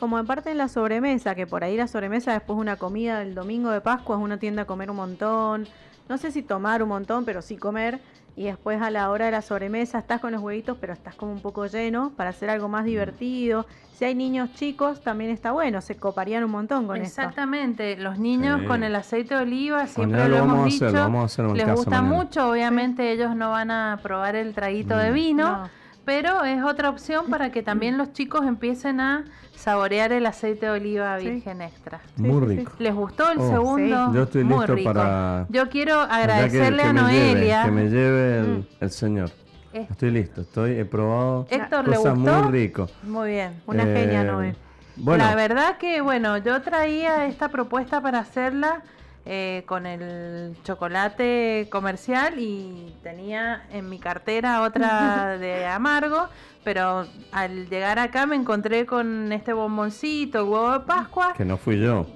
[0.00, 3.20] Como en parte en la sobremesa, que por ahí la sobremesa después de una comida
[3.20, 5.68] el domingo de Pascua uno tiende a comer un montón.
[6.08, 8.00] No sé si tomar un montón, pero sí comer.
[8.34, 11.32] Y después a la hora de la sobremesa estás con los huevitos, pero estás como
[11.32, 13.66] un poco lleno para hacer algo más divertido.
[13.92, 17.20] Si hay niños chicos, también está bueno, se coparían un montón con esto.
[17.20, 18.66] Exactamente, los niños Sí.
[18.68, 21.20] con el aceite de oliva siempre lo, lo hemos vamos a dicho, hacer, lo vamos
[21.22, 22.08] a hacer en les gusta mañana.
[22.16, 25.14] mucho, obviamente ellos no van a probar el traguito de Mm.
[25.14, 25.79] vino, No.
[26.10, 30.72] Pero es otra opción para que también los chicos empiecen a saborear el aceite de
[30.72, 31.30] oliva Sí.
[31.30, 32.00] virgen extra.
[32.16, 32.72] Sí, muy rico.
[32.80, 33.48] ¿Les gustó el Oh.
[33.48, 34.06] segundo?
[34.08, 34.14] Sí.
[34.16, 34.92] Yo estoy Muy listo rico.
[34.92, 37.64] para- Yo quiero que- agradecerle que a me lleve, Noelia.
[37.64, 38.66] que me lleve el, Mm.
[38.80, 39.30] el señor.
[39.72, 42.42] Estoy listo, estoy, he probado Héctor, ¿le cosas gustó?
[42.42, 42.88] muy rico.
[43.04, 43.62] Muy bien.
[43.66, 44.54] Una Eh, genia.
[44.96, 48.82] Bueno, La verdad que, bueno, yo traía esta propuesta para hacerla
[49.26, 56.28] eh, con el chocolate comercial y tenía en mi cartera otra de amargo,
[56.64, 61.34] pero al llegar acá me encontré con este bomboncito, el huevo de Pascua.
[61.34, 62.06] que no fui yo,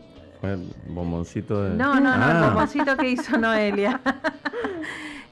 [0.41, 1.71] fue el bomboncito de...
[1.77, 4.01] No, no, no, el Ah, bomboncito que hizo Noelia.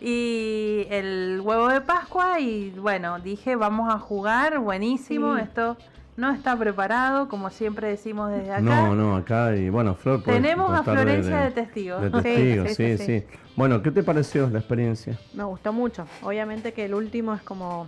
[0.00, 5.42] y el huevo de Pascua y bueno, dije, vamos a jugar, buenísimo, Sí.
[5.42, 5.76] esto
[6.16, 8.60] no está preparado, como siempre decimos desde acá.
[8.60, 11.98] No, no, acá y bueno, Flor, Tenemos a Florencia de, testigo.
[12.00, 13.26] de Sí, sí, sí, sí, sí,
[13.56, 15.18] Bueno, ¿qué te pareció la experiencia?
[15.32, 16.06] Me gustó mucho.
[16.22, 17.86] Obviamente que el último es como.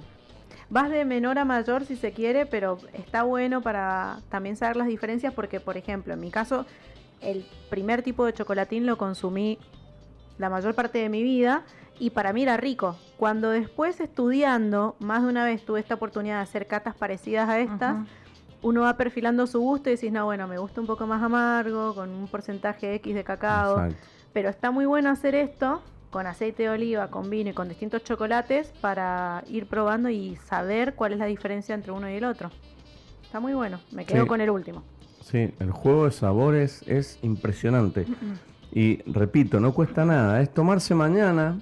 [0.70, 4.86] Vas de menor a mayor si se quiere, pero está bueno para también saber las
[4.86, 6.64] diferencias porque, por ejemplo, en mi caso,
[7.20, 9.58] el primer tipo de chocolatín lo consumí
[10.38, 11.62] la mayor parte de mi vida
[11.98, 12.96] y para mí era rico.
[13.16, 17.60] Cuando después estudiando, más de una vez tuve esta oportunidad de hacer catas parecidas a
[17.60, 17.96] estas,
[18.62, 21.94] uno va perfilando su gusto y decís, no, bueno, me gusta un poco más amargo,
[21.94, 23.84] con un porcentaje X de cacao.
[23.84, 24.06] Exacto.
[24.32, 28.02] Pero está muy bueno hacer esto con aceite de oliva, con vino y con distintos
[28.04, 32.50] chocolates para ir probando y saber cuál es la diferencia entre uno y el otro.
[33.22, 33.80] Está muy bueno.
[33.92, 34.28] Me quedo Sí.
[34.28, 34.82] con el último.
[35.20, 38.06] Sí, el juego de sabores es impresionante.
[38.72, 40.40] Y repito, no cuesta nada.
[40.40, 41.58] Es tomarse mañana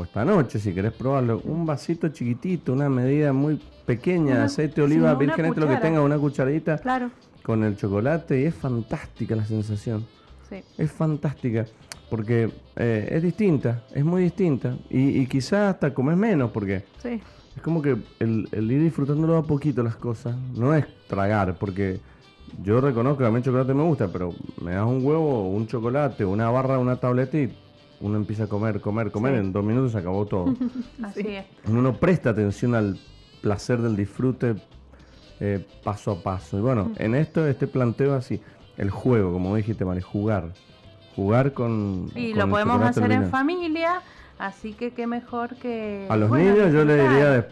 [0.00, 4.76] o esta noche, si querés probarlo, un vasito chiquitito, una medida muy pequeña de aceite
[4.76, 7.10] de oliva virgen, lo que tenga, una cucharadita Claro,
[7.42, 10.06] con el chocolate y es fantástica la sensación.
[10.48, 10.56] sí.
[10.78, 11.66] Es fantástica.
[12.08, 14.76] Porque eh, es distinta, es muy distinta.
[14.88, 17.20] Y, y quizás hasta comes menos, porque Sí,
[17.54, 22.00] es como que el, el ir disfrutándolo a poquito las cosas, no es tragar, porque
[22.64, 25.68] yo reconozco que a mí el chocolate me gusta, pero me das un huevo, un
[25.68, 27.56] chocolate, una barra, una tableta y
[28.00, 29.38] uno empieza a comer, comer, comer, Sí.
[29.40, 30.54] en dos minutos se acabó todo.
[31.02, 31.28] Así Sí.
[31.28, 31.44] es.
[31.68, 32.98] uno no presta atención al
[33.42, 34.54] placer del disfrute
[35.40, 36.58] eh, paso a paso.
[36.58, 38.40] Y bueno, en esto, este planteo así,
[38.76, 40.52] el juego, como dijiste, Mari, jugar.
[41.16, 42.10] Jugar con.
[42.14, 44.02] Y lo podemos hacer en familia,
[44.38, 46.06] así que qué mejor que...
[46.10, 47.46] A los bueno, niños yo le diría de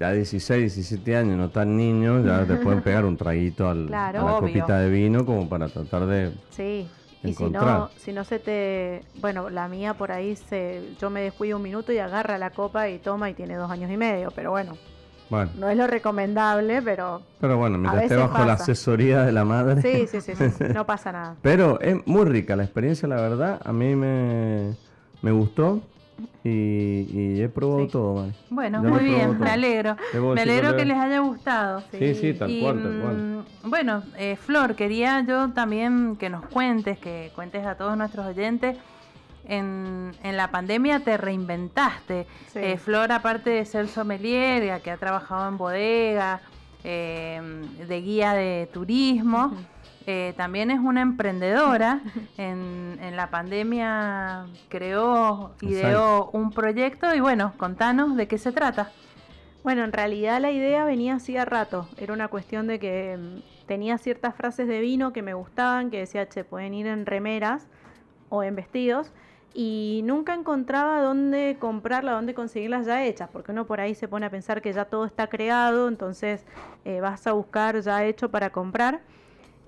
[0.00, 4.20] ya 16, 17 años, no tan niños, ya te pueden pegar un traguito al, Claro.
[4.20, 4.48] a la Obvio.
[4.54, 6.32] copita de vino como para tratar de...
[6.50, 6.88] Sí.
[7.22, 11.20] Y si no, si no se te, bueno, la mía por ahí se, yo me
[11.20, 14.30] descuido un minuto y agarra la copa y toma y tiene dos años y medio,
[14.34, 14.76] pero bueno,
[15.28, 19.44] Bueno, no es lo recomendable, pero pero bueno, mientras esté bajo la asesoría de la
[19.44, 19.82] madre.
[19.82, 21.36] sí, sí, sí, sí, sí, no pasa nada.
[21.42, 23.60] Pero es muy rica la experiencia, la verdad.
[23.64, 24.74] A mí me,
[25.20, 25.82] me gustó
[26.44, 27.90] y, y he probado Sí.
[27.92, 28.32] todo, Mari.
[28.50, 29.44] Bueno, Ya muy bien, todo.
[29.44, 29.96] me alegro.
[30.34, 31.82] Me alegro que le- les haya gustado.
[31.92, 33.16] Sí, sí, tal Y, cual, tal cual.
[33.16, 38.26] mm, Bueno, eh, Flor, quería yo también que nos cuentes, que cuentes a todos nuestros
[38.26, 38.76] oyentes.
[39.46, 42.26] En, en la pandemia te reinventaste.
[42.48, 42.58] Sí.
[42.60, 46.42] Eh, Flor, aparte de ser sommelier, que ha trabajado en bodega,
[46.84, 47.40] eh,
[47.88, 49.56] de guía de turismo, Ujú.
[50.10, 52.00] Eh, también es una emprendedora.
[52.36, 58.90] En, en la pandemia creó, ideó un proyecto y bueno, contanos de qué se trata.
[59.62, 61.86] Bueno, en realidad la idea venía hacía rato.
[61.98, 65.98] Era una cuestión de que mm, tenía ciertas frases de vino que me gustaban, que
[65.98, 67.66] decía, che, pueden ir en remeras
[68.30, 69.12] o en vestidos.
[69.52, 74.24] Y nunca encontraba dónde comprarlas, dónde conseguirlas ya hechas, porque uno por ahí se pone
[74.26, 76.46] a pensar que ya todo está creado, entonces
[76.84, 79.00] eh, vas a buscar ya hecho para comprar.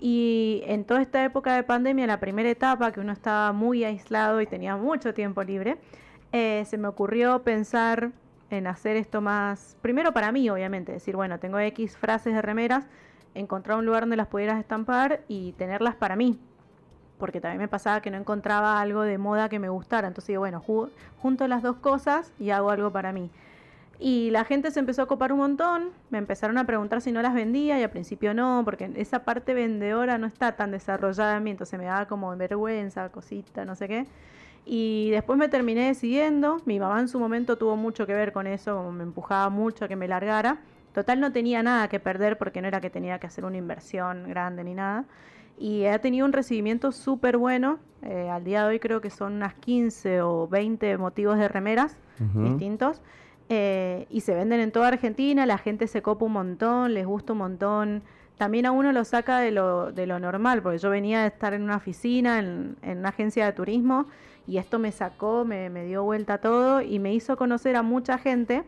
[0.05, 4.41] Y en toda esta época de pandemia, la primera etapa, que uno estaba muy aislado
[4.41, 5.79] y tenía mucho tiempo libre,
[6.33, 8.11] eh, se me ocurrió pensar
[8.51, 12.85] en hacer esto más, primero para mí, obviamente, decir, bueno, tengo X frases de remeras,
[13.37, 16.37] encontrar un lugar donde las pudieras estampar y tenerlas para mí,
[17.17, 20.41] porque también me pasaba que no encontraba algo de moda que me gustara, entonces digo,
[20.41, 23.31] bueno, ju- junto las dos cosas y hago algo para mí.
[24.05, 27.23] Y la gente se empezó a copar un montón, me empezaron a preguntar si no
[27.23, 31.45] las vendía y al principio no, porque esa parte vendedora no está tan desarrollada en
[31.45, 34.07] mí, entonces me daba como vergüenza, cosita, no sé qué.
[34.67, 38.49] Y después me terminé decidiendo, mi mamá en su momento tuvo mucho que ver con
[38.49, 40.59] eso, como me empujaba mucho a que me largara.
[40.93, 44.29] Total no tenía nada que perder porque no era que tenía que hacer una inversión
[44.29, 45.05] grande ni nada.
[45.61, 47.79] Y ha tenido un recibimiento súper bueno.
[48.03, 51.97] eh, al día de hoy creo que son unas 15 o 20 motivos de remeras
[52.35, 53.01] distintos.
[53.55, 57.35] Eh, y se venden en toda Argentina, la gente se copa un montón, les gusta
[57.35, 58.03] un montón.
[58.39, 61.53] También a uno lo saca de lo, de lo normal, porque yo venía de estar
[61.53, 64.07] en una oficina, en, una agencia de turismo,
[64.47, 68.17] y esto me sacó, me, me dio vuelta todo y me hizo conocer a mucha
[68.17, 68.65] gente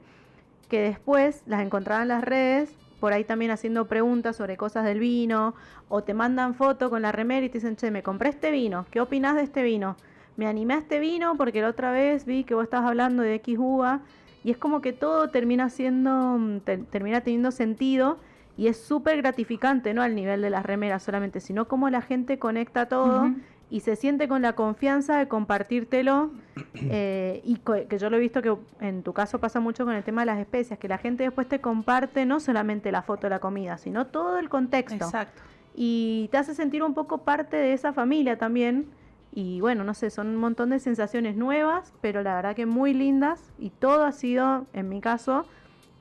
[0.68, 4.98] que después las encontraba en las redes, por ahí también haciendo preguntas sobre cosas del
[4.98, 5.54] vino,
[5.88, 8.84] o te mandan foto con la remera y te dicen, che, me compré este vino,
[8.90, 9.96] ¿qué opinás de este vino?
[10.36, 13.36] Me animé a este vino porque la otra vez vi que vos estabas hablando de
[13.36, 14.02] X uva,
[14.44, 18.18] y es como que todo termina siendo, mm, te- termina teniendo sentido,
[18.56, 22.38] y es súper gratificante, no al nivel de las remeras solamente, sino como la gente
[22.38, 23.24] conecta todo
[23.70, 26.30] y se siente con la confianza de compartírtelo.
[26.76, 29.94] eh, y co- que yo lo he visto que en tu caso pasa mucho con
[29.94, 33.22] el tema de las especias, que la gente después te comparte no solamente la foto
[33.26, 34.94] de la comida, sino todo el contexto.
[35.04, 35.42] Exacto.
[35.74, 38.86] Y te hace sentir un poco parte de esa familia también.
[39.36, 42.94] Y bueno, no sé, son un montón de sensaciones nuevas, pero la verdad que muy
[42.94, 43.50] lindas.
[43.58, 45.44] Y todo ha sido, en mi caso,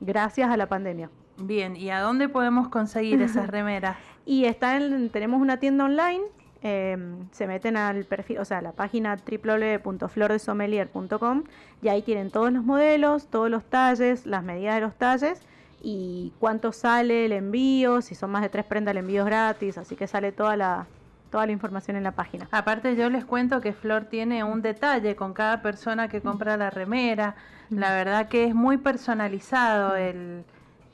[0.00, 1.10] gracias a la pandemia.
[1.38, 3.96] Bien, ¿y a dónde podemos conseguir esas remeras?
[4.24, 6.22] Y está en, tenemos una tienda online.
[6.62, 6.96] eh,
[7.32, 11.42] se meten al perfil, o sea, a la página www.flordesommelier.com
[11.82, 15.40] y ahí tienen todos los modelos, todos los talles, las medidas de los talles
[15.82, 19.76] y cuánto sale el envío, si son más de tres prendas el envío es gratis,
[19.76, 20.86] así que sale toda la,
[21.34, 22.46] toda la información en la página.
[22.52, 26.70] Aparte yo les cuento que Flor tiene un detalle con cada persona que compra la
[26.70, 27.34] remera.
[27.70, 30.44] La verdad que es muy personalizado el,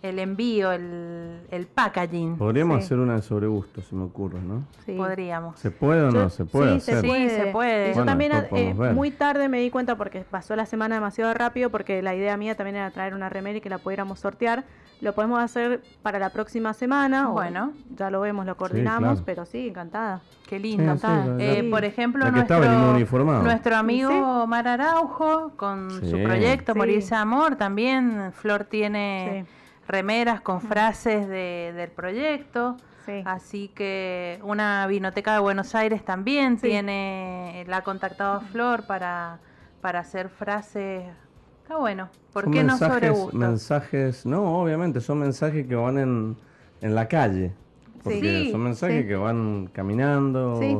[0.03, 2.37] el envío, el, el packaging.
[2.39, 2.85] Podríamos Sí.
[2.87, 4.65] hacer una de sobre gusto, se me ocurre, ¿no?
[4.87, 4.93] Sí.
[4.93, 5.59] Podríamos.
[5.61, 6.31] ¿Se puede o Yo- no?
[6.31, 7.05] Se puede sí, hacer.
[7.05, 7.89] Sí, se puede.
[7.89, 11.69] Yo Bueno, también eh, muy tarde me di cuenta porque pasó la semana demasiado rápido
[11.71, 14.65] porque la idea mía también era traer una remera y que la pudiéramos sortear.
[15.03, 17.31] Lo podemos hacer para la próxima semana.
[17.31, 17.73] o Bueno.
[17.97, 19.23] ya lo vemos, lo coordinamos, claro.
[19.27, 20.21] pero sí, encantada.
[20.49, 20.95] Qué lindo.
[21.39, 22.59] Eh, por ejemplo, nuestro,
[23.43, 24.17] nuestro amigo Sí.
[24.19, 26.79] Omar Araujo con su proyecto Sí.
[26.79, 29.53] Morirse Amor, también Flor tiene Sí.
[29.91, 32.77] Remeras con frases de- del proyecto.
[33.07, 33.23] Sí.
[33.25, 36.69] Así que una vinoteca de Buenos Aires también Sí.
[36.69, 39.39] tiene, la ha contactado a Flor para,
[39.81, 41.05] para hacer frases.
[41.62, 42.09] Está bueno.
[42.33, 43.37] ¿Por Son qué no mensajes, sobre gusto?
[43.37, 46.37] mensajes, no, obviamente, son mensajes que van en,
[46.81, 47.53] en la calle.
[48.05, 49.09] Porque Sí, son mensajes sí.
[49.09, 50.59] que van caminando.
[50.61, 50.79] Sí.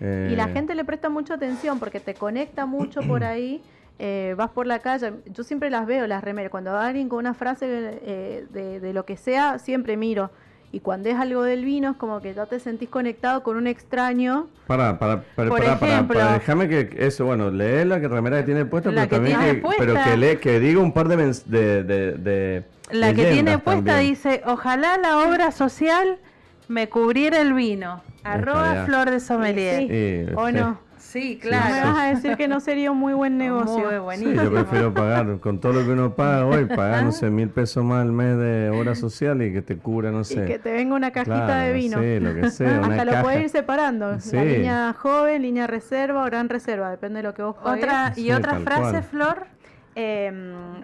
[0.00, 3.62] eh, Y la gente le presta mucha atención porque te conecta mucho por ahí.
[3.98, 7.20] Eh, vas por la calle, yo siempre las veo, las remeras, cuando va alguien con
[7.20, 10.30] una frase eh, de, de, lo que sea, siempre miro.
[10.72, 13.68] Y cuando es algo del vino, es como que ya te sentís conectado con un
[13.68, 14.48] extraño.
[14.66, 18.38] Para, para, para, Por para, ejemplo, para, déjame que eso, bueno, lee la que remera
[18.38, 21.16] que tiene puesta, pero también que, pero que, lee, que diga un par de,
[21.46, 26.18] de, de, La que tiene puesta dice, ojalá la obra social
[26.66, 28.02] me cubriera el vino.
[28.24, 29.86] Arroba flor de sommelier.
[30.26, 30.78] Sí, ¿O no?
[31.14, 31.72] Sí, claro.
[31.72, 33.84] me vas a decir que no sería un muy buen negocio.
[33.88, 34.42] Muy buenísimo.
[34.42, 37.84] yo prefiero pagar, con todo lo que uno paga hoy, pagar, no sé, mil pesos
[37.84, 40.42] más al mes de obra social y que te cubra, no sé.
[40.42, 42.00] Y que te venga una cajita de vino.
[42.00, 42.80] Sí, lo que sea.
[42.82, 44.16] Hasta lo puedes ir separando.
[44.32, 48.32] La línea joven, línea reserva o gran reserva, depende de lo que vos Otra, ¿Y
[48.32, 49.46] otra frase, Flor?
[49.94, 50.32] Eh,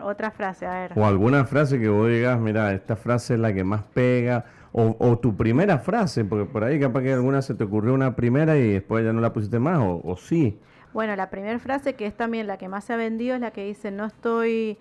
[0.00, 0.92] otra frase, a ver.
[0.94, 5.18] O alguna frase que vos digas, mira, esta frase es la que más pega o,
[5.18, 8.72] tu primera frase, porque por ahí capaz que alguna se te ocurrió una primera y
[8.72, 10.58] después ya no la pusiste más, o, sí.
[10.92, 13.50] Bueno, la primera frase que es también la que más se ha vendido es la
[13.52, 14.78] que dice, no estoy,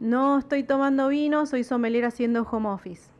[0.00, 3.10] no estoy tomando vino, soy sommelier haciendo home office.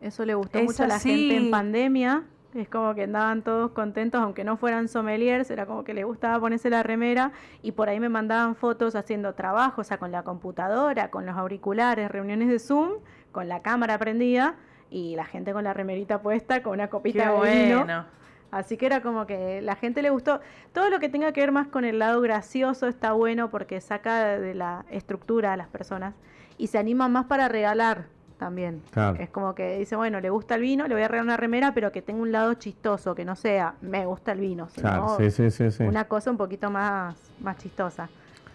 [0.00, 2.24] Eso le gustó mucho a la gente en pandemia.
[2.54, 6.40] Es como que andaban todos contentos, aunque no fueran sommeliers, era como que le gustaba
[6.40, 7.32] ponerse la remera
[7.62, 11.36] y por ahí me mandaban fotos haciendo trabajo, o sea, con la computadora, con los
[11.36, 12.92] auriculares, reuniones de Zoom,
[13.32, 14.56] con la cámara prendida
[14.90, 18.06] y la gente con la remerita puesta, con una copita de vino.
[18.50, 20.40] Así que era como que la gente le gustó.
[20.72, 24.38] Todo lo que tenga que ver más con el lado gracioso está bueno porque saca
[24.38, 26.14] de la estructura a las personas
[26.56, 28.06] y se anima más para regalar
[28.38, 28.82] también.
[29.18, 31.74] Es como que dice, bueno, le gusta el vino, le voy a regalar una remera,
[31.74, 35.30] pero que tenga un lado chistoso, que no sea, me gusta el vino, sino sí,
[35.30, 38.08] sí, sí, una cosa un poquito más, más chistosa.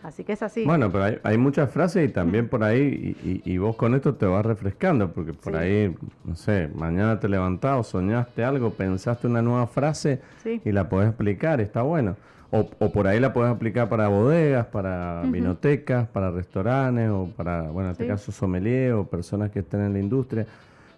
[0.04, 0.66] Así que es así.
[0.66, 3.16] Bueno, pero hay, hay muchas frases y también por ahí,
[3.46, 7.80] y, vos con esto te vas refrescando, porque por ahí, no sé, mañana te levantás
[7.80, 12.18] o soñaste algo, pensaste una nueva frase y la podés explicar, está bueno.
[12.52, 17.64] O, o, por ahí la podés aplicar para bodegas, para vinotecas, para restaurantes, o para,
[17.64, 20.46] bueno, en este caso sommelier o personas que estén en la industria.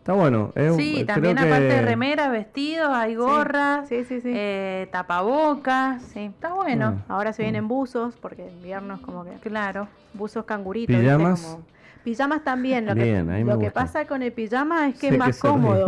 [0.06, 0.54] Está bueno.
[0.78, 6.04] sí, también aparte de remeras, vestidos, hay gorras, sí, sí, sí, eh, tapabocas.
[6.14, 7.02] Sí, está bueno.
[7.10, 7.16] Ah.
[7.16, 9.32] Ahora se vienen buzos, porque en invierno es como que.
[9.40, 9.88] Claro.
[10.14, 10.96] Buzos canguritos.
[10.96, 11.58] ¿Pijamas?
[12.06, 12.86] Pijamas también.
[12.86, 15.88] Lo, que, lo que pasa con el pijama es que es más cómodo.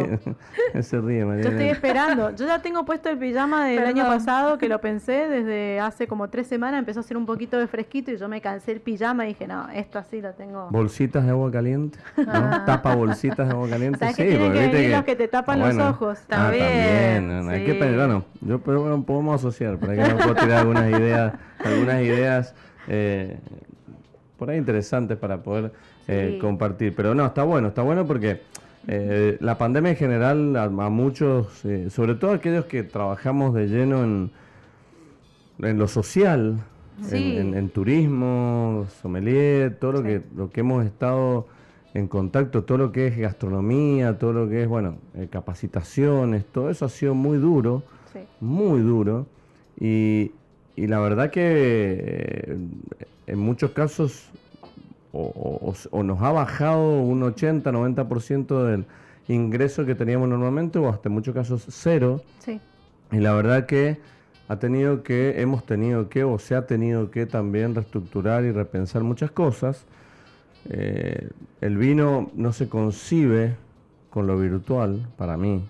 [0.81, 2.35] se ríe, Yo estoy esperando.
[2.35, 6.27] Yo ya tengo puesto el pijama del año pasado, que lo pensé desde hace como
[6.31, 6.79] tres semanas.
[6.79, 9.45] Empezó a hacer un poquito de fresquito y yo me cansé el pijama y dije,
[9.45, 10.69] no, esto así lo tengo.
[10.71, 11.99] ¿Bolsitas de agua caliente?
[12.17, 12.65] ¿no?
[12.65, 13.99] ¿Tapa bolsitas de agua caliente?
[13.99, 16.17] ¿Sabes sí, que tienen que venir los que te tapan los ojos.
[16.23, 17.27] Ah, también.
[17.27, 17.49] también.
[17.49, 21.33] Hay que bueno, yo pero bueno, podemos asociar, para que no puedo tirar algunas ideas,
[21.63, 22.55] algunas ideas
[22.87, 23.37] eh,
[24.35, 25.71] por ahí interesantes para poder
[26.07, 26.95] eh, compartir.
[26.95, 28.41] Pero no, está bueno, está bueno porque
[28.87, 34.03] eh, la pandemia en general a, muchos, eh, sobre todo aquellos que trabajamos de lleno
[34.03, 34.31] en,
[35.59, 36.63] en lo social,
[37.11, 41.47] en, turismo, sommelier, todo lo, que, lo que hemos estado
[41.93, 44.97] en contacto, todo lo que es gastronomía, todo lo que es, bueno,
[45.29, 47.83] capacitaciones, todo eso ha sido muy duro,
[48.39, 49.27] muy duro.
[49.79, 50.31] Y,
[50.75, 52.57] y la verdad que
[53.27, 54.29] en muchos casos
[55.17, 58.85] o, nos ha bajado un 80-90% del
[59.27, 62.21] ingreso que teníamos normalmente o hasta en muchos casos cero.
[62.39, 62.59] Sí.
[63.11, 63.97] Y la verdad que
[64.47, 69.03] ha tenido que, hemos tenido que o se ha tenido que también reestructurar y repensar
[69.03, 69.85] muchas cosas.
[70.69, 71.29] Eh,
[71.61, 73.55] el vino no se concibe
[74.09, 75.63] con lo virtual para mí.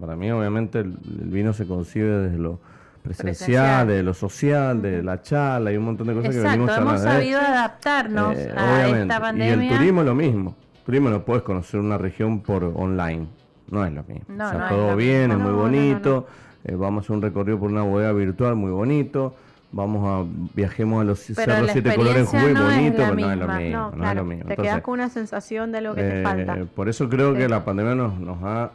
[0.00, 2.58] para mí obviamente el, el, vino se concibe desde lo
[3.02, 7.00] presencial, de lo social, de la charla y un montón de cosas que venimos hemos
[7.00, 9.64] sabido adaptarnos eh, a esta pandemia.
[9.64, 10.56] Y el turismo es lo mismo.
[10.76, 13.26] El turismo no puedes conocer una región por online.
[13.70, 14.34] No es lo mismo.
[14.34, 16.26] o sea, todo bien, es muy bonito.
[16.64, 19.34] Eh, vamos a hacer un recorrido por una bodega virtual muy bonito.
[19.72, 23.92] Vamos a viajemos a los cerros siete colores muy bonito, pero no es lo mismo.
[23.96, 24.48] No, es lo mismo.
[24.48, 26.56] Te quedas con una sensación de lo que te eh, falta.
[26.74, 28.72] Por eso creo que la pandemia nos, nos ha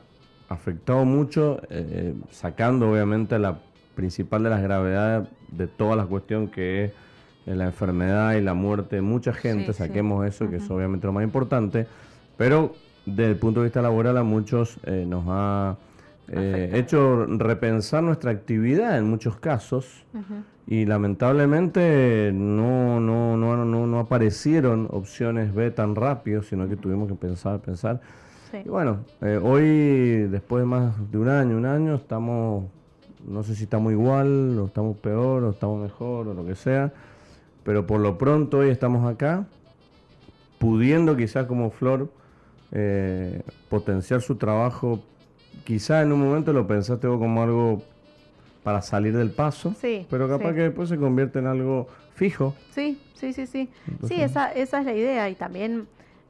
[0.50, 1.62] afectado mucho,
[2.32, 3.60] sacando obviamente la
[3.98, 6.92] principal de las gravedades de toda la cuestión que es
[7.48, 11.14] eh, la enfermedad y la muerte de mucha gente, saquemos eso, que es obviamente lo
[11.14, 11.88] más importante,
[12.38, 12.74] pero
[13.06, 15.78] desde el punto de vista laboral a muchos eh, nos ha
[16.28, 20.06] eh, hecho repensar nuestra actividad en muchos casos
[20.68, 27.08] y lamentablemente no, no, no, no, no aparecieron opciones B tan rápido, sino que tuvimos
[27.08, 28.02] que pensar, pensar.
[28.54, 29.06] Y bueno,
[29.42, 32.66] hoy, después de más de un año, un año, estamos
[33.28, 36.92] no sé si estamos igual, o estamos peor, o estamos mejor, o lo que sea.
[37.64, 39.46] Pero por lo pronto hoy estamos acá,
[40.60, 42.10] pudiendo quizás como Flor
[42.72, 45.02] eh, potenciar su trabajo.
[45.66, 47.82] Quizá en un momento lo pensaste vos como algo
[48.64, 50.56] para salir del paso, Sí, pero capaz sí.
[50.56, 52.54] que después se convierte en algo fijo.
[52.72, 53.70] Sí, sí, sí, sí.
[53.88, 55.88] Entonces- Sí, esa, esa es la idea y también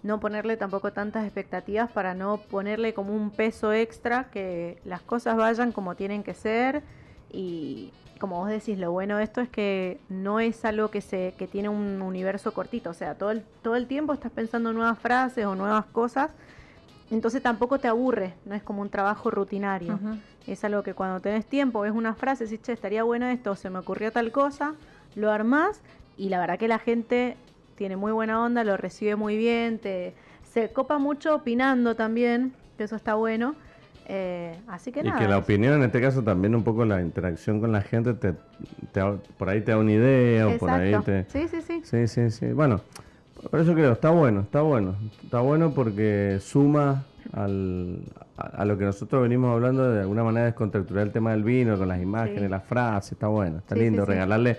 [0.08, 5.36] no ponerle tampoco tantas expectativas para no ponerle como un peso extra, que las cosas
[5.36, 6.82] vayan como tienen que ser.
[7.30, 11.36] Y como vos decís, lo bueno de esto es que no es algo que se
[11.38, 14.98] que tiene un universo cortito, o sea, todo el, todo el tiempo estás pensando nuevas
[14.98, 16.32] frases o nuevas cosas,
[17.12, 20.00] entonces tampoco te aburre, no es como un trabajo rutinario.
[20.48, 23.70] Es algo que cuando tenés tiempo, ves una frase, decís, che, estaría bueno esto, se
[23.70, 24.74] me ocurrió tal cosa,
[25.16, 25.82] lo armás
[26.18, 27.36] y la verdad que la gente
[27.78, 30.14] tiene muy buena onda, lo recibe muy bien, te,
[30.52, 33.56] se copa mucho opinando también, que eso está bueno.
[34.10, 35.20] Eh, así que y nada.
[35.20, 38.34] que la opinión, en este caso, también un poco la interacción con la gente, te,
[38.94, 39.02] te
[39.38, 41.26] por ahí te da una idea, o por ahí te...
[41.30, 41.82] Sí, sí, sí.
[41.84, 42.48] Sí, sí, sí.
[42.54, 42.82] Bueno,
[43.52, 44.96] por eso creo, está bueno, está bueno.
[45.24, 48.00] Está bueno porque suma al,
[48.38, 51.78] a, a lo que nosotros venimos hablando de alguna manera descontracturar el tema del vino,
[51.78, 52.48] con las imágenes, Sí.
[52.50, 54.06] las frases, está bueno, está Sí, lindo.
[54.06, 54.12] sí.
[54.12, 54.58] regalarle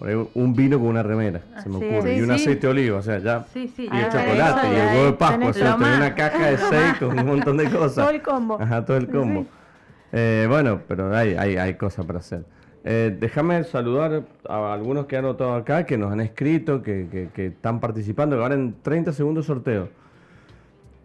[0.00, 2.18] por ahí un vino con una remera, se me Así ocurre, es.
[2.18, 3.44] y un aceite de oliva, o sea, ya...
[3.52, 3.84] Sí, sí.
[3.84, 6.56] Y Ah, el eso chocolate, y el huevo de Pascua, o sea, una caja de
[6.70, 7.94] seis con un montón de cosas.
[8.06, 8.58] Todo el combo.
[8.60, 9.46] Ajá, todo el combo.
[10.12, 12.44] Eh, bueno, pero hay, hay, hay cosas para hacer.
[12.82, 17.28] Eh, déjame saludar a algunos que han anotado acá, que nos han escrito, que, que-
[17.32, 19.90] que están participando, que ahora en 30 segundos sorteo.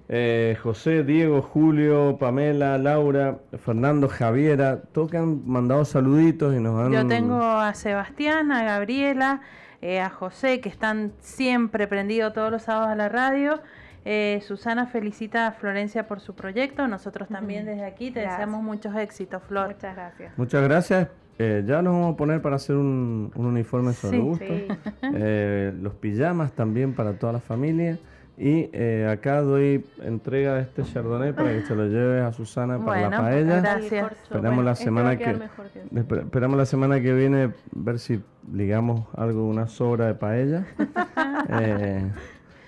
[0.07, 6.80] Eh, José, Diego, Julio, Pamela, Laura, Fernando, Javiera, todos que han mandado saluditos y nos
[6.80, 6.91] han...
[6.91, 9.41] Yo tengo a Sebastián, a Gabriela,
[9.82, 13.60] eh, a José, que están siempre prendidos todos los sábados a la radio.
[14.07, 16.88] Eh, Susana felicita a Florencia por su proyecto.
[16.88, 18.40] Nosotros también desde aquí te Gracias.
[18.40, 19.69] deseamos muchos éxitos, Flor.
[19.69, 20.38] Muchas gracias.
[20.38, 21.07] Muchas gracias.
[21.40, 24.23] Eh, ya nos vamos a poner para hacer un, un uniforme sobre Sí.
[24.23, 24.45] gusto.
[24.48, 24.68] Sí.
[25.18, 27.98] Eh, los pijamas también para toda la familia.
[28.37, 32.83] Y eh, acá doy entrega de este chardonnay para que se lo lleve a Susana
[32.83, 33.61] para la paella.
[33.61, 34.11] gracias.
[34.23, 38.21] Esperamos la semana que- mejor que- Esper- Esperamos la semana que viene ver si
[38.51, 40.65] ligamos algo, una sobra de paella.
[41.49, 42.11] Eh,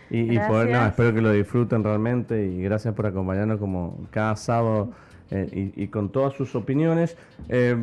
[0.09, 4.35] y, y poder, no, espero que lo disfruten realmente y gracias por acompañarnos como cada
[4.37, 4.91] sábado
[5.31, 7.17] eh, y, y con todas sus opiniones.
[7.49, 7.75] Eh,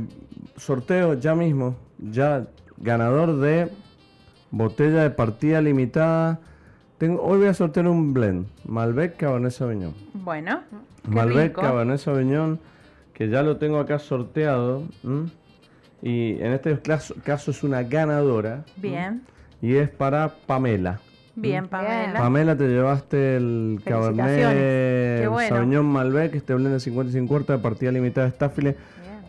[0.56, 2.47] sorteo ya mismo, ya
[2.78, 3.69] ganador de
[4.51, 6.40] botella de partida limitada.
[7.05, 9.93] Tengo, hoy voy a sortear un blend, Malbec Cabernet Sauvignon.
[10.15, 10.63] Bueno,
[11.07, 11.61] Malbec rico.
[11.61, 12.59] Cabernet Sauvignon,
[13.13, 14.85] que ya lo tengo acá sorteado.
[15.05, 15.29] ¿m?
[16.01, 18.55] Y en este caso, caso es una ganadora.
[18.55, 18.65] ¿m?
[18.77, 19.23] Bien,
[19.61, 20.99] Y es para Pamela.
[21.35, 22.19] bien, Pamela.
[22.19, 23.83] Pamela, te llevaste el.
[23.85, 25.57] Cabernet bueno.
[25.57, 28.77] Sauvignon Malbec, este blend de 50 y 50 de partida limitada de Bien.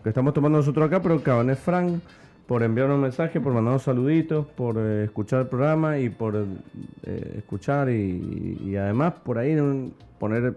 [0.02, 2.00] que estamos tomando nosotros acá, pero Cabernet Franc,
[2.46, 7.34] por enviarnos un mensaje, por mandarnos saluditos, por eh, escuchar el programa y por eh,
[7.38, 10.54] escuchar y, y además por ahí un- poner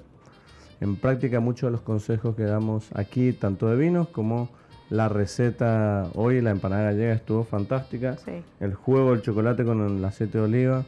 [0.82, 4.50] en práctica muchos de los consejos que damos aquí, tanto de vinos como
[4.90, 8.18] la receta hoy, la empanada gallega estuvo fantástica.
[8.18, 8.42] Sí.
[8.60, 10.86] El juego, el chocolate con el aceite de oliva.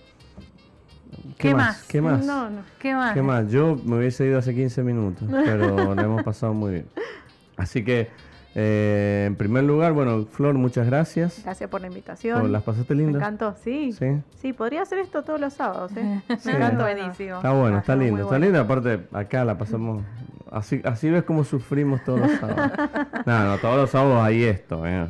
[1.37, 1.83] ¿Qué más?
[1.83, 2.25] ¿Qué más?
[2.25, 2.61] No, no.
[2.79, 3.13] ¿Qué más?
[3.13, 3.51] ¿Qué más?
[3.51, 6.85] Yo me hubiese ido hace 15 minutos, pero lo hemos pasado muy bien.
[7.57, 8.07] Así que,
[8.55, 11.41] eh, en primer lugar, bueno, Flor, muchas gracias.
[11.43, 12.51] Gracias por la Oh, invitación.
[12.51, 13.21] ¿Las pasaste Me lindas?
[13.21, 13.91] encantó, sí.
[13.93, 14.21] Sí.
[14.41, 16.21] Sí, podría hacer esto todos los sábados, ¿eh?
[16.29, 16.49] Me Sí.
[16.49, 16.83] encantó.
[16.83, 17.35] Buenísimo.
[17.37, 18.45] Está bueno, está muy lindo, está bueno.
[18.45, 18.59] lindo.
[18.59, 20.03] Aparte, acá la pasamos.
[20.51, 22.71] Así, así ves cómo sufrimos todos los sábados.
[23.25, 24.85] no, no, todos los sábados hay esto.
[24.85, 25.07] eh.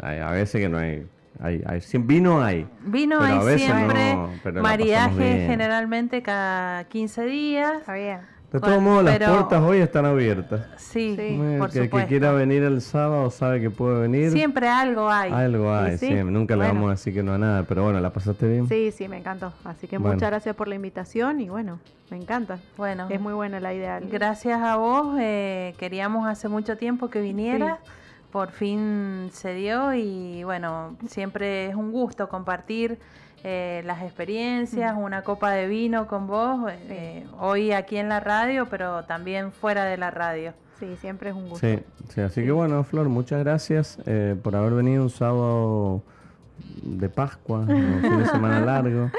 [0.00, 1.06] Hay, a veces que no hay.
[1.40, 2.66] hay, hay vino hay.
[2.84, 4.14] Vino Pero a hay veces siempre,
[4.52, 7.72] no, maridaje generalmente cada 15 días.
[7.80, 8.20] Está bien.
[8.52, 10.66] De Con- todos modos, las puertas hoy están abiertas.
[10.76, 11.40] Sí, Sí.
[11.58, 12.08] Por que el que supuesto.
[12.08, 14.30] quiera venir el sábado sabe que puede venir.
[14.30, 15.32] Siempre algo hay.
[15.32, 16.08] Algo hay, sí.
[16.08, 16.32] siempre.
[16.32, 16.74] Nunca le Bueno.
[16.74, 18.68] vamos a decir que no a nada, pero bueno, ¿la pasaste bien?
[18.68, 19.54] Sí, sí, me encantó.
[19.64, 20.14] Así que Bueno.
[20.14, 21.78] muchas gracias por la invitación y bueno,
[22.10, 22.58] me encanta.
[22.76, 24.00] Bueno, Es muy buena la idea.
[24.00, 25.16] gracias a vos.
[25.18, 27.78] eh, queríamos hace mucho tiempo que vinieras.
[28.30, 32.98] Por fin se dio y bueno, siempre es un gusto compartir
[33.44, 38.66] eh, las experiencias, una copa de vino con vos, eh, hoy aquí en la radio,
[38.70, 40.52] pero también fuera de la radio.
[40.78, 41.66] Sí, siempre es un gusto.
[41.66, 41.78] Sí,
[42.08, 46.02] sí, así que bueno, Flor, muchas gracias eh, por haber venido un sábado
[46.82, 49.10] de Pascua, un fin de semana largo.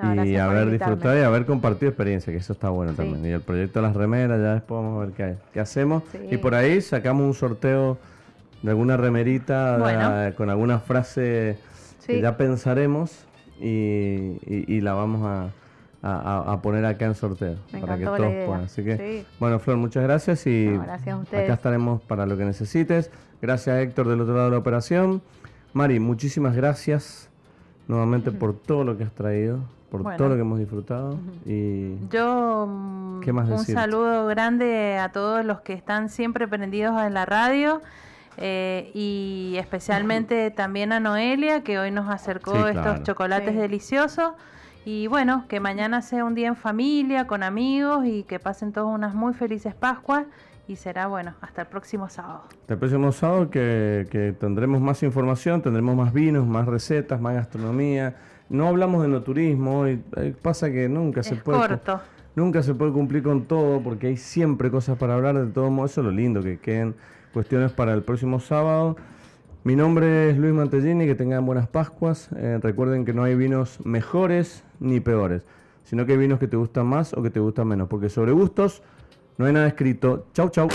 [0.00, 2.98] No, y haber disfrutado y haber compartido experiencia, que eso está bueno Sí.
[2.98, 3.24] también.
[3.26, 6.04] Y el proyecto de las remeras, ya después vamos a ver qué, qué hacemos.
[6.12, 6.18] Sí.
[6.30, 7.98] Y por ahí sacamos un sorteo
[8.62, 10.36] de alguna remerita de- Bueno.
[10.36, 11.58] con alguna frase
[12.06, 13.24] que ya pensaremos
[13.60, 15.50] y, y- y la vamos a,
[16.02, 18.64] a- poner acá en sorteo Me para que todos puedan.
[18.64, 19.26] Así que, Sí.
[19.40, 21.44] bueno, Flor, muchas gracias y No, gracias a ustedes.
[21.44, 23.10] acá estaremos para lo que necesites.
[23.42, 25.22] Gracias, Héctor, del otro lado de la operación.
[25.72, 27.28] Mari, muchísimas gracias
[27.88, 29.60] nuevamente por todo lo que has traído,
[29.90, 30.16] por Bueno.
[30.18, 31.18] todo lo que hemos disfrutado.
[31.46, 33.72] Y Yo mm, ¿Qué más un decirte?
[33.74, 37.80] saludo grande a todos los que están siempre prendidos en la radio.
[38.40, 44.32] Eh, y especialmente también a Noelia, que hoy nos acercó estos chocolates deliciosos.
[44.84, 48.88] Y bueno, que mañana sea un día en familia, con amigos y que pasen todos
[48.88, 50.26] unas muy felices Pascuas.
[50.66, 52.44] Y será bueno, hasta el próximo sábado.
[52.60, 58.16] Hasta el próximo sábado que, tendremos más información, tendremos más vinos, más recetas, más gastronomía.
[58.50, 61.58] No hablamos de no turismo, y eh, pasa que nunca se puede...
[61.58, 62.00] Corto.
[62.34, 65.36] Nunca se puede cumplir con todo porque hay siempre cosas para hablar.
[65.36, 66.94] De todo modo, eso es lo lindo, que queden
[67.32, 68.96] cuestiones para el próximo sábado.
[69.64, 72.30] Mi nombre es Luis Mantellini, que tengan buenas Pascuas.
[72.36, 75.42] Eh, recuerden que no hay vinos mejores ni peores,
[75.84, 78.32] sino que hay vinos que te gustan más o que te gustan menos, porque sobre
[78.32, 78.82] gustos
[79.36, 80.26] no hay nada escrito.
[80.32, 80.68] Chau, chau.